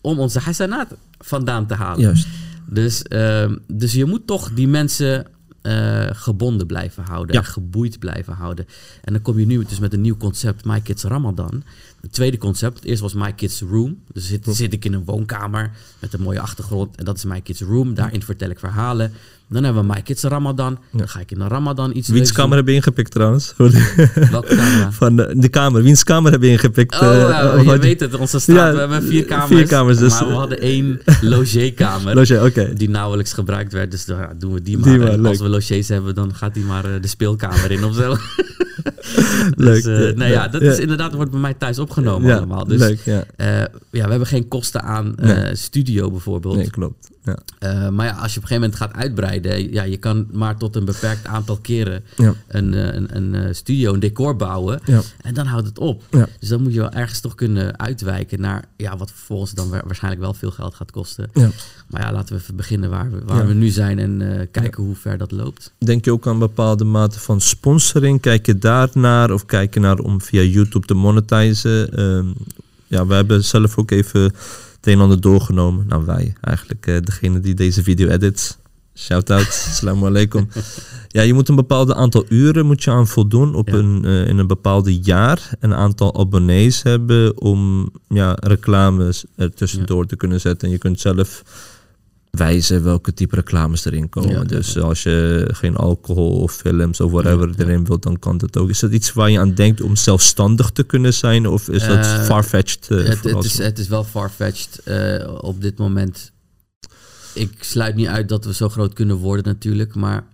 Om 0.00 0.18
onze 0.18 0.38
hasanaat 0.38 0.94
vandaan 1.18 1.66
te 1.66 1.74
halen. 1.74 2.00
Juist. 2.00 2.26
Dus, 2.66 3.02
ehm, 3.02 3.56
dus 3.66 3.92
je 3.92 4.04
moet 4.04 4.26
toch 4.26 4.52
die 4.54 4.68
mensen 4.68 5.26
eh, 5.62 6.06
gebonden 6.10 6.66
blijven 6.66 7.04
houden. 7.04 7.34
Ja. 7.34 7.40
En 7.40 7.46
geboeid 7.46 7.98
blijven 7.98 8.32
houden. 8.32 8.66
En 9.04 9.12
dan 9.12 9.22
kom 9.22 9.38
je 9.38 9.46
nu 9.46 9.64
dus 9.64 9.78
met 9.78 9.92
een 9.92 10.00
nieuw 10.00 10.16
concept, 10.16 10.64
My 10.64 10.80
Kids 10.80 11.04
Ramadan. 11.04 11.62
Het 12.00 12.12
tweede 12.12 12.38
concept, 12.38 12.76
het 12.76 12.84
eerste 12.84 13.02
was 13.02 13.14
My 13.14 13.32
Kids 13.32 13.60
Room. 13.60 13.98
Dus 14.12 14.26
zit, 14.26 14.46
zit 14.48 14.72
ik 14.72 14.84
in 14.84 14.92
een 14.92 15.04
woonkamer 15.04 15.70
met 15.98 16.12
een 16.12 16.20
mooie 16.20 16.40
achtergrond. 16.40 16.96
En 16.96 17.04
dat 17.04 17.16
is 17.16 17.24
My 17.24 17.40
Kids 17.40 17.60
Room. 17.60 17.94
Daarin 17.94 18.22
vertel 18.22 18.50
ik 18.50 18.58
verhalen. 18.58 19.12
Dan 19.50 19.64
hebben 19.64 19.86
we 19.86 19.92
My 19.94 20.02
Kids 20.02 20.22
Ramadan. 20.22 20.78
Dan 20.92 21.08
ga 21.08 21.20
ik 21.20 21.30
in 21.30 21.38
de 21.38 21.48
Ramadan 21.48 21.96
iets 21.96 22.08
Wiens 22.08 22.32
kamer 22.32 22.56
heb 22.56 22.66
je 22.68 22.74
ingepikt 22.74 23.10
trouwens? 23.10 23.54
Welke 23.56 24.56
camera? 24.56 24.92
Van 24.92 25.16
de, 25.16 25.32
de 25.36 25.48
kamer. 25.48 25.82
Wiens 25.82 26.04
kamer 26.04 26.32
heb 26.32 26.42
je 26.42 26.48
ingepikt? 26.48 26.94
Oh, 27.00 27.00
eh, 27.40 27.54
of 27.54 27.62
je 27.62 27.68
had 27.68 27.78
weet 27.78 28.00
het, 28.00 28.14
onze 28.14 28.38
straat, 28.38 28.56
Ja, 28.56 28.72
we 28.72 28.78
hebben 28.78 29.02
vier 29.02 29.24
kamers. 29.24 29.46
vier 29.48 29.66
kamers, 29.66 29.98
dus- 29.98 30.20
Maar 30.20 30.28
we 30.28 30.34
hadden 30.34 30.60
één 30.60 31.00
logeerkamer. 31.20 32.14
Loge, 32.18 32.44
oké. 32.44 32.72
Die 32.74 32.88
nauwelijks 32.90 33.32
gebruikt 33.32 33.72
werd, 33.72 33.90
dus 33.90 34.04
dan 34.04 34.18
ja, 34.18 34.32
doen 34.38 34.52
we 34.52 34.62
die 34.62 34.78
maar. 34.78 34.88
Die 34.88 34.98
maar, 34.98 35.08
En 35.08 35.20
leuk. 35.20 35.26
als 35.30 35.38
we 35.40 35.48
logies 35.48 35.88
hebben, 35.88 36.14
dan 36.14 36.34
gaat 36.34 36.54
die 36.54 36.64
maar 36.64 36.84
eh, 36.84 37.00
de 37.02 37.08
speelkamer 37.08 37.70
in 37.70 37.84
of 37.84 37.94
zo. 37.94 38.16
Leuk. 39.56 39.82
Dus, 39.82 40.08
ja, 40.08 40.12
nou 40.14 40.30
ja, 40.30 40.48
dat 40.48 40.62
is 40.62 40.78
inderdaad 40.78 41.14
wordt 41.14 41.30
bij 41.30 41.40
mij 41.40 41.54
thuis 41.54 41.78
opgenomen 41.78 42.28
Ja, 42.28 42.36
allemaal. 42.36 42.64
Dus 42.66 42.78
leuk, 42.80 43.00
ja. 43.04 43.24
ja, 43.90 44.04
we 44.04 44.10
hebben 44.10 44.26
geen 44.26 44.48
kosten 44.48 44.82
aan 44.82 45.12
Nee. 45.16 45.54
studio 45.56 46.10
bijvoorbeeld. 46.10 46.56
Nee, 46.56 46.70
klopt. 46.70 47.08
Ja. 47.28 47.38
Eh, 47.58 47.88
maar 47.88 48.06
ja, 48.06 48.12
als 48.12 48.32
je 48.34 48.38
op 48.38 48.42
een 48.42 48.48
gegeven 48.48 48.60
moment 48.60 48.74
gaat 48.76 48.92
uitbreiden, 48.92 49.72
ja, 49.72 49.82
je 49.82 49.96
kan 49.96 50.26
maar 50.32 50.56
tot 50.56 50.76
een 50.76 50.84
beperkt 50.84 51.26
aantal 51.26 51.56
keren 51.56 52.04
Ja. 52.16 52.34
een, 52.48 52.74
eh, 52.74 52.94
een, 52.94 53.16
een 53.16 53.34
eh, 53.34 53.52
studio, 53.54 53.94
een 53.94 54.00
decor 54.00 54.36
bouwen. 54.36 54.80
Ja. 54.84 55.00
En 55.22 55.34
dan 55.34 55.46
houdt 55.46 55.66
het 55.66 55.78
op. 55.78 56.02
Ja. 56.10 56.26
Dus 56.40 56.48
dan 56.48 56.62
moet 56.62 56.72
je 56.74 56.80
wel 56.80 56.90
ergens 56.92 57.20
toch 57.20 57.34
kunnen 57.34 57.78
uitwijken 57.78 58.40
naar 58.40 58.64
ja, 58.76 58.96
wat 58.96 59.10
vervolgens 59.10 59.52
dan 59.52 59.68
wa- 59.68 59.82
waarschijnlijk 59.86 60.22
wel 60.22 60.34
veel 60.34 60.50
geld 60.50 60.74
gaat 60.74 60.90
kosten. 60.90 61.30
Ja. 61.34 61.50
Maar 61.88 62.00
ja, 62.02 62.12
laten 62.12 62.34
we 62.36 62.40
even 62.42 62.56
beginnen 62.56 62.90
waar 62.90 63.10
we, 63.10 63.18
waar 63.24 63.46
we 63.46 63.54
nu 63.54 63.68
zijn 63.68 63.98
en 63.98 64.48
kijken 64.50 64.82
hoe 64.84 64.94
ver 64.96 65.18
dat 65.18 65.30
loopt. 65.32 65.72
Denk 65.78 66.04
je 66.04 66.12
ook 66.12 66.26
aan 66.26 66.38
bepaalde 66.38 66.84
mate 66.84 67.18
van 67.20 67.40
sponsoring? 67.40 68.20
Kijk 68.20 68.46
je 68.46 68.58
daar 68.58 68.88
naar 68.94 69.30
of 69.30 69.46
kijk 69.46 69.74
je 69.74 69.80
naar 69.80 69.98
om 69.98 70.20
via 70.20 70.42
YouTube 70.42 70.86
te 70.86 70.94
monetizen? 70.94 71.92
Ehm, 71.92 72.26
ja, 72.86 73.06
we 73.06 73.14
hebben 73.14 73.44
zelf 73.44 73.78
ook 73.78 73.90
even 73.90 74.32
het 74.78 74.86
een 74.86 74.92
en 74.92 75.00
ander 75.00 75.20
doorgenomen. 75.20 75.86
Nou, 75.86 76.04
wij 76.04 76.32
eigenlijk, 76.40 76.86
eh, 76.86 76.96
degene 77.02 77.40
die 77.40 77.54
deze 77.54 77.82
video 77.82 78.08
edit. 78.08 78.58
Shout-out, 78.94 79.46
assalamu 79.70 80.06
alaikum. 80.06 80.48
Ja, 81.08 81.22
je 81.22 81.34
moet 81.34 81.48
een 81.48 81.56
bepaald 81.56 81.92
aantal 81.92 82.24
uren 82.28 82.66
moet 82.66 82.84
je 82.84 82.90
aan 82.90 83.06
voldoen 83.06 83.54
op 83.54 83.68
Ja. 83.68 83.74
een, 83.74 84.04
eh, 84.04 84.26
in 84.28 84.38
een 84.38 84.46
bepaalde 84.46 84.98
jaar. 84.98 85.50
Een 85.60 85.74
aantal 85.74 86.20
abonnees 86.20 86.82
hebben 86.82 87.40
om 87.40 87.90
ja, 88.08 88.36
reclames 88.40 89.24
er 89.36 89.54
tussendoor 89.54 90.06
te 90.06 90.16
kunnen 90.16 90.40
zetten. 90.40 90.68
En 90.68 90.74
je 90.74 90.80
kunt 90.80 91.00
zelf 91.00 91.42
wijzen 92.30 92.82
welke 92.84 93.14
type 93.14 93.34
reclames 93.34 93.84
erin 93.84 94.08
komen. 94.08 94.30
Ja, 94.30 94.36
ja, 94.36 94.44
dus 94.44 94.78
als 94.78 95.02
je 95.02 95.48
geen 95.52 95.76
alcohol 95.76 96.40
of 96.40 96.52
films 96.52 97.00
of 97.00 97.10
whatever 97.12 97.48
Ja, 97.48 97.54
erin 97.58 97.84
wilt, 97.84 98.02
dan 98.02 98.18
kan 98.18 98.38
dat 98.38 98.56
ook. 98.56 98.68
Is 98.68 98.78
dat 98.78 98.92
iets 98.92 99.12
waar 99.12 99.30
je 99.30 99.38
aan 99.40 99.54
denkt 99.54 99.80
om 99.80 99.96
zelfstandig 99.96 100.70
te 100.70 100.82
kunnen 100.82 101.14
zijn? 101.14 101.46
Of 101.46 101.68
is 101.68 101.86
dat 101.86 101.96
Eh, 101.98 102.22
farfetched? 102.24 102.86
eh, 102.90 103.04
het, 103.04 103.44
is, 103.44 103.58
het 103.58 103.78
is 103.78 103.88
wel 103.88 104.04
farfetched 104.04 104.78
eh, 104.84 105.34
op 105.40 105.60
dit 105.62 105.78
moment. 105.78 106.32
Ik 107.34 107.50
sluit 107.60 107.94
niet 107.94 108.06
uit 108.06 108.28
dat 108.28 108.44
we 108.44 108.54
zo 108.54 108.68
groot 108.68 108.92
kunnen 108.92 109.16
worden 109.16 109.44
natuurlijk. 109.44 109.94
Maar 109.94 110.24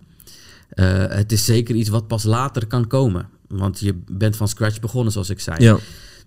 het 1.09 1.31
is 1.31 1.45
zeker 1.45 1.75
iets 1.75 1.89
wat 1.89 2.07
pas 2.07 2.23
later 2.23 2.65
kan 2.67 2.87
komen. 2.87 3.29
Want 3.47 3.79
je 3.79 3.95
bent 4.11 4.35
van 4.35 4.47
scratch 4.47 4.79
begonnen, 4.79 5.11
zoals 5.11 5.29
ik 5.29 5.39
zei. 5.39 5.63
ja. 5.63 5.77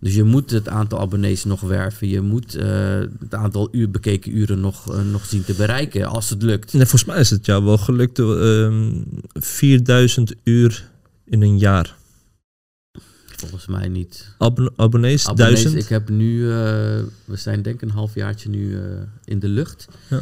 Dus 0.00 0.14
je 0.14 0.22
moet 0.24 0.50
het 0.50 0.68
aantal 0.68 1.00
abonnees 1.00 1.44
nog 1.44 1.61
werven. 1.61 2.08
Je 2.08 2.20
moet 2.20 2.54
eh, 2.54 2.98
het 3.20 3.34
aantal 3.34 3.68
uur 3.72 3.90
bekeken 3.90 4.37
uren 4.37 4.61
nog, 4.61 4.92
eh, 4.94 5.02
nog 5.11 5.24
zien 5.26 5.44
te 5.44 5.54
bereiken, 5.54 6.06
als 6.08 6.30
het 6.30 6.42
lukt. 6.42 6.70
Volgens 6.70 7.04
mij 7.04 7.20
is 7.20 7.30
het 7.30 7.46
jou 7.46 7.64
wel 7.64 7.78
gelukt. 7.78 8.18
ehm 8.18 8.92
4000 9.32 10.34
uur 10.44 10.88
in 11.24 11.42
een 11.42 11.58
jaar. 11.58 11.96
Volgens 13.37 13.66
mij 13.66 13.88
niet. 13.88 14.34
Abon- 14.38 14.70
abonnees, 14.76 15.26
Abonnees, 15.26 15.62
1000? 15.62 15.82
ik 15.82 15.88
heb 15.88 16.08
nu, 16.08 16.42
eh, 16.50 16.54
we 17.24 17.37
zijn 17.37 17.62
denk 17.62 17.74
ik 17.76 17.82
een 17.82 17.90
halfjaartje 17.94 18.48
nu 18.48 18.76
eh, 18.76 18.82
in 19.24 19.38
de 19.38 19.48
lucht. 19.48 19.88
Ja. 20.11 20.20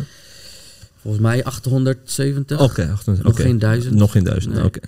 Volgens 1.00 1.22
mij 1.22 1.44
870. 1.44 2.60
Oké, 2.60 2.88
28, 2.90 3.24
Nog 3.24 3.36
geen 3.40 3.58
duizend. 3.58 3.94
Nog 3.94 4.12
geen 4.12 4.24
duizend, 4.24 4.54
Nee. 4.54 4.64
oké. 4.64 4.80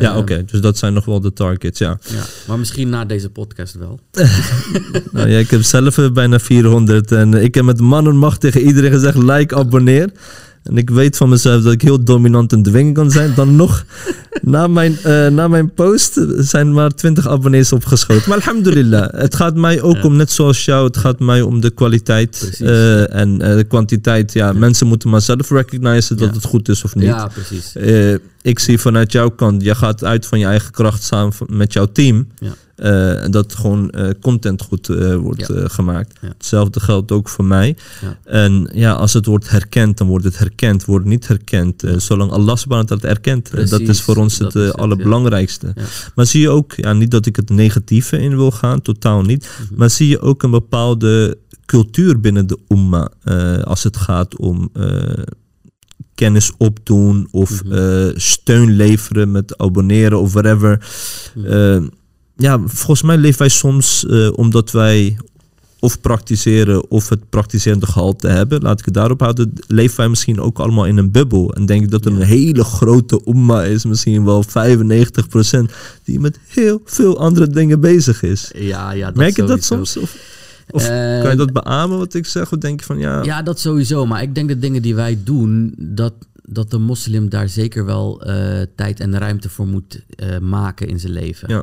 Ja, 0.00 0.10
Eh, 0.12 0.16
oké. 0.16 0.44
Dus 0.44 0.60
dat 0.60 0.78
zijn 0.78 0.92
nog 0.92 1.04
wel 1.04 1.20
de 1.20 1.32
targets, 1.32 1.78
ja. 1.78 1.98
Ja, 2.08 2.22
maar 2.48 2.58
misschien 2.58 2.88
na 2.88 3.04
deze 3.04 3.30
podcast 3.30 3.74
wel. 3.74 4.00
nou, 5.12 5.28
ja 5.28 5.38
ik 5.38 5.50
heb 5.50 5.62
zelf 5.62 5.98
eh, 5.98 6.10
bijna 6.10 6.38
400 6.38 7.12
en 7.12 7.34
ik 7.34 7.54
heb 7.54 7.64
met 7.64 7.80
man 7.80 8.06
en 8.06 8.16
macht 8.16 8.40
tegen 8.40 8.60
iedereen 8.60 8.92
gezegd, 8.92 9.16
like, 9.16 9.54
abonneer. 9.54 10.10
En 10.64 10.76
ik 10.76 10.90
weet 10.90 11.16
van 11.16 11.28
mezelf 11.28 11.62
dat 11.62 11.72
ik 11.72 11.82
heel 11.82 12.04
dominant 12.04 12.52
en 12.52 12.62
dwingend 12.62 12.94
kan 12.96 13.10
zijn. 13.10 13.32
Dan 13.34 13.56
nog, 13.56 13.84
na 14.42 14.66
mijn, 14.66 14.96
eh, 15.02 15.26
na 15.28 15.48
mijn 15.48 15.74
post 15.74 16.20
zijn 16.36 16.72
maar 16.72 16.90
20 16.94 17.28
abonnees 17.28 17.72
opgeschoten. 17.72 18.28
Maar 18.28 18.38
alhamdulillah, 18.38 19.12
het 19.12 19.34
gaat 19.34 19.54
mij 19.56 19.82
ook 19.82 19.96
Ja. 19.96 20.02
om, 20.02 20.16
net 20.16 20.30
zoals 20.30 20.64
jou, 20.64 20.86
het 20.86 20.96
gaat 20.96 21.18
mij 21.20 21.42
om 21.42 21.60
de 21.60 21.70
kwaliteit 21.70 22.56
eh, 22.60 23.14
en 23.14 23.40
eh, 23.40 23.56
de 23.56 23.64
kwantiteit. 23.64 24.32
Ja, 24.32 24.52
mensen 24.52 24.86
moeten 24.86 25.10
maar 25.10 25.20
zelf 25.20 25.50
recognizen 25.50 26.16
dat 26.16 26.28
Ja. 26.28 26.34
het 26.34 26.44
goed 26.44 26.68
is 26.68 26.84
of 26.84 26.94
niet. 26.94 27.04
Ja, 27.04 27.26
precies. 27.28 27.72
Ik 28.42 28.58
zie 28.58 28.78
vanuit 28.78 29.12
jouw 29.12 29.28
kant, 29.30 29.62
je 29.62 29.74
gaat 29.74 30.04
uit 30.04 30.26
van 30.26 30.38
je 30.38 30.46
eigen 30.46 30.70
kracht 30.72 31.02
samen 31.02 31.32
met 31.46 31.72
jouw 31.72 31.86
team. 31.92 32.26
En 32.84 33.30
dat 33.30 33.54
gewoon 33.54 33.90
eh, 33.90 34.10
content 34.20 34.62
goed 34.62 34.88
eh, 34.88 35.14
wordt 35.16 35.46
Ja. 35.46 35.68
gemaakt. 35.68 36.18
Ja. 36.22 36.28
Hetzelfde 36.28 36.80
geldt 36.80 37.12
ook 37.12 37.28
voor 37.28 37.44
mij. 37.44 37.76
Ja. 38.00 38.18
En 38.24 38.70
ja, 38.72 38.92
als 38.92 39.12
het 39.12 39.26
wordt 39.26 39.50
herkend, 39.50 39.98
dan 39.98 40.06
wordt 40.06 40.24
het 40.24 40.38
herkend. 40.38 40.84
Wordt 40.84 41.06
niet 41.06 41.28
herkend, 41.28 41.82
zolang 41.96 42.30
Allah 42.30 42.56
subhanahu 42.56 42.88
wa 42.88 42.96
ta'ala 42.96 43.00
het 43.08 43.16
erkent. 43.18 43.50
eh, 43.50 43.68
dat 43.70 43.80
is 43.80 44.00
voor 44.02 44.16
ons 44.16 44.38
het 44.38 44.72
allerbelangrijkste. 44.76 45.74
Maar 46.14 46.26
zie 46.26 46.40
je 46.40 46.48
ook, 46.50 46.72
ja, 46.72 46.92
niet 46.92 47.10
dat 47.10 47.26
ik 47.26 47.36
het 47.36 47.50
negatieve 47.50 48.18
in 48.18 48.36
wil 48.36 48.50
gaan, 48.50 48.82
totaal 48.82 49.22
niet. 49.22 49.48
Mhm. 49.68 49.78
Maar 49.78 49.90
zie 49.90 50.08
je 50.08 50.20
ook 50.20 50.42
een 50.42 50.50
bepaalde 50.50 51.38
cultuur 51.66 52.20
binnen 52.20 52.46
de 52.46 52.58
umma. 52.68 53.10
als 53.64 53.82
het 53.82 53.96
gaat 53.96 54.36
om 54.36 54.70
kennis 56.14 56.52
opdoen 56.58 57.28
of 57.30 57.64
Mhm. 57.64 58.12
steun 58.16 58.70
leveren 58.76 59.30
met 59.30 59.58
abonneren 59.58 60.20
of 60.20 60.32
whatever. 60.32 60.86
Eh, 61.46 61.76
ja, 62.36 62.60
volgens 62.64 63.02
mij 63.02 63.16
leven 63.16 63.38
wij 63.38 63.48
soms 63.48 64.06
eh, 64.06 64.28
omdat 64.36 64.70
wij 64.70 65.16
of 65.84 66.00
praktiseren 66.00 66.90
of 66.90 67.08
het 67.08 67.28
praktiserende 67.30 67.86
gehalte 67.86 68.28
hebben, 68.28 68.62
laat 68.62 68.78
ik 68.78 68.84
het 68.84 68.94
daarop 68.94 69.20
houden, 69.20 69.52
leven 69.66 69.96
wij 69.96 70.08
misschien 70.08 70.40
ook 70.40 70.58
allemaal 70.58 70.86
in 70.86 70.96
een 70.96 71.10
bubbel. 71.10 71.54
En 71.54 71.66
denk 71.66 71.82
ik 71.82 71.90
dat 71.90 72.04
er 72.04 72.12
een 72.12 72.22
hele 72.22 72.64
grote 72.64 73.20
umma 73.26 73.64
is, 73.64 73.84
misschien 73.84 74.24
wel 74.24 74.44
95%, 74.44 74.48
die 76.04 76.20
met 76.20 76.38
heel 76.48 76.80
veel 76.84 77.18
andere 77.18 77.48
dingen 77.48 77.80
bezig 77.80 78.22
is. 78.22 78.50
Ja, 78.56 78.92
ja, 78.92 79.06
dat 79.06 79.16
Merk 79.16 79.36
je 79.36 79.44
dat 79.44 79.64
soms? 79.64 79.96
Of, 79.96 80.16
of 80.70 80.82
Eh, 80.82 81.20
kan 81.20 81.30
je 81.30 81.36
dat 81.36 81.52
beamen 81.52 81.98
wat 81.98 82.14
ik 82.14 82.26
zeg? 82.26 82.52
Of 82.52 82.58
denk 82.58 82.80
je 82.80 82.86
van 82.86 82.98
ja, 82.98 83.22
Ja, 83.22 83.42
dat 83.42 83.60
sowieso. 83.60 84.06
Maar 84.06 84.22
ik 84.22 84.34
denk 84.34 84.48
de 84.48 84.58
dingen 84.58 84.82
die 84.82 84.94
wij 84.94 85.18
doen, 85.24 85.74
dat, 85.78 86.14
dat 86.42 86.70
de 86.70 86.78
moslim 86.78 87.28
daar 87.28 87.48
zeker 87.48 87.84
wel 87.84 88.22
eh, 88.22 88.62
tijd 88.76 89.00
en 89.00 89.18
ruimte 89.18 89.48
voor 89.48 89.66
moet 89.66 90.02
maken 90.40 90.88
in 90.88 91.00
zijn 91.00 91.12
leven. 91.12 91.48
Ja. 91.48 91.62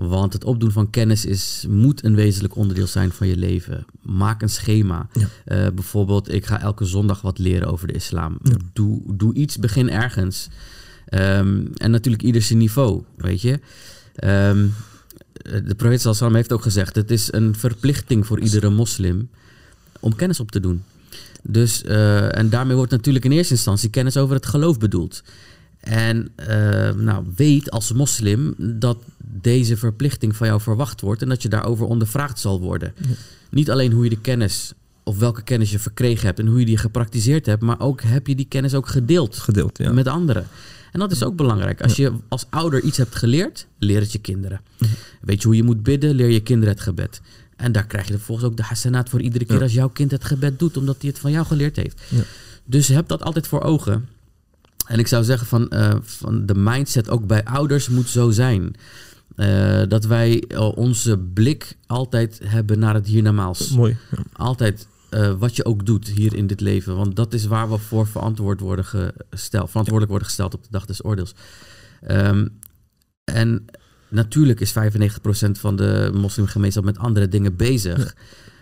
Want 0.00 0.32
het 0.32 0.44
opdoen 0.44 0.72
van 0.72 0.90
kennis 0.90 1.24
is, 1.24 1.64
moet 1.68 2.04
een 2.04 2.14
wezenlijk 2.14 2.56
onderdeel 2.56 2.86
zijn 2.86 3.10
van 3.10 3.26
je 3.26 3.36
leven. 3.36 3.84
Maak 4.02 4.42
een 4.42 4.48
schema. 4.48 5.08
Ja. 5.12 5.28
Eh, 5.44 5.72
bijvoorbeeld, 5.74 6.32
ik 6.32 6.46
ga 6.46 6.60
elke 6.60 6.84
zondag 6.84 7.20
wat 7.20 7.38
leren 7.38 7.68
over 7.68 7.86
de 7.86 7.92
islam. 7.92 8.38
Doe, 8.72 9.00
doe 9.06 9.34
iets, 9.34 9.58
begin 9.58 9.90
ergens. 9.90 10.48
Ehm, 11.06 11.66
en 11.76 11.90
natuurlijk 11.90 12.22
ieder 12.22 12.42
zijn 12.42 12.58
niveau, 12.58 13.02
weet 13.16 13.40
je. 13.40 13.60
Ehm, 14.14 14.66
de 15.42 15.74
profeet 15.76 16.00
sallam 16.00 16.34
heeft 16.34 16.52
ook 16.52 16.62
gezegd... 16.62 16.96
het 16.96 17.10
is 17.10 17.32
een 17.32 17.54
verplichting 17.54 18.26
voor 18.26 18.40
iedere 18.40 18.70
moslim 18.70 19.28
om 20.00 20.16
kennis 20.16 20.40
op 20.40 20.50
te 20.50 20.60
doen. 20.60 20.82
Dus, 21.42 21.82
eh, 21.82 22.36
en 22.38 22.50
daarmee 22.50 22.76
wordt 22.76 22.90
natuurlijk 22.90 23.24
in 23.24 23.32
eerste 23.32 23.54
instantie 23.54 23.90
kennis 23.90 24.16
over 24.16 24.34
het 24.34 24.46
geloof 24.46 24.78
bedoeld. 24.78 25.22
En 25.88 26.28
eh, 26.34 26.92
nou, 26.94 27.24
weet 27.36 27.70
als 27.70 27.92
moslim 27.92 28.54
dat 28.58 28.98
deze 29.18 29.76
verplichting 29.76 30.36
van 30.36 30.46
jou 30.46 30.60
verwacht 30.60 31.00
wordt 31.00 31.22
en 31.22 31.28
dat 31.28 31.42
je 31.42 31.48
daarover 31.48 31.86
ondervraagd 31.86 32.38
zal 32.38 32.60
worden. 32.60 32.94
Niet 33.50 33.70
alleen 33.70 33.92
hoe 33.92 34.04
je 34.04 34.10
de 34.10 34.20
kennis 34.20 34.72
of 35.02 35.18
welke 35.18 35.42
kennis 35.42 35.70
je 35.70 35.78
verkregen 35.78 36.26
hebt 36.26 36.38
en 36.38 36.46
hoe 36.46 36.58
je 36.58 36.64
die 36.66 36.76
gepraktiseerd 36.76 37.46
hebt, 37.46 37.62
maar 37.62 37.80
ook 37.80 38.02
heb 38.02 38.26
je 38.26 38.34
die 38.34 38.46
kennis 38.48 38.74
ook 38.74 38.88
gedeeld 38.88 39.36
gedeeld. 39.36 39.78
Ja. 39.78 39.92
met 39.92 40.06
anderen. 40.08 40.46
En 40.92 41.00
dat 41.00 41.12
is 41.12 41.22
ook 41.22 41.36
belangrijk. 41.36 41.82
Als 41.82 41.96
je 41.96 42.12
als 42.28 42.46
ouder 42.50 42.82
iets 42.82 42.96
hebt 42.96 43.14
geleerd, 43.14 43.66
leer 43.78 44.00
het 44.00 44.12
je 44.12 44.18
kinderen. 44.18 44.60
Weet 45.20 45.40
je 45.42 45.46
hoe 45.46 45.56
je 45.56 45.62
moet 45.62 45.82
bidden, 45.82 46.14
leer 46.14 46.30
je 46.30 46.40
kinderen 46.40 46.74
het 46.74 46.82
gebed. 46.82 47.20
En 47.56 47.72
daar 47.72 47.86
krijg 47.86 48.06
je 48.06 48.12
vervolgens 48.12 48.46
ook 48.46 48.56
de 48.56 48.62
hasanaat 48.62 49.08
voor 49.08 49.20
iedere 49.20 49.44
keer 49.44 49.56
Ja. 49.56 49.62
als 49.62 49.72
jouw 49.72 49.88
kind 49.88 50.10
het 50.10 50.24
gebed 50.24 50.58
doet, 50.58 50.76
omdat 50.76 50.96
hij 51.00 51.10
het 51.10 51.18
van 51.18 51.30
jou 51.30 51.46
geleerd 51.46 51.76
heeft. 51.76 52.00
Ja. 52.08 52.22
Dus 52.64 52.88
heb 52.88 53.08
dat 53.08 53.22
altijd 53.22 53.46
voor 53.46 53.62
ogen. 53.62 54.08
En 54.88 54.98
ik 54.98 55.06
zou 55.06 55.24
zeggen 55.24 55.46
van, 55.46 55.68
eh, 55.68 55.94
van 56.02 56.46
de 56.46 56.54
mindset 56.54 57.10
ook 57.10 57.26
bij 57.26 57.44
ouders 57.44 57.88
moet 57.88 58.08
zo 58.08 58.30
zijn. 58.30 58.74
Eh, 59.36 59.82
dat 59.88 60.04
wij 60.04 60.40
eh, 60.40 60.76
onze 60.76 61.18
blik 61.18 61.76
altijd 61.86 62.40
hebben 62.44 62.78
naar 62.78 62.94
het 62.94 63.06
hiernamaals. 63.06 63.70
Mooi. 63.70 63.96
Ja. 64.10 64.22
Altijd 64.32 64.86
wat 65.38 65.56
je 65.56 65.64
ook 65.64 65.86
doet 65.86 66.08
hier 66.08 66.34
in 66.34 66.46
dit 66.46 66.60
leven. 66.60 66.96
Want 66.96 67.16
dat 67.16 67.32
is 67.32 67.46
waar 67.46 67.70
we 67.70 67.78
voor 67.78 68.06
verantwoord 68.06 68.60
worden 68.60 68.84
gesteld, 68.84 69.68
verantwoordelijk 69.68 70.10
worden 70.10 70.28
gesteld 70.28 70.54
op 70.54 70.62
de 70.62 70.68
dag 70.70 70.86
des 70.86 71.04
oordeels. 71.04 71.34
Ehm, 72.00 72.46
en 73.24 73.64
natuurlijk 74.08 74.60
is 74.60 74.72
95% 74.72 75.58
van 75.58 75.76
de 75.76 76.10
moslimgemeenschap 76.14 76.84
met 76.84 76.98
andere 76.98 77.28
dingen 77.28 77.56
bezig. 77.56 78.14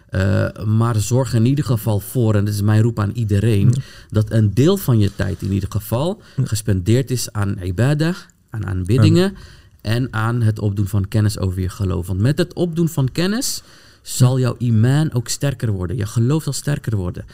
Eh, 0.06 0.64
maar 0.64 0.96
zorg 0.96 1.34
in 1.34 1.46
ieder 1.46 1.64
geval 1.64 2.00
voor, 2.00 2.34
en 2.34 2.44
dit 2.44 2.54
is 2.54 2.62
mijn 2.62 2.82
roep 2.82 2.98
aan 2.98 3.10
iedereen, 3.10 3.74
dat 4.08 4.30
een 4.30 4.54
deel 4.54 4.76
van 4.76 4.98
je 4.98 5.14
tijd 5.14 5.42
in 5.42 5.52
ieder 5.52 5.70
geval 5.70 6.22
gespendeerd 6.44 7.10
is 7.10 7.32
aan 7.32 7.58
ibadah, 7.62 8.16
aan 8.50 8.66
aanbiddingen 8.66 9.36
en 9.80 10.12
aan 10.12 10.42
het 10.42 10.58
opdoen 10.58 10.88
van 10.88 11.08
kennis 11.08 11.38
over 11.38 11.60
je 11.60 11.68
geloof. 11.68 12.06
Want 12.06 12.20
met 12.20 12.38
het 12.38 12.54
opdoen 12.54 12.88
van 12.88 13.12
kennis 13.12 13.62
zal 14.02 14.38
jouw 14.38 14.54
imaan 14.58 15.12
ook 15.12 15.28
sterker 15.28 15.70
worden. 15.70 15.96
Je 15.96 16.06
geloof 16.06 16.42
zal 16.42 16.52
sterker 16.52 16.96
worden. 16.96 17.24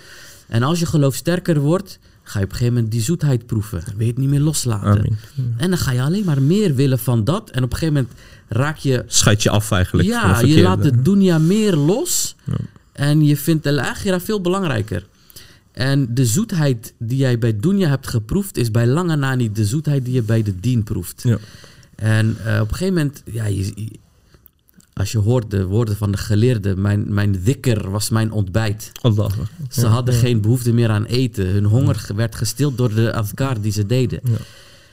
En 0.48 0.62
als 0.62 0.78
je 0.78 0.86
geloof 0.86 1.14
sterker 1.14 1.60
wordt, 1.60 1.98
ga 2.32 2.38
je 2.38 2.44
op 2.44 2.50
een 2.50 2.56
gegeven 2.56 2.74
moment 2.74 2.92
die 2.92 3.02
zoetheid 3.02 3.46
proeven. 3.46 3.82
Wil 3.96 4.06
je 4.06 4.12
het 4.12 4.18
niet 4.18 4.28
meer 4.28 4.40
loslaten. 4.40 4.88
Amen. 4.88 5.18
En 5.56 5.68
dan 5.70 5.78
ga 5.78 5.92
je 5.92 6.02
alleen 6.02 6.24
maar 6.24 6.42
meer 6.42 6.74
willen 6.74 6.98
van 6.98 7.24
dat. 7.24 7.50
En 7.50 7.62
op 7.62 7.72
een 7.72 7.78
gegeven 7.78 7.94
moment 7.94 8.20
raak 8.48 8.76
je 8.76 9.04
Scheid 9.06 9.42
je 9.42 9.50
af 9.50 9.70
eigenlijk. 9.70 10.08
ja, 10.08 10.40
je 10.40 10.62
laat 10.62 10.82
de 10.82 11.02
dunya 11.02 11.38
meer 11.38 11.76
los. 11.76 12.36
En 12.92 13.24
je 13.24 13.36
vindt 13.36 13.64
de 13.64 13.82
akhira 13.88 14.20
veel 14.20 14.40
belangrijker. 14.40 15.06
En 15.72 16.14
de 16.14 16.26
zoetheid 16.26 16.94
die 16.98 17.18
jij 17.18 17.38
bij 17.38 17.56
dunya 17.56 17.88
hebt 17.88 18.08
geproefd... 18.08 18.56
is 18.56 18.70
bij 18.70 18.86
lange 18.86 19.16
na 19.16 19.34
niet 19.34 19.56
de 19.56 19.64
zoetheid 19.64 20.04
die 20.04 20.14
je 20.14 20.22
bij 20.22 20.42
de 20.42 20.60
dien 20.60 20.82
proeft. 20.82 21.22
Ja. 21.24 21.38
En 21.94 22.36
eh, 22.44 22.60
op 22.60 22.68
een 22.70 22.74
gegeven 22.76 22.94
moment... 22.94 23.22
Ja, 23.24 23.44
je- 23.44 23.90
als 24.94 25.12
je 25.12 25.18
hoort 25.18 25.50
de 25.50 25.64
woorden 25.64 25.96
van 25.96 26.10
de 26.12 26.18
geleerden... 26.18 26.80
Mijn, 26.80 27.04
mijn 27.14 27.40
dikker 27.44 27.90
was 27.90 28.10
mijn 28.10 28.32
ontbijt. 28.32 28.90
Allah. 29.00 29.30
Ze 29.70 29.86
hadden 29.86 30.14
geen 30.14 30.40
behoefte 30.40 30.72
meer 30.72 30.88
aan 30.90 31.04
eten. 31.04 31.46
Hun 31.46 31.64
honger 31.64 31.94
ge- 31.94 32.14
werd 32.14 32.34
gestild 32.34 32.76
door 32.78 32.94
de 32.94 33.12
afkar 33.14 33.60
die 33.60 33.72
ze 33.72 33.86
deden. 33.86 34.20
Ja. 34.24 34.30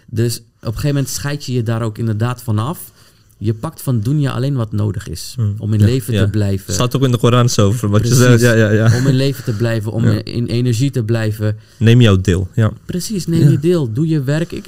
Dus 0.06 0.38
op 0.38 0.44
een 0.62 0.68
gegeven 0.68 0.88
moment 0.88 1.10
scheid 1.10 1.46
je 1.46 1.54
je 1.54 1.64
daar 1.64 1.82
ook 1.82 1.98
inderdaad 1.98 2.42
vanaf. 2.44 2.92
Je 3.38 3.54
pakt 3.54 3.82
van 3.82 4.00
dunya 4.00 4.32
alleen 4.32 4.56
wat 4.56 4.72
nodig 4.72 5.08
is. 5.08 5.36
Om 5.58 5.74
in 5.74 5.80
Ja, 5.80 5.86
leven 5.86 6.14
te 6.14 6.28
blijven. 6.30 6.74
Staat 6.74 6.96
ook 6.96 7.04
in 7.04 7.12
de 7.12 7.18
Koran 7.18 7.50
zo 7.50 7.68
over 7.68 7.90
wat 7.96 8.00
Precies. 8.02 8.18
je 8.20 8.24
zegt. 8.24 8.42
Ja, 8.42 8.54
ja, 8.54 8.70
ja. 8.70 8.98
Om 8.98 9.08
in 9.08 9.16
leven 9.16 9.44
te 9.44 9.52
blijven, 9.54 9.92
om 9.92 10.06
in 10.08 10.46
energie 10.46 10.92
te 10.92 11.04
blijven. 11.04 11.58
Neem 11.78 12.02
jouw 12.02 12.22
deel. 12.22 12.48
Ja. 12.56 12.72
Precies, 12.86 13.28
neem 13.28 13.50
je 13.50 13.60
deel. 13.60 13.92
Doe 13.94 14.08
je 14.08 14.24
werk. 14.24 14.52
Ik, 14.52 14.66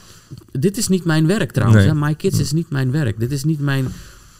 dit 0.51 0.77
is 0.77 0.87
niet 0.87 1.03
mijn 1.05 1.27
werk 1.27 1.51
trouwens. 1.51 1.85
Nee. 1.85 1.93
My 1.93 2.15
Kids 2.15 2.39
is 2.39 2.51
niet 2.51 2.69
mijn 2.69 2.91
werk. 2.91 3.19
Dit 3.19 3.31
is 3.31 3.43
niet 3.43 3.59
mijn 3.59 3.85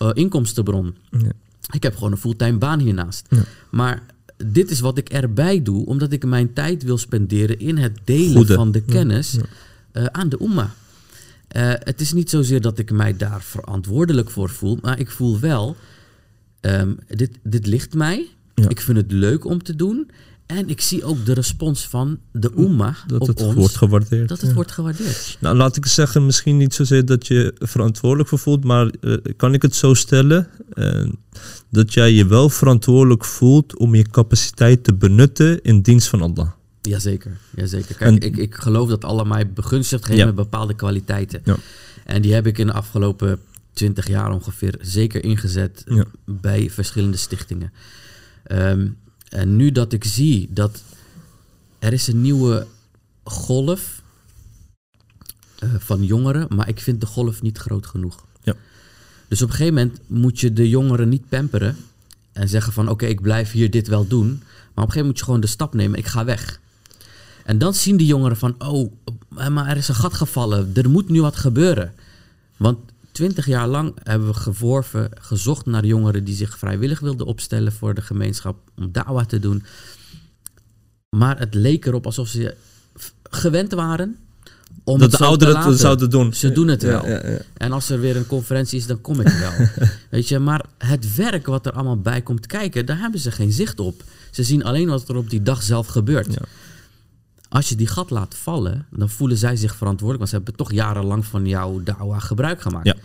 eh, 0.02 0.10
inkomstenbron. 0.14 0.96
Ja. 1.10 1.32
Ik 1.72 1.84
heb 1.84 1.94
gewoon 1.94 2.12
een 2.12 2.18
fulltime 2.18 2.58
baan 2.58 2.80
hiernaast. 2.80 3.26
Ja. 3.30 3.44
Maar 3.70 4.04
dit 4.46 4.72
is 4.72 4.80
wat 4.80 4.98
ik 4.98 5.10
erbij 5.10 5.62
doe, 5.62 5.86
omdat 5.86 6.12
ik 6.12 6.26
mijn 6.26 6.54
tijd 6.54 6.84
wil 6.84 6.98
spenderen 6.98 7.60
in 7.60 7.78
het 7.78 8.00
delen 8.04 8.36
Goede. 8.36 8.54
van 8.54 8.72
de 8.72 8.82
kennis 8.82 9.38
eh, 9.92 10.06
aan 10.06 10.30
de 10.30 10.40
Umma. 10.42 10.74
Eh, 11.48 11.72
het 11.74 12.02
is 12.02 12.14
niet 12.14 12.30
zozeer 12.30 12.62
dat 12.62 12.80
ik 12.80 12.92
mij 12.92 13.18
daar 13.18 13.42
verantwoordelijk 13.42 14.30
voor 14.30 14.50
voel, 14.50 14.78
maar 14.82 15.00
ik 15.00 15.12
voel 15.12 15.40
wel, 15.40 15.76
ehm, 16.60 16.94
dit, 17.08 17.32
dit 17.44 17.68
ligt 17.68 17.94
mij. 17.94 18.28
Ja. 18.56 18.70
Ik 18.70 18.82
vind 18.82 18.98
het 18.98 19.12
leuk 19.12 19.46
om 19.46 19.64
te 19.64 19.76
doen. 19.76 20.12
En 20.58 20.70
ik 20.70 20.82
zie 20.82 21.04
ook 21.04 21.26
de 21.26 21.34
respons 21.34 21.88
van 21.88 22.20
de 22.32 22.52
Umma 22.58 22.96
Dat 23.08 23.22
op 23.22 23.28
het 23.28 23.42
ons. 23.42 23.54
wordt 23.56 23.76
gewaardeerd. 23.78 24.30
dat 24.30 24.40
het 24.40 24.50
ja. 24.50 24.56
wordt 24.56 24.72
gewaardeerd. 24.72 25.38
Nou, 25.40 25.56
laat 25.56 25.76
ik 25.78 25.86
zeggen, 25.86 26.26
misschien 26.26 26.58
niet 26.58 26.74
zozeer 26.74 27.06
dat 27.06 27.28
je 27.28 27.54
verantwoordelijk 27.60 28.30
voor 28.30 28.40
voelt, 28.40 28.64
maar 28.64 28.92
eh, 29.02 29.16
kan 29.38 29.54
ik 29.54 29.62
het 29.62 29.76
zo 29.76 29.94
stellen 29.94 30.48
eh, 30.74 31.04
dat 31.70 31.94
jij 31.94 32.12
je 32.14 32.26
wel 32.26 32.50
verantwoordelijk 32.50 33.26
voelt 33.26 33.78
om 33.78 33.96
je 33.96 34.10
capaciteit 34.10 34.84
te 34.84 34.94
benutten 34.94 35.62
in 35.64 35.82
dienst 35.82 36.08
van 36.08 36.22
Allah. 36.22 36.50
Jazeker, 36.82 37.38
jazeker. 37.56 37.96
Kijk, 37.96 38.12
En- 38.12 38.28
ik, 38.28 38.38
ik 38.38 38.56
geloof 38.56 38.90
dat 38.90 39.04
Allah 39.06 39.28
mij 39.28 39.52
begunstigd 39.54 40.06
heeft 40.08 40.20
Ja. 40.20 40.26
met 40.26 40.36
bepaalde 40.36 40.74
kwaliteiten. 40.76 41.42
Ja. 41.44 41.56
En 42.06 42.22
die 42.22 42.34
heb 42.34 42.48
ik 42.48 42.58
in 42.58 42.68
de 42.68 42.74
afgelopen 42.74 43.40
twintig 43.74 44.08
jaar 44.08 44.32
ongeveer 44.32 44.76
zeker 44.82 45.24
ingezet 45.24 45.84
bij 46.26 46.70
verschillende 46.70 47.18
stichtingen. 47.18 47.72
Ehm, 48.44 48.88
en 49.32 49.56
nu 49.56 49.72
dat 49.72 49.94
ik 49.94 50.04
zie 50.04 50.50
dat 50.52 50.84
er 51.80 51.94
is 51.94 52.08
een 52.08 52.22
nieuwe 52.22 52.68
golf 53.24 54.02
eh, 55.60 55.70
van 55.78 56.04
jongeren, 56.04 56.48
maar 56.56 56.68
ik 56.68 56.80
vind 56.80 57.02
de 57.02 57.08
golf 57.08 57.42
niet 57.42 57.58
groot 57.58 57.86
genoeg. 57.86 58.26
Ja. 58.44 58.56
Dus 59.28 59.42
op 59.42 59.50
een 59.50 59.56
gegeven 59.56 59.74
moment 59.74 60.00
moet 60.08 60.40
je 60.40 60.54
de 60.54 60.70
jongeren 60.70 61.10
niet 61.10 61.30
pamperen 61.30 61.76
en 62.32 62.50
zeggen 62.50 62.74
van 62.74 62.90
oké, 62.90 63.06
ik 63.06 63.22
blijf 63.22 63.52
hier 63.52 63.72
dit 63.72 63.88
wel 63.88 64.08
doen. 64.08 64.28
Maar 64.28 64.36
op 64.36 64.44
een 64.76 64.76
gegeven 64.76 64.88
moment 64.88 65.06
moet 65.08 65.18
je 65.18 65.24
gewoon 65.24 65.42
de 65.42 65.48
stap 65.48 65.74
nemen, 65.74 66.00
ik 66.00 66.08
ga 66.08 66.26
weg. 66.26 66.60
En 67.44 67.58
dan 67.58 67.74
zien 67.74 67.98
die 67.98 68.08
jongeren 68.08 68.38
van, 68.38 68.56
oh, 68.58 68.92
maar 69.30 69.68
er 69.68 69.78
is 69.78 69.88
een 69.88 69.96
gat 69.96 70.14
gevallen, 70.14 70.72
er 70.74 70.90
moet 70.90 71.10
nu 71.10 71.22
wat 71.22 71.36
gebeuren. 71.36 71.94
Want 72.58 72.91
twintig 73.12 73.46
jaar 73.46 73.68
lang 73.68 73.94
hebben 74.04 74.28
we 74.28 74.34
geworven, 74.34 75.10
gezocht 75.20 75.66
naar 75.66 75.86
jongeren 75.86 76.24
die 76.24 76.36
zich 76.36 76.58
vrijwillig 76.58 77.00
wilden 77.00 77.26
opstellen 77.26 77.72
voor 77.72 77.94
de 77.94 78.02
gemeenschap 78.02 78.58
om 78.76 78.92
da'wah 78.92 79.26
te 79.26 79.40
doen. 79.40 79.64
Maar 81.10 81.40
het 81.40 81.54
leek 81.54 81.86
erop 81.86 82.06
alsof 82.06 82.28
ze 82.28 82.56
gewend 83.24 83.74
waren 83.74 84.18
om 84.84 85.00
dat 85.00 85.12
het 85.12 85.20
de 85.20 85.26
ouderen 85.26 85.62
het 85.62 85.80
zouden 85.80 86.10
doen. 86.10 86.34
Ze 86.34 86.52
doen 86.52 86.68
het 86.68 86.82
Ja, 86.82 86.88
wel. 86.88 87.08
ja, 87.08 87.30
ja. 87.30 87.38
En 87.58 87.72
als 87.72 87.90
er 87.90 88.00
weer 88.00 88.16
een 88.16 88.28
conferentie 88.28 88.80
is, 88.80 88.86
dan 88.88 89.02
kom 89.02 89.20
ik 89.20 89.28
wel. 89.28 89.68
Weet 90.10 90.28
je, 90.28 90.40
maar 90.40 90.66
het 90.78 91.16
werk 91.16 91.46
wat 91.46 91.66
er 91.66 91.72
allemaal 91.72 92.00
bij 92.00 92.22
komt 92.22 92.46
kijken, 92.46 92.86
daar 92.86 93.00
hebben 93.00 93.20
ze 93.20 93.32
geen 93.32 93.52
zicht 93.52 93.80
op. 93.80 94.04
Ze 94.32 94.44
zien 94.44 94.64
alleen 94.64 94.88
wat 94.88 95.10
er 95.10 95.16
op 95.16 95.30
die 95.30 95.42
dag 95.42 95.64
zelf 95.64 95.88
gebeurt. 95.88 96.38
Als 97.52 97.70
je 97.70 97.76
die 97.76 97.88
gat 97.88 98.10
laat 98.10 98.36
vallen, 98.36 98.86
dan 98.92 99.10
voelen 99.10 99.38
zij 99.38 99.56
zich 99.56 99.76
verantwoordelijk. 99.76 100.18
Want 100.18 100.30
ze 100.30 100.36
hebben 100.36 100.56
toch 100.56 100.72
jarenlang 100.72 101.26
van 101.26 101.46
jouw 101.48 101.84
dawa 101.84 102.20
gebruik 102.20 102.62
gemaakt. 102.62 102.86
Ja. 102.86 102.96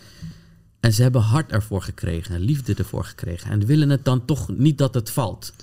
En 0.79 0.93
ze 0.93 1.01
hebben 1.01 1.21
hart 1.21 1.51
ervoor 1.51 1.81
gekregen, 1.81 2.39
liefde 2.39 2.73
ervoor 2.73 3.03
gekregen. 3.05 3.51
En 3.51 3.65
willen 3.65 3.89
het 3.89 4.05
dan 4.05 4.25
toch 4.25 4.49
niet 4.57 4.77
dat 4.77 4.93
het 4.93 5.09
valt. 5.09 5.53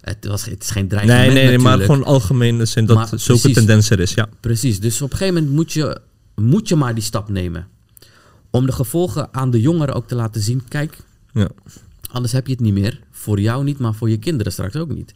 Het, 0.00 0.26
was, 0.26 0.44
het 0.44 0.62
is 0.62 0.70
geen 0.70 0.88
dreigement 0.88 1.24
Nee, 1.26 1.34
nee, 1.34 1.46
nee, 1.46 1.58
maar 1.58 1.78
gewoon 1.80 2.04
algemeen 2.04 2.66
zin 2.66 2.86
dat 2.86 2.96
Maar 2.96 3.06
zulke 3.08 3.24
precies. 3.40 3.54
tendens 3.54 3.90
er 3.90 4.00
is. 4.00 4.14
Ja. 4.14 4.28
Precies, 4.40 4.80
dus 4.80 5.02
op 5.02 5.10
een 5.12 5.16
gegeven 5.16 5.34
moment 5.40 5.54
moet 5.54 5.72
je, 5.72 6.00
moet 6.34 6.68
je 6.68 6.76
maar 6.76 6.94
die 6.94 7.02
stap 7.02 7.28
nemen. 7.28 7.66
Om 8.50 8.66
de 8.66 8.72
gevolgen 8.72 9.28
aan 9.34 9.50
de 9.50 9.60
jongeren 9.60 9.94
ook 9.94 10.08
te 10.08 10.14
laten 10.14 10.40
zien. 10.40 10.62
Kijk, 10.68 10.96
Ja. 11.32 11.48
anders 12.10 12.32
heb 12.32 12.46
je 12.46 12.52
het 12.52 12.60
niet 12.62 12.72
meer. 12.72 13.00
Voor 13.10 13.40
jou 13.40 13.64
niet, 13.64 13.78
maar 13.78 13.94
voor 13.94 14.10
je 14.10 14.18
kinderen 14.18 14.52
straks 14.52 14.76
ook 14.76 14.94
niet. 14.94 15.12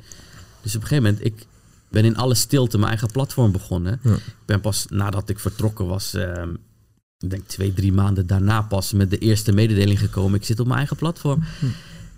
Dus 0.63 0.75
op 0.77 0.81
een 0.83 0.87
gegeven 0.89 1.11
moment, 1.11 1.25
ik 1.27 1.47
ben 1.93 2.05
in 2.05 2.17
alle 2.17 2.35
stilte 2.35 2.77
mijn 2.77 2.89
eigen 2.91 3.11
platform 3.11 3.53
begonnen. 3.53 4.01
Ja. 4.03 4.15
Ik 4.15 4.23
ben 4.47 4.61
pas 4.61 4.87
nadat 4.89 5.29
ik 5.29 5.39
vertrokken 5.39 5.87
was, 5.87 6.15
ehm, 6.15 6.49
ik 7.19 7.31
denk 7.31 7.43
twee, 7.47 7.73
drie 7.73 7.93
maanden 7.93 8.27
daarna 8.27 8.63
pas 8.63 8.93
met 8.93 9.11
de 9.11 9.19
eerste 9.19 9.53
mededeling 9.53 9.99
gekomen. 9.99 10.39
Ik 10.39 10.45
zit 10.45 10.61
op 10.61 10.67
mijn 10.67 10.79
eigen 10.79 10.97
platform. 10.97 11.43
Hm. 11.59 11.67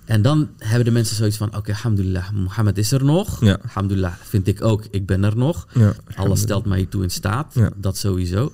En 0.04 0.22
dan 0.22 0.48
hebben 0.58 0.84
de 0.84 0.90
mensen 0.90 1.16
zoiets 1.16 1.36
van, 1.36 1.56
oké, 1.56 1.70
alhamdulillah, 1.72 2.30
Mohammed 2.30 2.78
is 2.78 2.92
er 2.92 3.04
nog. 3.04 3.44
Ja. 3.44 3.58
Alhamdulillah, 3.62 4.12
vind 4.22 4.46
ik 4.46 4.62
ook, 4.62 4.84
ik 4.90 5.06
ben 5.06 5.24
er 5.24 5.36
nog. 5.36 5.66
Ja. 5.74 5.94
Allah 6.14 6.36
stelt 6.36 6.64
mij 6.64 6.86
toe 6.86 7.02
in 7.02 7.10
staat, 7.10 7.52
Ja. 7.54 7.70
dat 7.76 7.96
sowieso. 7.96 8.52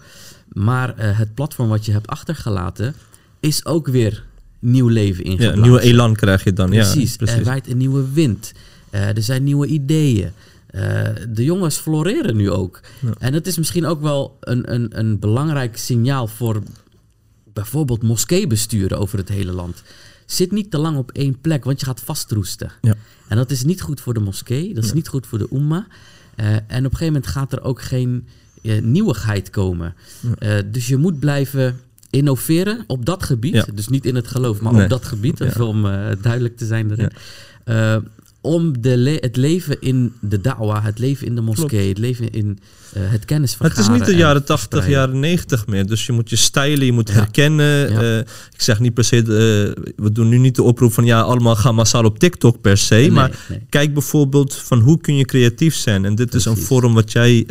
Maar 0.52 0.96
eh, 0.96 1.18
het 1.18 1.34
platform 1.34 1.68
wat 1.68 1.84
je 1.84 1.92
hebt 1.92 2.06
achtergelaten, 2.06 2.94
is 3.40 3.64
ook 3.66 3.86
weer 3.88 4.24
nieuw 4.58 4.88
leven 4.88 5.24
Ja, 5.24 5.30
ingeblazen. 5.30 5.56
een 5.56 5.62
nieuwe 5.62 5.80
elan 5.80 6.14
krijg 6.14 6.44
je 6.44 6.52
dan. 6.52 6.70
Precies, 6.70 7.10
Ja, 7.10 7.16
precies. 7.16 7.36
er 7.38 7.44
waait 7.44 7.68
een 7.70 7.76
nieuwe 7.76 8.12
wind. 8.12 8.52
Eh, 8.90 9.16
er 9.16 9.22
zijn 9.22 9.44
nieuwe 9.44 9.66
ideeën. 9.66 10.30
Eh, 10.70 11.02
de 11.28 11.44
jongens 11.44 11.76
floreren 11.76 12.36
nu 12.36 12.50
ook. 12.50 12.80
Ja. 13.00 13.10
En 13.18 13.32
het 13.34 13.46
is 13.46 13.58
misschien 13.58 13.86
ook 13.86 14.00
wel 14.00 14.36
een, 14.40 14.74
een, 14.74 14.98
een 14.98 15.18
belangrijk 15.18 15.76
signaal 15.76 16.26
voor 16.26 16.62
bijvoorbeeld 17.52 18.02
moskeebesturen 18.02 18.98
over 18.98 19.18
het 19.18 19.28
hele 19.28 19.52
land. 19.52 19.82
Zit 20.26 20.50
niet 20.52 20.70
te 20.70 20.78
lang 20.78 20.96
op 20.96 21.10
één 21.12 21.40
plek, 21.40 21.64
want 21.64 21.80
je 21.80 21.86
gaat 21.86 22.00
vastroesten. 22.00 22.72
Ja. 22.80 22.94
En 23.28 23.36
dat 23.36 23.50
is 23.50 23.64
niet 23.64 23.80
goed 23.82 24.00
voor 24.00 24.14
de 24.14 24.20
moskee, 24.20 24.74
dat 24.74 24.84
is 24.84 24.92
niet 24.92 25.08
goed 25.08 25.26
voor 25.26 25.38
de 25.38 25.48
umma. 25.52 25.86
Eh, 26.36 26.46
en 26.52 26.60
op 26.60 26.70
een 26.70 26.82
gegeven 26.82 27.06
moment 27.06 27.26
gaat 27.26 27.52
er 27.52 27.62
ook 27.62 27.82
geen 27.82 28.26
eh, 28.62 28.82
nieuwigheid 28.82 29.50
komen. 29.50 29.94
Dus 30.66 30.86
je 30.86 30.96
moet 30.96 31.18
blijven 31.20 31.80
innoveren 32.10 32.84
op 32.86 33.04
dat 33.06 33.22
gebied. 33.24 33.76
Dus 33.76 33.88
niet 33.88 34.06
in 34.06 34.14
het 34.14 34.26
geloof, 34.26 34.60
maar 34.60 34.72
Nee. 34.72 34.82
op 34.82 34.88
dat 34.88 35.04
gebied. 35.04 35.58
Om 35.58 35.82
duidelijk 36.22 36.56
te 36.56 36.66
zijn 36.66 36.90
erin. 36.90 37.10
Om 38.42 38.80
de 38.80 38.96
le- 38.96 39.16
het 39.20 39.36
leven 39.36 39.76
in 39.80 40.12
de 40.20 40.40
da'wa, 40.40 40.82
het 40.82 40.98
leven 40.98 41.26
in 41.26 41.34
de 41.34 41.40
moskee, 41.40 41.88
het 41.88 41.98
leven 41.98 42.30
in 42.30 42.58
eh, 42.92 43.02
het 43.04 43.24
kennis 43.24 43.56
het 43.58 43.78
is 43.78 43.88
niet 43.88 44.04
de 44.06 44.14
jaren 44.16 44.44
80, 44.44 44.88
jaren 44.88 45.20
90 45.20 45.66
meer. 45.66 45.86
Dus 45.86 46.06
je 46.06 46.12
moet 46.12 46.30
je 46.30 46.36
stijlen, 46.36 46.84
je 46.86 46.92
moet 46.92 47.08
Ja. 47.08 47.14
herkennen. 47.14 47.90
Ja. 47.92 48.00
Eh, 48.00 48.18
ik 48.52 48.60
zeg 48.62 48.80
niet 48.80 48.94
per 48.94 49.04
se, 49.04 49.16
eh, 49.16 49.24
we 49.96 50.12
doen 50.12 50.28
nu 50.28 50.38
niet 50.38 50.54
de 50.56 50.62
oproep 50.62 50.92
van 50.92 51.04
ja, 51.04 51.20
allemaal 51.20 51.56
gaan 51.56 51.74
massaal 51.74 52.04
op 52.04 52.18
TikTok 52.18 52.60
per 52.60 52.76
se. 52.78 52.94
Nee, 52.94 53.10
maar 53.10 53.44
nee. 53.48 53.66
kijk 53.68 53.92
bijvoorbeeld 53.92 54.54
van 54.54 54.80
hoe 54.80 55.00
kun 55.00 55.16
je 55.16 55.24
creatief 55.24 55.74
zijn. 55.74 56.04
En 56.04 56.14
dit 56.14 56.34
is 56.34 56.44
een 56.44 56.56
vorm 56.56 56.94
wat 56.94 57.12
jij 57.12 57.46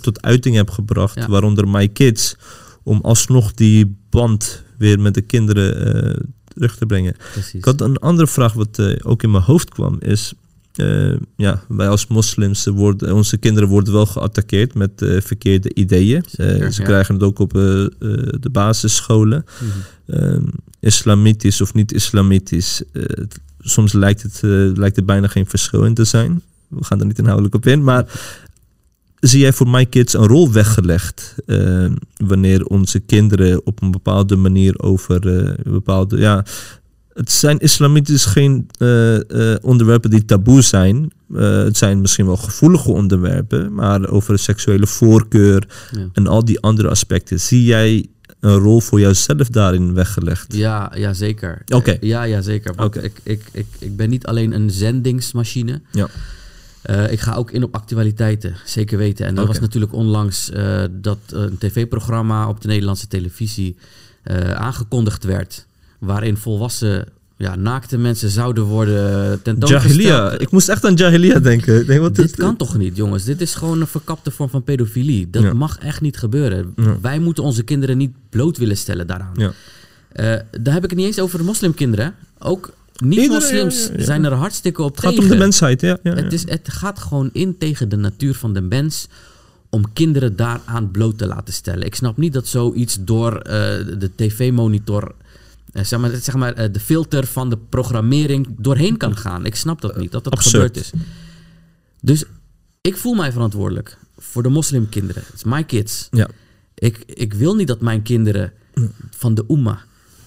tot 0.00 0.22
uiting 0.22 0.54
hebt 0.56 0.72
gebracht, 0.72 1.14
Ja. 1.14 1.28
waaronder 1.28 1.68
My 1.68 1.88
Kids. 1.88 2.36
Om 2.82 3.00
alsnog 3.02 3.52
die 3.54 3.96
band 4.10 4.62
weer 4.78 5.00
met 5.00 5.14
de 5.14 5.20
kinderen 5.22 6.32
terug 6.60 6.76
te 6.76 6.86
brengen. 6.86 7.14
Precies. 7.32 7.54
Ik 7.54 7.64
had 7.64 7.80
een 7.80 7.96
andere 7.96 8.28
vraag 8.28 8.52
wat 8.52 8.78
eh, 8.78 8.96
ook 9.02 9.22
in 9.22 9.30
mijn 9.30 9.42
hoofd 9.42 9.70
kwam, 9.70 9.96
is... 10.00 10.32
eh, 10.74 11.12
ja, 11.36 11.62
wij 11.68 11.88
als 11.88 12.06
moslims, 12.06 12.66
worden, 12.66 13.14
onze 13.14 13.36
kinderen 13.36 13.68
worden 13.68 13.92
wel 13.92 14.06
geattaqueerd 14.06 14.74
met 14.74 15.02
eh, 15.02 15.20
verkeerde 15.20 15.74
ideeën. 15.74 16.24
Zeker, 16.30 16.72
ze 16.72 16.80
ja. 16.80 16.86
krijgen 16.86 17.14
het 17.14 17.22
ook 17.22 17.38
op 17.38 17.52
de 17.52 18.48
basisscholen. 18.52 19.44
Ehm, 20.06 20.44
islamitisch 20.80 21.60
of 21.60 21.74
niet 21.74 21.92
islamitisch. 21.92 22.82
soms 23.58 23.92
lijkt 23.92 24.22
het, 24.22 24.40
lijkt 24.76 24.96
er 24.96 25.04
bijna 25.04 25.26
geen 25.26 25.46
verschil 25.46 25.84
in 25.84 25.94
te 25.94 26.04
zijn. 26.04 26.42
We 26.68 26.84
gaan 26.84 27.00
er 27.00 27.06
niet 27.06 27.18
inhoudelijk 27.18 27.54
op 27.54 27.66
in. 27.66 27.84
Maar 27.84 28.06
zie 29.20 29.40
jij 29.40 29.52
voor 29.52 29.68
My 29.68 29.86
Kids 29.86 30.14
een 30.14 30.26
rol 30.26 30.52
weggelegd 30.52 31.34
eh, 31.46 31.86
wanneer 32.16 32.64
onze 32.64 33.00
kinderen 33.00 33.66
op 33.66 33.82
een 33.82 33.90
bepaalde 33.90 34.36
manier 34.36 34.78
over 34.78 35.38
eh, 35.38 35.54
bepaalde. 35.72 36.18
Ja, 36.18 36.44
het 37.12 37.30
zijn 37.30 37.58
islamitisch 37.58 38.24
geen 38.24 38.68
eh, 38.78 39.18
onderwerpen 39.62 40.10
die 40.10 40.24
taboe 40.24 40.62
zijn. 40.62 41.10
Het 41.34 41.76
zijn 41.76 42.00
misschien 42.00 42.26
wel 42.26 42.36
gevoelige 42.36 42.90
onderwerpen, 42.90 43.74
maar 43.74 44.08
over 44.08 44.38
seksuele 44.38 44.86
voorkeur 44.86 45.68
Ja. 45.90 46.08
en 46.12 46.26
al 46.26 46.44
die 46.44 46.60
andere 46.60 46.88
aspecten. 46.88 47.40
Zie 47.40 47.64
jij 47.64 48.06
een 48.40 48.56
rol 48.56 48.80
voor 48.80 49.00
jouzelf 49.00 49.48
daarin 49.48 49.94
weggelegd? 49.94 50.54
Ja, 50.54 50.92
ja, 50.94 51.12
zeker. 51.12 51.62
Oké. 51.74 51.96
Ja, 52.00 52.22
ja, 52.22 52.40
zeker. 52.40 52.74
Want 52.74 52.96
Oké. 52.96 53.04
ik, 53.04 53.20
ik, 53.22 53.42
ik, 53.52 53.66
ik 53.78 53.96
ben 53.96 54.10
niet 54.10 54.26
alleen 54.26 54.52
een 54.52 54.70
zendingsmachine. 54.70 55.80
Ja. 55.92 56.08
Eh, 56.82 57.12
ik 57.12 57.20
ga 57.20 57.34
ook 57.34 57.50
in 57.50 57.62
op 57.62 57.74
activiteiten, 57.74 58.54
zeker 58.64 58.98
weten. 58.98 59.26
En 59.26 59.34
dat 59.34 59.46
was 59.46 59.60
natuurlijk 59.60 59.92
onlangs 59.92 60.50
eh, 60.50 60.82
dat 60.90 61.18
een 61.28 61.58
tv-programma 61.58 62.48
op 62.48 62.60
de 62.60 62.68
Nederlandse 62.68 63.06
televisie 63.08 63.76
eh, 64.22 64.50
aangekondigd 64.50 65.24
werd. 65.24 65.66
Waarin 65.98 66.36
volwassen, 66.36 67.06
ja, 67.36 67.54
naakte 67.56 67.98
mensen 67.98 68.30
zouden 68.30 68.64
worden 68.64 69.42
tentoongesteld. 69.42 69.94
Jahiliya. 70.02 70.38
Ik 70.38 70.50
moest 70.50 70.68
echt 70.68 70.84
aan 70.84 70.94
Jahiliya 70.94 71.38
denken. 71.38 71.80
Ik 71.80 71.86
denk, 71.86 72.00
wat 72.00 72.14
Dit 72.14 72.36
kan 72.36 72.56
toch 72.56 72.76
niet, 72.78 72.96
jongens? 72.96 73.24
Dit 73.24 73.40
is 73.40 73.54
gewoon 73.54 73.80
een 73.80 73.86
verkapte 73.86 74.30
vorm 74.30 74.50
van 74.50 74.64
pedofilie. 74.64 75.30
Dat 75.30 75.42
Ja. 75.42 75.52
mag 75.52 75.78
echt 75.78 76.00
niet 76.00 76.16
gebeuren. 76.16 76.72
Ja. 76.76 76.96
Wij 77.00 77.18
moeten 77.18 77.44
onze 77.44 77.62
kinderen 77.62 77.96
niet 77.96 78.12
bloot 78.30 78.58
willen 78.58 78.76
stellen 78.76 79.06
daaraan. 79.06 79.34
Ja. 79.34 79.52
Daar 80.60 80.74
heb 80.74 80.84
ik 80.84 80.90
het 80.90 80.98
niet 80.98 81.06
eens 81.06 81.20
over 81.20 81.38
de 81.38 81.44
moslimkinderen. 81.44 82.14
Ook 82.38 82.72
niet-moslims 83.00 83.90
zijn 83.96 84.24
er 84.24 84.32
hartstikke 84.32 84.82
op 84.82 84.90
Het 84.90 85.04
gaat 85.04 85.10
tegen. 85.10 85.24
om 85.24 85.30
de 85.30 85.36
mensheid, 85.36 85.80
ja. 85.80 85.98
Het, 86.02 86.32
is, 86.32 86.48
het 86.48 86.68
gaat 86.72 86.98
gewoon 86.98 87.30
in 87.32 87.58
tegen 87.58 87.88
de 87.88 87.96
natuur 87.96 88.34
van 88.34 88.52
de 88.54 88.60
mens 88.60 89.08
om 89.68 89.92
kinderen 89.92 90.36
daaraan 90.36 90.90
bloot 90.90 91.18
te 91.18 91.26
laten 91.26 91.54
stellen. 91.54 91.86
Ik 91.86 91.94
snap 91.94 92.16
niet 92.16 92.32
dat 92.32 92.46
zoiets 92.46 92.98
door 93.00 93.36
eh, 93.36 93.52
de 93.98 94.10
tv-monitor 94.16 95.14
eh, 95.72 95.84
zeg 95.84 96.00
maar, 96.00 96.10
zeg 96.10 96.34
maar, 96.34 96.52
eh, 96.52 96.72
de 96.72 96.80
filter 96.80 97.26
van 97.26 97.50
de 97.50 97.58
programmering 97.68 98.46
doorheen 98.58 98.96
kan 98.96 99.16
gaan. 99.16 99.46
Ik 99.46 99.54
snap 99.54 99.80
dat 99.80 99.96
niet, 99.96 100.12
dat 100.12 100.24
dat 100.24 100.32
Absurd. 100.32 100.54
gebeurd 100.54 100.76
is. 100.76 100.90
Dus 102.00 102.24
ik 102.80 102.96
voel 102.96 103.14
mij 103.14 103.32
verantwoordelijk 103.32 103.98
voor 104.18 104.42
de 104.42 104.48
moslimkinderen. 104.48 105.22
Het 105.26 105.34
is 105.34 105.44
my 105.44 105.64
kids. 105.64 106.08
Ja. 106.10 106.28
Ik, 106.74 107.02
ik 107.06 107.34
wil 107.34 107.54
niet 107.54 107.66
dat 107.66 107.80
mijn 107.80 108.02
kinderen 108.02 108.52
van 109.10 109.34
de 109.34 109.44
Oemma 109.48 109.82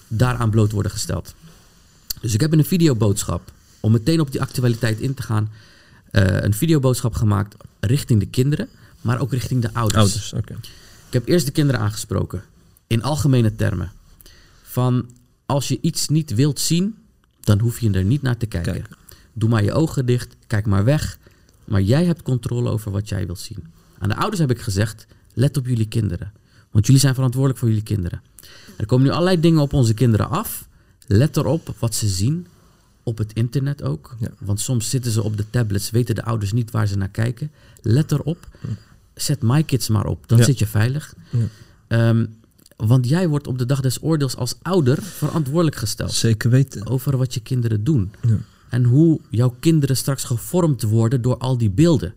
daaraan 0.08 0.50
bloot 0.50 0.72
worden 0.72 0.92
gesteld. 0.92 1.34
Dus 2.24 2.34
ik 2.34 2.40
heb 2.40 2.52
een 2.52 2.64
videoboodschap, 2.64 3.52
om 3.80 3.92
meteen 3.92 4.20
op 4.20 4.32
die 4.32 4.40
actualiteit 4.40 5.00
in 5.00 5.14
te 5.14 5.22
gaan, 5.22 5.50
eh, 6.10 6.42
een 6.42 6.54
videoboodschap 6.54 7.14
gemaakt 7.14 7.56
richting 7.80 8.20
de 8.20 8.26
kinderen, 8.26 8.68
maar 9.00 9.20
ook 9.20 9.32
richting 9.32 9.62
de 9.62 9.74
ouders. 9.74 9.96
Ouders, 9.96 10.32
oké. 10.32 10.52
Ik 11.06 11.12
heb 11.12 11.28
eerst 11.28 11.46
de 11.46 11.52
kinderen 11.52 11.80
aangesproken, 11.80 12.42
in 12.86 13.02
algemene 13.02 13.54
termen. 13.54 13.92
Van 14.62 15.10
als 15.46 15.68
je 15.68 15.78
iets 15.80 16.08
niet 16.08 16.34
wilt 16.34 16.60
zien, 16.60 16.96
dan 17.40 17.58
hoef 17.58 17.80
je 17.80 17.90
er 17.90 18.04
niet 18.04 18.22
naar 18.22 18.36
te 18.36 18.46
kijken. 18.46 18.72
Kijk. 18.72 18.88
Doe 19.32 19.48
maar 19.48 19.64
je 19.64 19.72
ogen 19.72 20.06
dicht, 20.06 20.36
kijk 20.46 20.66
maar 20.66 20.84
weg. 20.84 21.18
Maar 21.64 21.82
jij 21.82 22.04
hebt 22.04 22.22
controle 22.22 22.70
over 22.70 22.90
wat 22.90 23.08
jij 23.08 23.26
wilt 23.26 23.40
zien. 23.40 23.64
Aan 23.98 24.08
de 24.08 24.16
ouders 24.16 24.40
heb 24.40 24.50
ik 24.50 24.60
gezegd, 24.60 25.06
let 25.34 25.56
op 25.56 25.66
jullie 25.66 25.88
kinderen. 25.88 26.32
Want 26.70 26.86
jullie 26.86 27.00
zijn 27.00 27.14
verantwoordelijk 27.14 27.60
voor 27.60 27.68
jullie 27.68 27.84
kinderen. 27.84 28.22
Er 28.76 28.86
komen 28.86 29.06
nu 29.06 29.12
allerlei 29.12 29.40
dingen 29.40 29.60
op 29.60 29.72
onze 29.72 29.94
kinderen 29.94 30.28
af. 30.28 30.68
Let 31.06 31.36
erop 31.36 31.74
wat 31.78 31.94
ze 31.94 32.08
zien. 32.08 32.46
Op 33.02 33.18
het 33.18 33.32
internet 33.32 33.82
ook. 33.82 34.16
Ja. 34.18 34.28
Want 34.38 34.60
soms 34.60 34.90
zitten 34.90 35.12
ze 35.12 35.22
op 35.22 35.36
de 35.36 35.50
tablets, 35.50 35.90
weten 35.90 36.14
de 36.14 36.24
ouders 36.24 36.52
niet 36.52 36.70
waar 36.70 36.86
ze 36.86 36.96
naar 36.96 37.08
kijken. 37.08 37.50
Let 37.82 38.12
erop. 38.12 38.48
Zet 39.14 39.42
MyKids 39.42 39.88
maar 39.88 40.06
op, 40.06 40.28
dan 40.28 40.38
Ja. 40.38 40.44
zit 40.44 40.58
je 40.58 40.66
veilig. 40.66 41.14
Ja. 41.30 41.46
Ehm, 41.86 42.26
want 42.76 43.08
jij 43.08 43.28
wordt 43.28 43.46
op 43.46 43.58
de 43.58 43.66
dag 43.66 43.80
des 43.80 44.02
oordeels 44.02 44.36
als 44.36 44.54
ouder 44.62 45.02
verantwoordelijk 45.02 45.76
gesteld 45.76 46.12
Zeker 46.12 46.50
weten. 46.50 46.86
over 46.86 47.16
wat 47.16 47.34
je 47.34 47.40
kinderen 47.40 47.84
doen. 47.84 48.12
Ja. 48.22 48.36
En 48.68 48.84
hoe 48.84 49.20
jouw 49.30 49.56
kinderen 49.60 49.96
straks 49.96 50.24
gevormd 50.24 50.82
worden 50.82 51.22
door 51.22 51.36
al 51.38 51.58
die 51.58 51.70
beelden. 51.70 52.14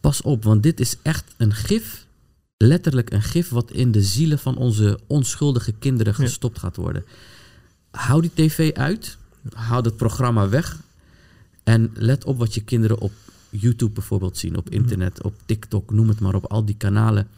Pas 0.00 0.22
op, 0.22 0.44
want 0.44 0.62
dit 0.62 0.80
is 0.80 0.96
echt 1.02 1.24
een 1.36 1.54
gif. 1.54 2.06
Letterlijk 2.56 3.10
een 3.12 3.22
gif 3.22 3.48
wat 3.48 3.70
in 3.70 3.92
de 3.92 4.02
zielen 4.02 4.38
van 4.38 4.56
onze 4.56 4.98
onschuldige 5.06 5.72
kinderen 5.72 6.14
gestopt 6.14 6.58
gaat 6.58 6.76
worden. 6.76 7.04
Hou 7.98 8.20
die 8.20 8.30
tv 8.34 8.72
uit. 8.72 9.16
Hou 9.54 9.84
het 9.84 9.96
programma 9.96 10.48
weg. 10.48 10.78
En 11.64 11.90
let 11.94 12.24
op 12.24 12.38
wat 12.38 12.54
je 12.54 12.60
kinderen 12.60 12.98
op 13.00 13.12
YouTube 13.50 13.92
bijvoorbeeld 13.92 14.36
zien. 14.38 14.56
Op 14.56 14.70
internet, 14.70 15.22
op 15.22 15.34
TikTok, 15.46 15.90
noem 15.90 16.08
het 16.08 16.20
maar 16.20 16.34
op. 16.34 16.46
Al 16.46 16.64
die 16.64 16.74
kanalen. 16.78 17.28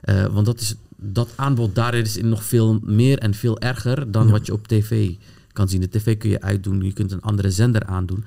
Eh, 0.00 0.26
want 0.26 0.46
dat, 0.46 0.60
is, 0.60 0.74
dat 0.96 1.28
aanbod 1.36 1.74
daar 1.74 1.94
is 1.94 2.16
nog 2.16 2.44
veel 2.44 2.80
meer 2.82 3.18
en 3.18 3.34
veel 3.34 3.58
erger 3.60 4.10
dan 4.10 4.26
Ja. 4.26 4.32
wat 4.32 4.46
je 4.46 4.52
op 4.52 4.68
tv 4.68 5.10
kan 5.52 5.68
zien. 5.68 5.80
De 5.80 5.88
tv 5.88 6.18
kun 6.18 6.30
je 6.30 6.40
uitdoen, 6.40 6.80
je 6.82 6.92
kunt 6.92 7.12
een 7.12 7.22
andere 7.22 7.50
zender 7.50 7.84
aandoen. 7.84 8.24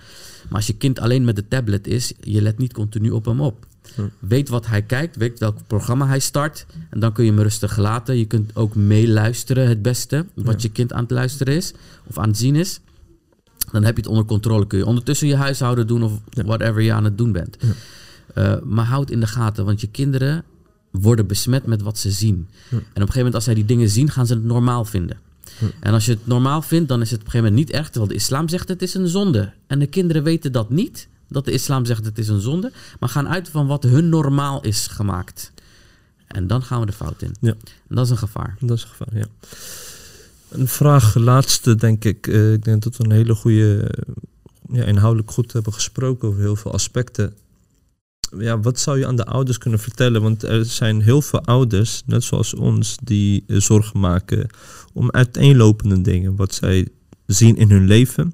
Maar 0.47 0.57
als 0.57 0.67
je 0.67 0.73
kind 0.77 0.99
alleen 0.99 1.25
met 1.25 1.35
de 1.35 1.47
tablet 1.47 1.87
is, 1.87 2.13
je 2.19 2.41
let 2.41 2.57
niet 2.57 2.73
continu 2.73 3.09
op 3.09 3.25
hem 3.25 3.41
op. 3.41 3.65
Weet 4.19 4.49
wat 4.49 4.67
hij 4.67 4.81
kijkt, 4.81 5.15
weet 5.15 5.39
welk 5.39 5.57
programma 5.67 6.07
hij 6.07 6.19
start. 6.19 6.65
En 6.89 6.99
dan 6.99 7.13
kun 7.13 7.23
je 7.23 7.31
hem 7.31 7.41
rustig 7.41 7.77
laten. 7.77 8.17
Je 8.17 8.25
kunt 8.25 8.55
ook 8.55 8.75
meeluisteren 8.75 9.67
het 9.67 9.81
beste. 9.81 10.25
Wat 10.33 10.61
je 10.61 10.69
kind 10.69 10.93
aan 10.93 11.01
het 11.01 11.11
luisteren 11.11 11.55
is 11.55 11.73
of 12.03 12.17
aan 12.17 12.27
het 12.27 12.37
zien 12.37 12.55
is. 12.55 12.79
Dan 13.71 13.83
heb 13.83 13.95
je 13.95 14.01
het 14.01 14.09
onder 14.09 14.25
controle. 14.25 14.67
Kun 14.67 14.77
je 14.77 14.85
ondertussen 14.85 15.27
je 15.27 15.35
huishouden 15.35 15.87
doen 15.87 16.03
of 16.03 16.11
whatever 16.29 16.81
je 16.81 16.93
aan 16.93 17.03
het 17.03 17.17
doen 17.17 17.31
bent. 17.31 17.57
Eh, 18.33 18.53
maar 18.63 18.85
houd 18.85 19.11
in 19.11 19.19
de 19.19 19.27
gaten, 19.27 19.65
want 19.65 19.81
je 19.81 19.87
kinderen 19.87 20.43
worden 20.91 21.27
besmet 21.27 21.65
met 21.65 21.81
wat 21.81 21.97
ze 21.97 22.11
zien. 22.11 22.47
En 22.69 22.77
op 22.77 22.83
een 22.83 22.97
gegeven 22.97 23.17
moment 23.17 23.35
als 23.35 23.43
zij 23.43 23.53
die 23.53 23.65
dingen 23.65 23.89
zien, 23.89 24.09
gaan 24.09 24.27
ze 24.27 24.33
het 24.33 24.43
normaal 24.43 24.85
vinden. 24.85 25.17
En 25.79 25.93
als 25.93 26.05
je 26.05 26.11
het 26.11 26.27
normaal 26.27 26.61
vindt, 26.61 26.89
dan 26.89 27.01
is 27.01 27.11
het 27.11 27.19
op 27.19 27.25
een 27.25 27.31
gegeven 27.31 27.53
moment 27.53 27.67
niet 27.67 27.77
erg. 27.77 27.89
Terwijl 27.89 28.07
de 28.07 28.17
islam 28.17 28.49
zegt 28.49 28.67
het 28.67 28.81
is 28.81 28.93
een 28.93 29.07
zonde. 29.07 29.51
En 29.67 29.79
de 29.79 29.87
kinderen 29.87 30.23
weten 30.23 30.51
dat 30.51 30.69
niet, 30.69 31.07
dat 31.27 31.45
de 31.45 31.51
islam 31.51 31.85
zegt 31.85 32.05
het 32.05 32.17
is 32.17 32.27
een 32.27 32.41
zonde. 32.41 32.71
Maar 32.99 33.09
gaan 33.09 33.27
uit 33.27 33.49
van 33.49 33.67
wat 33.67 33.83
hun 33.83 34.09
normaal 34.09 34.61
is 34.61 34.87
gemaakt. 34.87 35.51
En 36.27 36.47
dan 36.47 36.63
gaan 36.63 36.79
we 36.79 36.85
de 36.85 36.91
fout 36.91 37.21
in. 37.21 37.35
Ja. 37.41 37.55
En 37.87 37.95
dat 37.95 38.05
is 38.05 38.11
een 38.11 38.17
gevaar. 38.17 38.57
Dat 38.59 38.77
is 38.77 38.83
een 38.83 38.89
gevaar, 38.89 39.17
ja. 39.17 39.25
Een 40.49 40.67
vraag, 40.67 41.15
laatste 41.15 41.75
denk 41.75 42.05
ik. 42.05 42.27
Eh, 42.27 42.53
ik 42.53 42.63
denk 42.63 42.83
dat 42.83 42.97
we 42.97 43.03
een 43.03 43.11
hele 43.11 43.35
goede, 43.35 43.79
eh, 43.79 44.13
ja, 44.71 44.83
inhoudelijk 44.83 45.31
goed 45.31 45.53
hebben 45.53 45.73
gesproken 45.73 46.27
over 46.27 46.41
heel 46.41 46.55
veel 46.55 46.73
aspecten. 46.73 47.33
Ja, 48.37 48.59
wat 48.59 48.79
zou 48.79 48.99
je 48.99 49.07
aan 49.07 49.15
de 49.15 49.25
ouders 49.25 49.57
kunnen 49.57 49.79
vertellen? 49.79 50.21
Want 50.21 50.43
er 50.43 50.65
zijn 50.65 51.01
heel 51.01 51.21
veel 51.21 51.41
ouders, 51.41 52.03
net 52.05 52.23
zoals 52.23 52.53
ons, 52.53 52.97
die 53.03 53.43
eh, 53.47 53.59
zorgen 53.59 53.99
maken 53.99 54.47
om 54.93 55.11
uiteenlopende 55.11 56.01
dingen. 56.01 56.35
Wat 56.35 56.53
zij 56.53 56.87
zien 57.25 57.57
in 57.57 57.69
hun 57.69 57.87
leven. 57.87 58.33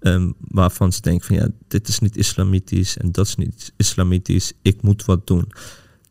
Ehm, 0.00 0.30
waarvan 0.38 0.92
ze 0.92 1.00
denken 1.00 1.26
van 1.26 1.36
ja, 1.36 1.48
dit 1.68 1.88
is 1.88 1.98
niet 1.98 2.16
islamitisch 2.16 2.96
en 2.96 3.12
dat 3.12 3.26
is 3.26 3.34
niet 3.34 3.72
islamitisch. 3.76 4.52
Ik 4.62 4.82
moet 4.82 5.04
wat 5.04 5.26
doen 5.26 5.52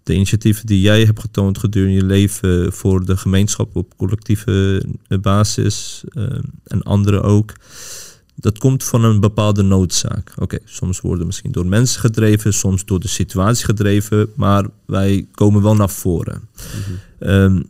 de 0.10 0.16
initiatieven 0.16 0.66
die 0.66 0.82
jij 0.82 1.04
hebt 1.04 1.20
getoond 1.20 1.58
gedurende 1.58 1.96
je 1.96 2.06
leven 2.06 2.74
voor 2.74 3.06
de 3.06 3.18
gemeenschap 3.18 3.76
op 3.76 3.94
collectieve 3.98 4.86
eh, 5.08 5.20
basis 5.20 6.04
eh, 6.10 6.24
en 6.64 6.84
anderen 6.84 7.24
ook, 7.24 7.54
dat 8.36 8.58
komt 8.58 8.84
van 8.84 9.04
een 9.04 9.20
bepaalde 9.20 9.62
noodzaak. 9.62 10.34
Oké, 10.36 10.58
soms 10.66 11.02
worden 11.02 11.20
we 11.20 11.26
misschien 11.26 11.52
door 11.52 11.66
mensen 11.66 12.00
gedreven, 12.00 12.54
soms 12.54 12.86
door 12.86 13.00
de 13.00 13.08
situatie 13.08 13.66
gedreven, 13.66 14.30
maar 14.36 14.66
wij 14.86 15.28
komen 15.32 15.62
wel 15.62 15.76
naar 15.76 15.90
voren. 15.90 16.42
Ehm, 17.20 17.62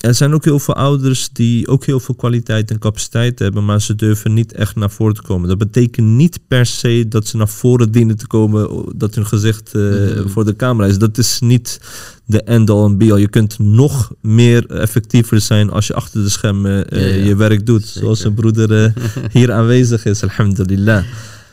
er 0.00 0.14
zijn 0.14 0.34
ook 0.34 0.44
heel 0.44 0.58
veel 0.58 0.74
ouders 0.74 1.28
die 1.32 1.68
ook 1.68 1.84
heel 1.84 2.00
veel 2.00 2.14
kwaliteit 2.14 2.70
en 2.70 2.78
capaciteit 2.78 3.38
hebben, 3.38 3.64
maar 3.64 3.80
ze 3.80 3.94
durven 3.94 4.34
niet 4.34 4.52
echt 4.52 4.76
naar 4.76 4.90
voren 4.90 5.14
te 5.14 5.22
komen. 5.22 5.48
Dat 5.48 5.58
betekent 5.58 6.06
niet 6.06 6.38
per 6.48 6.66
se 6.66 7.04
dat 7.08 7.26
ze 7.26 7.36
naar 7.36 7.48
voren 7.48 7.90
dienen 7.92 8.16
te 8.16 8.26
komen, 8.26 8.84
dat 8.96 9.14
hun 9.14 9.26
gezicht 9.26 9.74
eh, 9.74 9.82
Mhm. 9.82 10.28
voor 10.28 10.44
de 10.44 10.56
camera 10.56 10.88
is. 10.88 10.98
Dat 10.98 11.18
is 11.18 11.40
niet 11.40 11.80
de 12.24 12.42
end-all 12.42 12.84
en 12.84 12.98
be-all. 12.98 13.18
Je 13.20 13.28
kunt 13.28 13.58
nog 13.58 14.12
meer 14.20 14.66
effectiever 14.70 15.40
zijn 15.40 15.70
als 15.70 15.86
je 15.86 15.94
achter 15.94 16.22
de 16.22 16.28
schermen 16.28 16.88
eh, 16.88 17.00
Ja, 17.00 17.16
ja. 17.16 17.24
je 17.24 17.36
werk 17.36 17.66
doet. 17.66 17.84
Zeker. 17.86 18.00
Zoals 18.00 18.24
een 18.24 18.34
broeder 18.34 18.84
eh, 18.84 18.92
hier 19.32 19.52
aanwezig 19.52 20.04
is, 20.04 20.22
alhamdulillah. 20.22 21.04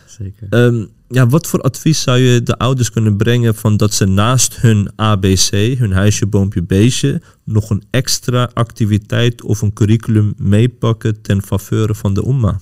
Zeker. 0.06 0.48
Ehm, 0.50 0.86
ja, 1.10 1.28
wat 1.28 1.48
voor 1.48 1.62
advies 1.62 2.02
zou 2.02 2.18
je 2.18 2.44
de 2.44 2.58
ouders 2.58 2.92
kunnen 2.92 3.18
brengen 3.18 3.56
van 3.56 3.78
dat 3.78 3.94
ze 3.94 4.06
naast 4.06 4.62
hun 4.62 4.92
ABC, 4.96 5.50
hun 5.78 5.92
huisje, 5.92 6.26
boompje, 6.26 6.64
beestje, 6.64 7.22
nog 7.44 7.70
een 7.70 7.84
extra 7.90 8.50
activiteit 8.54 9.42
of 9.42 9.62
een 9.62 9.74
curriculum 9.74 10.34
meepakken 10.38 11.22
ten 11.22 11.42
faveur 11.44 11.96
van 11.96 12.14
de 12.14 12.28
umma? 12.28 12.60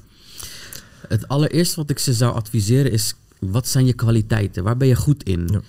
Het 1.08 1.28
allereerste 1.28 1.76
wat 1.76 1.90
ik 1.90 2.00
ze 2.00 2.14
zou 2.14 2.34
adviseren 2.34 2.92
is: 2.92 3.16
wat 3.40 3.68
zijn 3.68 3.86
je 3.86 3.94
kwaliteiten? 3.94 4.64
Waar 4.64 4.78
ben 4.78 4.88
je 4.88 4.96
goed 4.96 5.24
in? 5.24 5.50
Ja. 5.52 5.62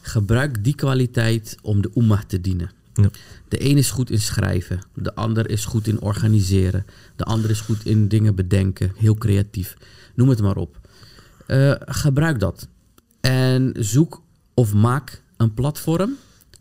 Gebruik 0.00 0.64
die 0.64 0.74
kwaliteit 0.74 1.56
om 1.62 1.82
de 1.82 1.90
Ummah 1.94 2.22
te 2.26 2.40
dienen. 2.40 2.70
Ja. 2.94 3.10
De 3.48 3.64
een 3.64 3.76
is 3.76 3.90
goed 3.90 4.10
in 4.10 4.20
schrijven, 4.20 4.80
de 4.94 5.14
ander 5.14 5.50
is 5.50 5.64
goed 5.64 5.86
in 5.86 6.00
organiseren, 6.00 6.86
de 7.16 7.24
ander 7.24 7.50
is 7.50 7.60
goed 7.60 7.84
in 7.84 8.08
dingen 8.08 8.34
bedenken, 8.34 8.92
heel 8.96 9.14
creatief. 9.14 9.76
Noem 10.14 10.28
het 10.28 10.42
maar 10.42 10.56
op. 10.56 10.77
Eh, 11.48 11.72
gebruik 11.86 12.40
dat. 12.40 12.68
En 13.20 13.72
zoek 13.78 14.22
of 14.54 14.74
maak 14.74 15.22
een 15.36 15.54
platform 15.54 16.12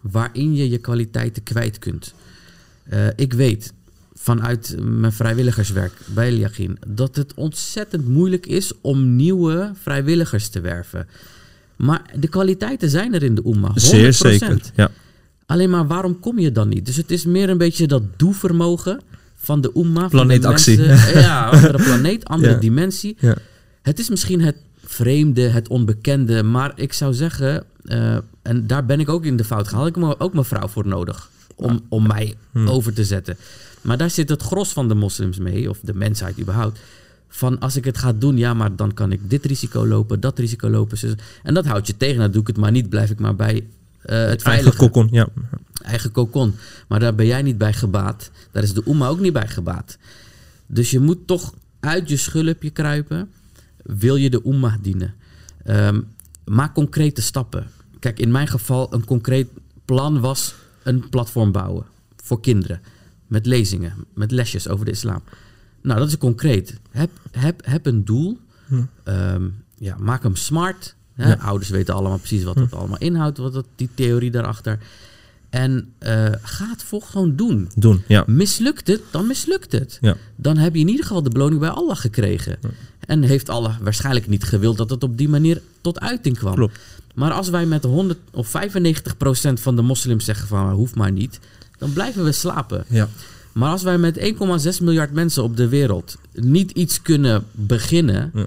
waarin 0.02 0.56
je 0.56 0.70
je 0.70 0.78
kwaliteiten 0.78 1.44
kwijt 1.44 1.80
kunt. 1.80 2.14
Eh, 2.84 3.08
ik 3.16 3.34
weet 3.34 3.74
vanuit 4.14 4.76
mijn 4.82 5.12
vrijwilligerswerk 5.12 5.94
bij 6.14 6.28
El 6.30 6.36
Yaqin 6.36 6.78
dat 6.88 7.16
het 7.16 7.34
ontzettend 7.34 8.08
moeilijk 8.08 8.46
is 8.46 8.72
om 8.82 9.16
nieuwe 9.16 9.72
vrijwilligers 9.82 10.48
te 10.50 10.60
werven. 10.60 11.08
Maar 11.76 12.02
de 12.20 12.28
kwaliteiten 12.28 12.90
zijn 12.90 13.14
er 13.14 13.24
in 13.24 13.36
de 13.36 13.46
Oemma. 13.46 13.68
100%. 13.68 13.74
Zeer 13.76 14.14
zeker. 14.14 14.62
Ja. 14.76 14.92
Alleen 15.46 15.70
maar 15.70 15.88
waarom 15.88 16.20
kom 16.20 16.40
je 16.40 16.52
dan 16.52 16.68
niet? 16.70 16.86
Dus 16.86 16.96
het 16.96 17.12
is 17.12 17.26
meer 17.26 17.50
een 17.50 17.58
beetje 17.58 17.88
dat 17.88 18.04
doevermogen 18.20 19.02
van 19.36 19.62
de 19.62 19.72
de 19.74 20.10
Planeetactie. 20.10 20.82
Ja, 21.14 21.50
andere 21.50 21.84
planeet, 21.84 22.26
andere 22.34 22.54
Ja. 22.54 22.60
dimensie. 22.60 23.16
Ja. 23.20 23.36
Het 23.82 24.00
is 24.00 24.10
misschien 24.10 24.42
het 24.42 24.56
vreemde, 24.98 25.42
het 25.42 25.68
onbekende. 25.68 26.44
Maar 26.44 26.72
ik 26.76 26.94
zou 26.94 27.14
zeggen, 27.14 27.64
eh, 27.86 28.18
en 28.42 28.68
daar 28.68 28.86
ben 28.86 29.00
ik 29.00 29.10
ook 29.10 29.26
in 29.26 29.38
de 29.38 29.44
fout 29.44 29.64
gegaan. 29.68 29.80
Had 29.80 29.90
ik 29.90 29.96
me 29.96 30.20
ook 30.20 30.34
mijn 30.34 30.46
vrouw 30.46 30.68
voor 30.68 30.88
nodig 30.88 31.30
om, 31.56 31.86
om 31.90 32.08
mij 32.08 32.36
Hmm. 32.52 32.70
over 32.70 32.94
te 32.94 33.04
zetten. 33.04 33.38
Maar 33.82 33.98
daar 33.98 34.10
zit 34.10 34.30
het 34.30 34.42
gros 34.42 34.74
van 34.74 34.88
de 34.88 34.96
moslims 34.96 35.38
mee, 35.38 35.70
of 35.70 35.80
de 35.82 35.94
mensheid 35.94 36.40
überhaupt. 36.40 36.80
Van 37.30 37.60
als 37.60 37.76
ik 37.76 37.86
het 37.86 37.98
ga 37.98 38.14
doen, 38.14 38.38
ja, 38.38 38.54
maar 38.54 38.76
dan 38.76 38.94
kan 38.94 39.12
ik 39.12 39.30
dit 39.30 39.46
risico 39.46 39.88
lopen, 39.88 40.20
dat 40.20 40.40
risico 40.40 40.70
lopen. 40.70 40.98
En 41.44 41.54
dat 41.54 41.66
houdt 41.66 41.88
je 41.88 41.98
tegen. 41.98 42.20
Dan 42.20 42.32
doe 42.32 42.42
ik 42.42 42.48
het 42.48 42.58
maar 42.58 42.72
niet, 42.72 42.90
blijf 42.90 43.10
ik 43.10 43.20
maar 43.20 43.36
bij 43.36 43.56
eh, 43.56 44.18
het 44.18 44.28
Eigen 44.28 44.42
veilige 44.42 44.78
kokon, 44.78 45.08
ja. 45.12 45.28
eigen 45.84 46.12
kokon. 46.12 46.56
Maar 46.88 47.00
daar 47.00 47.16
ben 47.16 47.26
jij 47.26 47.42
niet 47.42 47.58
bij 47.58 47.74
gebaat. 47.74 48.32
Daar 48.52 48.64
is 48.64 48.74
de 48.74 48.82
Oema 48.86 49.08
ook 49.08 49.20
niet 49.20 49.34
bij 49.34 49.48
gebaat. 49.48 49.98
Dus 50.68 50.92
je 50.92 51.00
moet 51.00 51.28
toch 51.28 51.54
uit 51.80 52.10
je 52.10 52.18
schulpje 52.18 52.70
kruipen. 52.70 53.30
Wil 53.88 54.16
je 54.16 54.30
de 54.30 54.46
Oema 54.46 54.78
dienen? 54.82 55.14
Ehm, 55.64 56.02
maak 56.46 56.74
concrete 56.74 57.22
stappen. 57.22 57.68
Kijk, 58.00 58.20
in 58.20 58.32
mijn 58.32 58.48
geval, 58.48 58.94
een 58.94 59.06
concreet 59.06 59.48
plan 59.86 60.20
was 60.20 60.56
een 60.84 61.10
platform 61.10 61.52
bouwen 61.52 61.86
voor 62.16 62.42
kinderen. 62.42 62.82
met 63.28 63.46
lezingen, 63.46 63.94
met 64.14 64.32
lesjes 64.32 64.68
over 64.68 64.86
de 64.86 64.92
islam. 64.92 65.22
Nou, 65.82 66.00
dat 66.00 66.08
is 66.08 66.18
concreet. 66.18 66.80
Heb, 66.92 67.10
heb, 67.32 67.66
heb 67.66 67.86
een 67.86 68.06
doel. 68.06 68.40
Ehm, 69.04 69.48
ja, 69.78 69.96
maak 70.00 70.24
hem 70.24 70.36
smart. 70.36 70.96
Hè? 71.14 71.30
Ja. 71.30 71.36
Ouders 71.36 71.70
weten 71.70 71.94
allemaal 71.94 72.18
precies 72.18 72.44
wat 72.44 72.56
het 72.56 72.74
allemaal 72.74 72.98
inhoudt, 72.98 73.38
wat 73.38 73.54
dat, 73.54 73.66
die 73.76 73.90
theorie 73.94 74.32
daarachter. 74.32 74.80
En 75.50 75.94
eh, 76.00 76.26
ga 76.42 76.70
het 76.70 76.84
voor 76.84 77.02
gewoon 77.02 77.36
doen. 77.36 77.70
Doen, 77.76 78.04
ja. 78.08 78.24
Mislukt 78.28 78.88
het, 78.88 79.02
dan 79.12 79.28
mislukt 79.28 79.72
het. 79.72 79.98
Ja. 80.02 80.16
Dan 80.36 80.58
heb 80.58 80.74
je 80.74 80.80
in 80.80 80.88
ieder 80.88 81.06
geval 81.06 81.24
de 81.24 81.30
beloning 81.30 81.60
bij 81.60 81.70
Allah 81.70 81.98
gekregen. 81.98 82.58
En 83.00 83.24
heeft 83.24 83.50
Allah 83.50 83.78
waarschijnlijk 83.82 84.28
niet 84.28 84.44
gewild 84.44 84.78
dat 84.78 84.90
het 84.90 85.04
op 85.04 85.18
die 85.18 85.30
manier 85.30 85.62
tot 85.82 86.00
uiting 86.00 86.38
kwam. 86.38 86.54
Klopt. 86.56 86.80
Maar 87.16 87.32
als 87.32 87.50
wij 87.50 87.66
met 87.66 87.84
100 87.84 88.20
of 88.32 88.48
95% 88.48 89.54
van 89.54 89.76
de 89.76 89.82
moslims 89.82 90.26
zeggen 90.26 90.48
van 90.48 90.72
hoeft 90.72 90.96
maar 90.96 91.12
niet, 91.12 91.40
dan 91.78 91.94
blijven 91.94 92.24
we 92.24 92.32
slapen. 92.32 92.86
Ja. 92.88 93.08
Maar 93.54 93.72
als 93.72 93.84
wij 93.84 93.98
met 93.98 94.18
1,6 94.78 94.82
miljard 94.82 95.12
mensen 95.14 95.44
op 95.44 95.58
de 95.58 95.68
wereld 95.68 96.18
niet 96.34 96.72
iets 96.72 97.02
kunnen 97.02 97.44
beginnen, 97.52 98.32
Ja. 98.34 98.46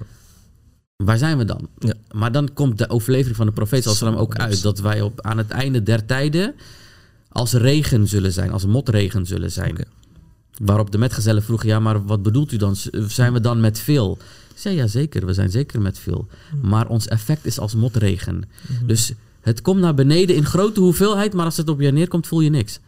waar 0.95 1.17
zijn 1.17 1.37
we 1.37 1.45
dan? 1.45 1.67
Ja. 1.79 1.93
Maar 2.11 2.31
dan 2.31 2.53
komt 2.53 2.77
de 2.77 2.89
overlevering 2.89 3.35
van 3.35 3.45
de 3.45 3.51
profeet 3.51 3.83
sallam 3.83 4.15
ook 4.15 4.35
uit 4.35 4.61
dat 4.61 4.79
wij 4.79 5.01
op, 5.01 5.21
aan 5.21 5.37
het 5.37 5.49
einde 5.49 5.83
der 5.83 6.05
tijden 6.05 6.53
als 7.31 7.53
regen 7.53 8.07
zullen 8.07 8.31
zijn, 8.31 8.51
als 8.51 8.65
motregen 8.65 9.25
zullen 9.25 9.51
zijn. 9.51 9.85
Waarop 10.57 10.91
de 10.91 10.97
metgezellen 10.97 11.43
vroegen, 11.43 11.67
ja, 11.67 11.79
maar 11.79 12.05
wat 12.05 12.23
bedoelt 12.23 12.51
u 12.51 12.57
dan? 12.57 12.75
Zijn 13.07 13.33
we 13.33 13.39
dan 13.39 13.59
met 13.59 13.79
veel? 13.79 14.17
Ik 14.53 14.57
zei, 14.57 14.75
ja, 14.75 14.87
zeker, 14.87 15.25
we 15.25 15.33
zijn 15.33 15.51
zeker 15.51 15.81
met 15.81 15.99
veel. 15.99 16.27
Maar 16.61 16.87
ons 16.87 17.07
effect 17.07 17.45
is 17.45 17.59
als 17.59 17.75
motregen. 17.75 18.43
Dus 18.85 19.13
het 19.41 19.61
komt 19.61 19.79
naar 19.79 19.93
beneden 19.93 20.35
in 20.35 20.45
grote 20.45 20.79
hoeveelheid, 20.79 21.33
maar 21.33 21.45
als 21.45 21.57
het 21.57 21.69
op 21.69 21.81
je 21.81 21.91
neerkomt, 21.91 22.27
voel 22.27 22.41
je 22.41 22.49
niks. 22.49 22.79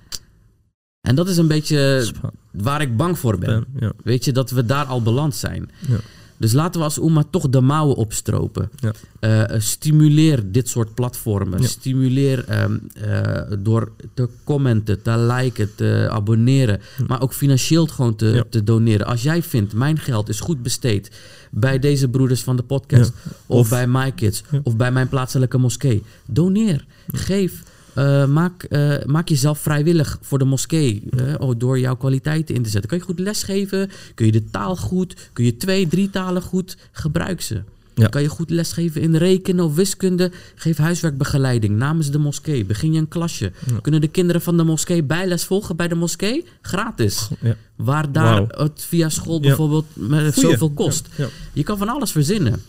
En 1.02 1.16
dat 1.16 1.30
is 1.30 1.38
een 1.38 1.48
beetje 1.48 2.12
waar 2.52 2.82
ik 2.82 2.98
bang 2.98 3.20
voor 3.20 3.38
ben. 3.38 3.66
Ja. 3.80 3.92
Weet 4.04 4.26
je, 4.26 4.32
dat 4.32 4.52
we 4.52 4.66
daar 4.66 4.86
al 4.86 5.02
beland 5.02 5.36
zijn. 5.36 5.72
Ja. 5.88 6.00
Dus 6.38 6.54
laten 6.54 6.80
we 6.80 6.86
als 6.86 7.00
Oema 7.00 7.24
toch 7.30 7.50
de 7.50 7.62
mouwen 7.62 7.96
opstropen. 7.96 8.70
Ja. 8.80 8.92
Eh, 9.20 9.50
eh, 9.56 9.62
stimuleer 9.62 10.52
dit 10.52 10.70
soort 10.70 10.94
platformen. 10.94 11.62
Ja. 11.62 11.68
Stimuleer 11.68 12.46
ehm, 12.48 12.78
eh, 12.94 13.42
door 13.60 13.92
te 14.14 14.30
commenten, 14.44 15.02
te 15.02 15.18
liken, 15.18 15.76
te 15.76 16.08
abonneren. 16.12 16.82
Maar 17.08 17.22
ook 17.22 17.34
financieel 17.34 17.86
gewoon 17.88 18.16
te, 18.16 18.46
te 18.50 18.64
doneren. 18.64 19.06
Als 19.08 19.24
jij 19.24 19.44
vindt, 19.44 19.74
mijn 19.74 19.98
geld 19.98 20.30
is 20.30 20.40
goed 20.40 20.62
besteed 20.64 21.12
bij 21.52 21.80
deze 21.80 22.10
broeders 22.10 22.42
van 22.44 22.56
de 22.56 22.64
podcast. 22.64 23.12
Of, 23.46 23.60
Of- 23.60 23.70
bij 23.70 23.88
MyKids. 23.88 24.44
Of 24.64 24.76
bij 24.76 24.92
mijn 24.92 25.10
plaatselijke 25.10 25.58
moskee. 25.58 26.04
Doneer. 26.26 26.86
Geef. 27.08 27.64
Eh, 27.94 28.26
maak, 28.26 28.64
eh, 28.64 29.06
maak 29.06 29.28
jezelf 29.28 29.60
vrijwillig 29.60 30.18
voor 30.22 30.40
de 30.40 30.46
moskee 30.46 31.04
eh, 31.10 31.34
oh, 31.38 31.54
door 31.58 31.80
jouw 31.80 31.96
kwaliteiten 31.96 32.56
in 32.56 32.64
te 32.64 32.70
zetten. 32.70 32.90
Kun 32.90 33.00
je 33.00 33.06
goed 33.06 33.20
lesgeven? 33.20 33.90
Kun 34.16 34.26
je 34.26 34.32
de 34.32 34.50
taal 34.50 34.76
goed? 34.76 35.30
Kun 35.34 35.46
je 35.46 35.58
twee, 35.58 35.88
drie 35.88 36.10
talen 36.10 36.42
goed? 36.42 36.78
Gebruik 36.92 37.42
ze. 37.42 37.62
Ja. 37.96 38.08
Kan 38.08 38.22
je 38.22 38.28
goed 38.28 38.50
lesgeven 38.50 39.02
in 39.02 39.16
rekenen 39.16 39.66
of 39.66 39.76
wiskunde? 39.76 40.32
Geef 40.56 40.78
huiswerkbegeleiding 40.78 41.78
namens 41.78 42.12
de 42.12 42.18
moskee. 42.18 42.66
Begin 42.66 42.94
je 42.94 43.00
een 43.00 43.08
klasje. 43.08 43.52
Kunnen 43.82 44.02
de 44.02 44.08
kinderen 44.08 44.42
van 44.42 44.58
de 44.58 44.64
moskee 44.64 45.04
bijles 45.04 45.44
volgen 45.44 45.76
bij 45.76 45.88
de 45.88 45.96
moskee? 45.96 46.46
Gratis. 46.62 47.30
Ja. 47.42 47.56
Waar 47.76 48.12
daar 48.12 48.42
het 48.48 48.86
via 48.88 49.10
school 49.10 49.40
bijvoorbeeld 49.40 49.86
met 49.94 50.36
zoveel 50.36 50.70
kost. 50.70 51.08
Je 51.54 51.64
kan 51.64 51.78
van 51.78 51.90
alles 51.90 52.12
verzinnen. 52.12 52.62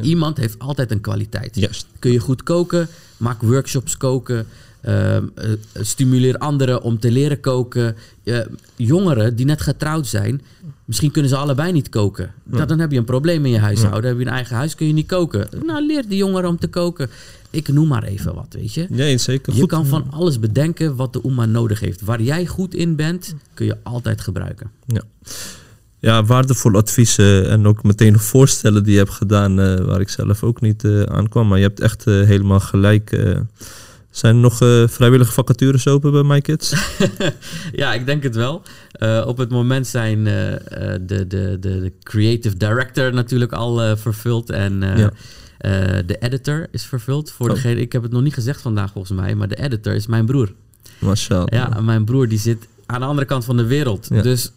Iemand 0.00 0.36
heeft 0.36 0.58
altijd 0.58 0.90
een 0.90 1.00
kwaliteit. 1.00 1.56
Juist. 1.56 1.86
Kun 1.98 2.12
je 2.12 2.18
goed 2.18 2.42
koken? 2.42 2.88
Maak 3.16 3.42
workshops 3.42 3.96
koken. 3.96 4.46
Ehm, 4.82 5.24
eh, 5.34 5.50
stimuleer 5.80 6.38
anderen 6.38 6.82
om 6.82 6.98
te 6.98 7.10
leren 7.10 7.40
koken. 7.40 7.96
Eh, 8.24 8.38
jongeren 8.76 9.36
die 9.36 9.46
net 9.46 9.60
getrouwd 9.60 10.06
zijn, 10.06 10.42
misschien 10.84 11.10
kunnen 11.10 11.30
ze 11.30 11.36
allebei 11.36 11.72
niet 11.72 11.88
koken. 11.88 12.34
Nou, 12.44 12.66
dan 12.66 12.78
heb 12.78 12.92
je 12.92 12.98
een 12.98 13.04
probleem 13.04 13.44
in 13.44 13.50
je 13.50 13.58
huishouden. 13.58 14.10
Heb 14.10 14.18
je 14.18 14.26
een 14.26 14.32
eigen 14.32 14.56
huis, 14.56 14.74
kun 14.74 14.86
je 14.86 14.92
niet 14.92 15.06
koken. 15.06 15.48
Nou, 15.66 15.86
leer 15.86 16.08
die 16.08 16.16
jongeren 16.16 16.48
om 16.48 16.58
te 16.58 16.68
koken. 16.68 17.10
Ik 17.50 17.68
noem 17.68 17.88
maar 17.88 18.02
even 18.02 18.34
wat, 18.34 18.46
weet 18.50 18.74
je. 18.74 18.86
Nee, 18.88 19.18
zeker. 19.18 19.52
Je 19.52 19.60
Goed. 19.60 19.68
kan 19.68 19.86
van 19.86 20.10
alles 20.10 20.38
bedenken 20.38 20.96
wat 20.96 21.12
de 21.12 21.24
Oema 21.24 21.46
nodig 21.46 21.80
heeft. 21.80 22.00
Waar 22.00 22.22
jij 22.22 22.46
goed 22.46 22.74
in 22.74 22.96
bent, 22.96 23.34
kun 23.54 23.66
je 23.66 23.76
altijd 23.82 24.20
gebruiken. 24.20 24.70
Ja. 24.86 25.02
Ja, 26.02 26.24
waardevol 26.24 26.74
adviezen 26.76 27.48
en 27.48 27.66
ook 27.66 27.82
meteen 27.82 28.18
voorstellen 28.18 28.82
die 28.84 28.92
je 28.92 28.98
hebt 28.98 29.10
gedaan 29.10 29.60
eh, 29.60 29.80
waar 29.84 30.00
ik 30.00 30.08
zelf 30.08 30.42
ook 30.42 30.60
niet 30.60 30.84
eh, 30.84 31.02
aan 31.02 31.28
kwam. 31.28 31.48
Maar 31.48 31.58
je 31.58 31.64
hebt 31.64 31.80
echt 31.80 32.06
eh, 32.06 32.14
helemaal 32.14 32.60
gelijk. 32.60 33.10
zijn 34.10 34.34
er 34.34 34.40
nog 34.40 34.56
vrijwillige 34.90 35.32
vacatures 35.32 35.86
open 35.88 36.12
bij 36.12 36.22
MyKids? 36.22 36.72
Ja, 37.72 37.94
ik 37.94 38.06
denk 38.06 38.22
het 38.22 38.34
wel. 38.34 38.62
Op 39.26 39.36
het 39.38 39.50
moment 39.50 39.86
zijn 39.86 40.24
de, 40.24 40.60
de, 41.06 41.26
de, 41.26 41.56
de 41.60 41.92
creative 42.02 42.56
director 42.56 43.12
natuurlijk 43.14 43.52
al 43.52 43.96
vervuld. 43.96 44.50
En 44.50 44.80
Ja. 44.96 45.10
de 46.02 46.16
editor 46.20 46.66
is 46.70 46.84
vervuld. 46.84 47.30
Voor 47.30 47.48
Oh. 47.48 47.54
degene, 47.54 47.80
ik 47.80 47.92
heb 47.92 48.02
het 48.02 48.12
nog 48.12 48.22
niet 48.22 48.34
gezegd 48.34 48.60
vandaag 48.60 48.92
volgens 48.92 49.18
mij, 49.20 49.34
maar 49.34 49.48
de 49.48 49.56
editor 49.62 49.94
is 49.94 50.06
mijn 50.06 50.26
broer. 50.26 50.52
Mashallah. 50.98 51.46
Ja, 51.46 51.80
mijn 51.80 52.04
broer 52.04 52.28
die 52.28 52.38
zit 52.38 52.66
aan 52.86 53.00
de 53.00 53.06
andere 53.06 53.26
kant 53.26 53.44
van 53.44 53.56
de 53.56 53.64
wereld. 53.66 54.06
Ja. 54.10 54.22
Dus 54.22 54.52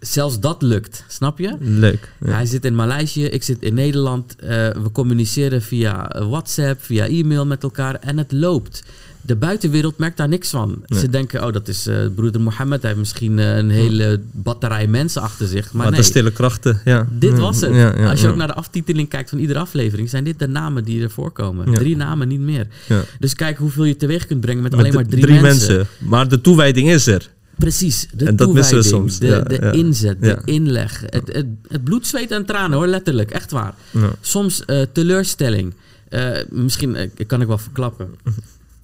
zelfs 0.00 0.40
dat 0.40 0.62
lukt, 0.62 1.04
snap 1.08 1.38
je? 1.38 1.56
Leuk. 1.60 2.12
Ja. 2.24 2.32
Hij 2.32 2.46
zit 2.46 2.64
in 2.64 2.74
Maleisië, 2.74 3.24
ik 3.24 3.42
zit 3.42 3.62
in 3.62 3.74
Nederland. 3.74 4.36
Eh, 4.36 4.48
we 4.68 4.92
communiceren 4.92 5.62
via 5.62 6.08
WhatsApp, 6.28 6.82
via 6.82 7.06
e-mail 7.06 7.46
met 7.46 7.62
elkaar 7.62 7.94
en 7.94 8.18
het 8.18 8.32
loopt. 8.32 8.84
De 9.22 9.36
buitenwereld 9.36 9.98
merkt 9.98 10.16
daar 10.16 10.28
niks 10.28 10.50
van. 10.50 10.82
Nee. 10.86 11.00
Ze 11.00 11.08
denken, 11.08 11.46
oh, 11.46 11.52
dat 11.52 11.68
is 11.68 11.86
eh, 11.86 11.96
broeder 12.14 12.40
Mohammed. 12.40 12.80
Hij 12.80 12.90
heeft 12.90 13.02
misschien 13.02 13.38
eh, 13.38 13.56
een 13.56 13.70
hele 13.70 14.20
batterij 14.30 14.86
mensen 14.86 15.22
achter 15.22 15.46
zich. 15.46 15.72
Maar, 15.72 15.90
nee, 15.90 16.00
de 16.00 16.06
stille 16.06 16.32
krachten, 16.32 16.80
ja. 16.84 17.08
dit 17.10 17.38
was 17.38 17.60
het. 17.60 17.74
Ja, 17.74 17.96
ja, 17.96 18.10
Als 18.10 18.20
je 18.20 18.28
ook 18.28 18.36
naar 18.36 18.46
de 18.46 18.54
aftiteling 18.54 19.08
kijkt 19.08 19.30
van 19.30 19.38
iedere 19.38 19.58
aflevering, 19.58 20.10
zijn 20.10 20.24
dit 20.24 20.38
de 20.38 20.48
namen 20.48 20.84
die 20.84 21.02
er 21.02 21.10
voorkomen. 21.10 21.74
Drie 21.74 21.96
namen, 21.96 22.28
niet 22.28 22.40
meer. 22.40 22.66
Dus 23.18 23.34
kijk 23.34 23.58
hoeveel 23.58 23.84
je 23.84 23.96
teweeg 23.96 24.26
kunt 24.26 24.40
brengen 24.40 24.62
met, 24.62 24.70
Met 24.70 24.80
alleen 24.80 24.94
maar 24.94 25.06
drie, 25.06 25.40
mensen. 25.40 25.86
Maar 25.98 26.28
de 26.28 26.40
toewijding 26.40 26.90
is 26.90 27.06
er. 27.06 27.30
Precies, 27.60 28.08
de 28.14 28.24
En 28.24 28.36
dat 28.36 28.52
missen 28.52 28.76
we 28.76 28.82
soms, 28.82 29.18
de, 29.18 29.26
ja, 29.26 29.40
de 29.40 29.54
ja. 29.54 29.70
inzet, 29.72 30.20
de 30.20 30.26
Ja. 30.26 30.42
inleg. 30.44 31.00
Het, 31.06 31.32
het, 31.32 31.46
het 31.68 31.84
bloed, 31.84 32.06
zweet 32.06 32.30
en 32.30 32.44
tranen 32.46 32.78
hoor, 32.78 32.86
letterlijk, 32.86 33.30
echt 33.30 33.50
waar. 33.50 33.74
Soms 34.20 34.64
eh, 34.64 34.82
teleurstelling. 34.92 35.74
Eh, 36.08 36.30
misschien 36.48 36.96
eh, 36.96 37.10
kan 37.26 37.40
ik 37.40 37.46
wel 37.46 37.58
verklappen. 37.58 38.14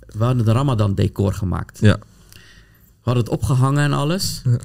We 0.07 0.25
hadden 0.25 0.45
de 0.45 0.53
Ramadan 0.53 0.95
decor 0.95 1.35
gemaakt. 1.35 1.79
Ja. 1.81 1.97
We 2.89 3.13
hadden 3.13 3.23
het 3.25 3.33
opgehangen 3.33 3.83
en 3.85 3.93
alles. 3.93 4.43
Ja. 4.45 4.59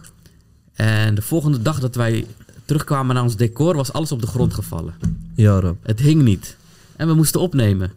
En 0.74 1.16
de 1.16 1.22
volgende 1.22 1.62
dag 1.62 1.80
dat 1.80 1.96
wij 1.96 2.26
terugkwamen 2.66 3.16
naar 3.16 3.24
ons 3.24 3.36
decor, 3.36 3.76
was 3.76 3.94
alles 3.94 4.12
op 4.12 4.22
de 4.22 4.28
grond 4.28 4.54
gevallen. 4.54 4.94
Ja, 5.36 5.60
Rab. 5.60 5.78
Het 5.84 6.00
hing 6.00 6.22
niet. 6.22 6.56
En 6.96 7.08
we 7.08 7.14
moesten 7.14 7.42
opnemen. 7.42 7.92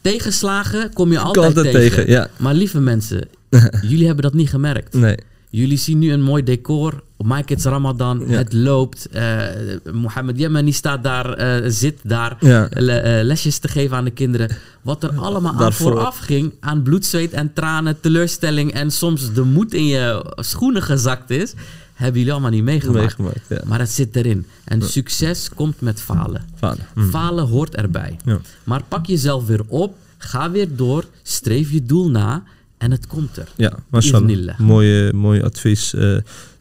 Tegenslagen 0.00 0.92
kom 0.92 1.12
je 1.12 1.18
altijd, 1.18 1.46
altijd 1.46 1.74
tegen. 1.74 1.96
tegen, 1.96 2.10
ja. 2.12 2.28
Maar 2.36 2.54
lieve 2.54 2.80
mensen, 2.80 3.28
jullie 3.90 4.06
hebben 4.06 4.24
dat 4.24 4.34
niet 4.34 4.48
gemerkt. 4.50 4.94
Nee. 4.94 5.16
Jullie 5.50 5.78
zien 5.78 5.98
nu 5.98 6.12
een 6.12 6.22
mooi 6.22 6.42
decor 6.42 7.02
My 7.18 7.42
Kids 7.42 7.64
Ramadan. 7.64 8.24
Ja. 8.26 8.36
Het 8.36 8.52
loopt. 8.52 9.08
eh 9.08 9.38
Mohammed 9.92 10.38
Yemeni 10.38 10.72
staat 10.72 11.02
daar, 11.02 11.32
eh, 11.32 11.70
zit 11.70 11.98
daar. 12.02 12.36
Ja. 12.40 12.68
le- 12.70 12.96
eh, 12.98 13.24
lesjes 13.24 13.58
te 13.58 13.68
geven 13.68 13.96
aan 13.96 14.04
de 14.04 14.10
kinderen. 14.10 14.50
Wat 14.82 15.02
er 15.02 15.10
allemaal 15.26 15.52
aan 15.52 15.58
Daarvoor. 15.58 15.92
vooraf 15.92 16.18
ging. 16.18 16.52
Aan 16.60 16.82
bloed, 16.82 17.06
zweet 17.06 17.32
en 17.32 17.52
tranen, 17.52 18.00
teleurstelling. 18.00 18.72
En 18.72 18.90
soms 18.90 19.32
de 19.32 19.42
moed 19.42 19.74
in 19.74 19.86
je 19.86 20.32
schoenen 20.36 20.82
gezakt 20.82 21.30
is. 21.30 21.54
Hebben 21.94 22.16
jullie 22.18 22.32
allemaal 22.32 22.50
niet 22.50 22.62
meegemaakt. 22.64 23.18
Meegemaakt, 23.18 23.48
ja. 23.48 23.60
Maar 23.66 23.78
het 23.78 23.90
zit 23.90 24.16
erin. 24.16 24.46
En 24.64 24.82
succes 24.82 25.48
komt 25.54 25.80
met 25.80 26.00
falen. 26.00 26.42
Hm. 26.94 27.08
Falen 27.08 27.46
hoort 27.46 27.74
erbij. 27.74 28.16
Maar 28.64 28.82
pak 28.88 29.06
jezelf 29.06 29.46
weer 29.46 29.60
op. 29.66 29.96
Ga 30.18 30.50
weer 30.50 30.76
door. 30.76 31.04
Streef 31.22 31.70
je 31.70 31.82
doel 31.84 32.10
na. 32.10 32.42
En 32.78 32.90
het 32.90 33.06
komt 33.06 33.36
er. 33.36 33.48
Ja, 33.56 33.72
mashallah. 33.90 34.30
Iznillah. 34.30 34.58
Mooi, 34.58 35.12
advies. 35.42 35.94
eh. 35.94 36.16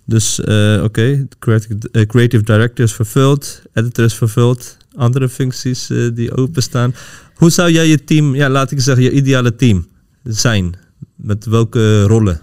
dus 0.06 0.40
eh, 0.40 0.82
oké, 0.84 1.28
creative, 1.40 1.90
eh, 1.92 2.06
creative 2.06 2.44
director 2.44 2.86
is 2.86 2.94
vervuld, 2.94 3.62
editor 3.74 4.06
is 4.06 4.14
vervuld, 4.14 4.78
andere 4.96 5.30
functies 5.30 5.88
die 6.14 6.36
openstaan. 6.36 6.96
Hoe 7.36 7.50
zou 7.50 7.72
jij 7.72 7.88
je 7.88 8.04
team, 8.04 8.36
ja, 8.36 8.50
laat 8.50 8.72
ik 8.72 8.82
zeggen, 8.82 9.04
je 9.04 9.12
ideale 9.12 9.56
team 9.56 9.88
zijn? 10.24 10.74
Met 11.16 11.46
welke 11.46 12.04
rollen? 12.04 12.42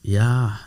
Ja, 0.00 0.58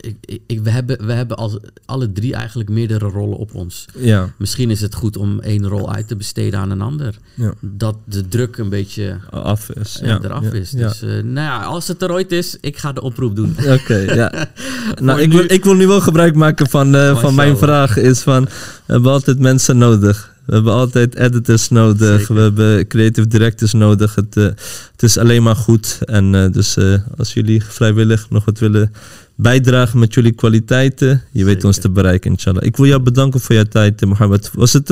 ik, 0.00 0.38
ik, 0.46 0.60
we 0.62 0.70
hebben, 0.70 1.06
we 1.06 1.12
hebben 1.12 1.36
als, 1.36 1.56
alle 1.84 2.12
drie 2.12 2.34
eigenlijk 2.34 2.68
meerdere 2.68 3.06
rollen 3.08 3.38
op 3.38 3.54
ons. 3.54 3.84
Ja, 3.96 4.32
Misschien 4.36 4.70
is 4.70 4.80
het 4.80 4.94
goed 4.94 5.16
om 5.16 5.40
één 5.40 5.66
rol 5.68 5.92
uit 5.92 6.08
te 6.08 6.16
besteden 6.16 6.58
aan 6.60 6.70
een 6.70 6.80
ander. 6.80 7.14
ja. 7.34 7.52
Dat 7.60 7.96
de 8.04 8.28
druk 8.28 8.56
een 8.56 8.68
beetje 8.68 9.16
af 9.30 9.70
is. 9.70 10.00
eh, 10.00 10.08
Ja, 10.08 10.20
eraf 10.22 10.52
is. 10.52 10.70
Dus 10.70 11.02
eh, 11.02 11.08
nou 11.10 11.32
ja, 11.46 11.62
als 11.62 11.88
het 11.88 12.02
er 12.02 12.12
ooit 12.12 12.32
is, 12.32 12.56
ik 12.60 12.76
ga 12.78 12.92
de 12.92 13.00
oproep 13.02 13.36
doen. 13.36 13.56
Oké, 13.80 13.96
ja. 13.96 14.32
nou, 15.02 15.20
ik 15.20 15.32
wil, 15.32 15.44
ik 15.46 15.64
wil 15.64 15.74
nu 15.74 15.86
wel 15.86 16.00
gebruik 16.00 16.34
maken 16.34 16.68
van, 16.68 16.94
eh, 16.94 17.18
van 17.20 17.34
mijn 17.34 17.56
vraag. 17.58 17.96
Is 17.96 18.20
van, 18.20 18.44
we 18.44 18.92
hebben 18.92 19.12
altijd 19.12 19.38
mensen 19.38 19.78
nodig. 19.78 20.36
We 20.48 20.54
hebben 20.54 20.72
altijd 20.72 21.14
editors 21.14 21.68
nodig. 21.68 22.18
Zeker. 22.18 22.34
We 22.34 22.40
hebben 22.40 22.86
creative 22.86 23.26
directors 23.26 23.72
nodig. 23.72 24.14
Het, 24.14 24.36
eh, 24.36 24.44
het 24.92 25.02
is 25.02 25.18
alleen 25.18 25.42
maar 25.42 25.56
goed. 25.56 25.98
En 26.04 26.34
eh, 26.34 26.52
dus 26.52 26.76
eh, 26.76 26.94
als 27.16 27.34
jullie 27.34 27.64
vrijwillig 27.64 28.30
nog 28.30 28.44
wat 28.44 28.58
willen 28.58 28.92
bijdragen 29.34 29.98
met 29.98 30.14
jullie 30.14 30.32
kwaliteiten, 30.32 31.22
je 31.32 31.44
weet 31.44 31.64
ons 31.64 31.78
te 31.78 31.90
bereiken, 31.90 32.30
inshallah. 32.30 32.62
Ik 32.62 32.76
wil 32.76 32.86
jou 32.86 33.02
bedanken 33.02 33.40
voor 33.40 33.54
jouw 33.54 33.64
tijd, 33.64 34.04
Mohammed. 34.04 34.50
Was 34.52 34.72
het 34.72 34.90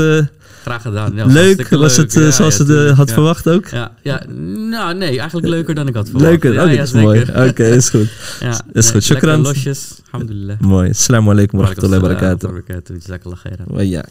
Graag 0.63 0.83
gedaan. 0.83 1.15
Ja, 1.15 1.27
leuk? 1.27 1.69
Was 1.69 1.97
het 1.97 2.13
Ja, 2.13 2.31
zoals 2.31 2.57
ja, 2.57 2.93
had 2.95 3.13
verwacht 3.13 3.49
ook? 3.49 3.69
Ja, 3.69 3.93
ja, 4.03 4.23
nou 4.71 4.95
nee, 4.95 5.19
eigenlijk 5.19 5.49
leuker 5.49 5.75
dan 5.75 5.89
ik 5.89 5.95
had 5.95 6.09
verwacht. 6.09 6.31
Leuker? 6.31 6.53
Ja, 6.53 6.63
Oké, 6.63 6.71
ja, 6.71 6.77
dat 6.77 6.87
is 6.87 6.93
mooi. 6.93 7.21
Oké, 7.49 7.65
is 7.65 7.91
goed. 7.95 8.09
Ja, 8.41 8.51
is 8.73 8.85
nee, 8.85 8.93
goed. 8.93 9.05
Shukran. 9.05 9.41
losjes. 9.41 10.01
Alhamdulillah. 10.11 10.61
Mooi. 10.61 10.89
Assalamu 10.91 11.31
alaikum 11.31 11.59
wa 11.59 11.65
rahmatullahi 11.65 12.03
wa 12.03 12.09
barakatuh. 12.09 12.97
Jazakallah 12.99 13.39
khairan. 13.39 13.67
Wa 13.69 13.83
iyyak. 13.83 14.11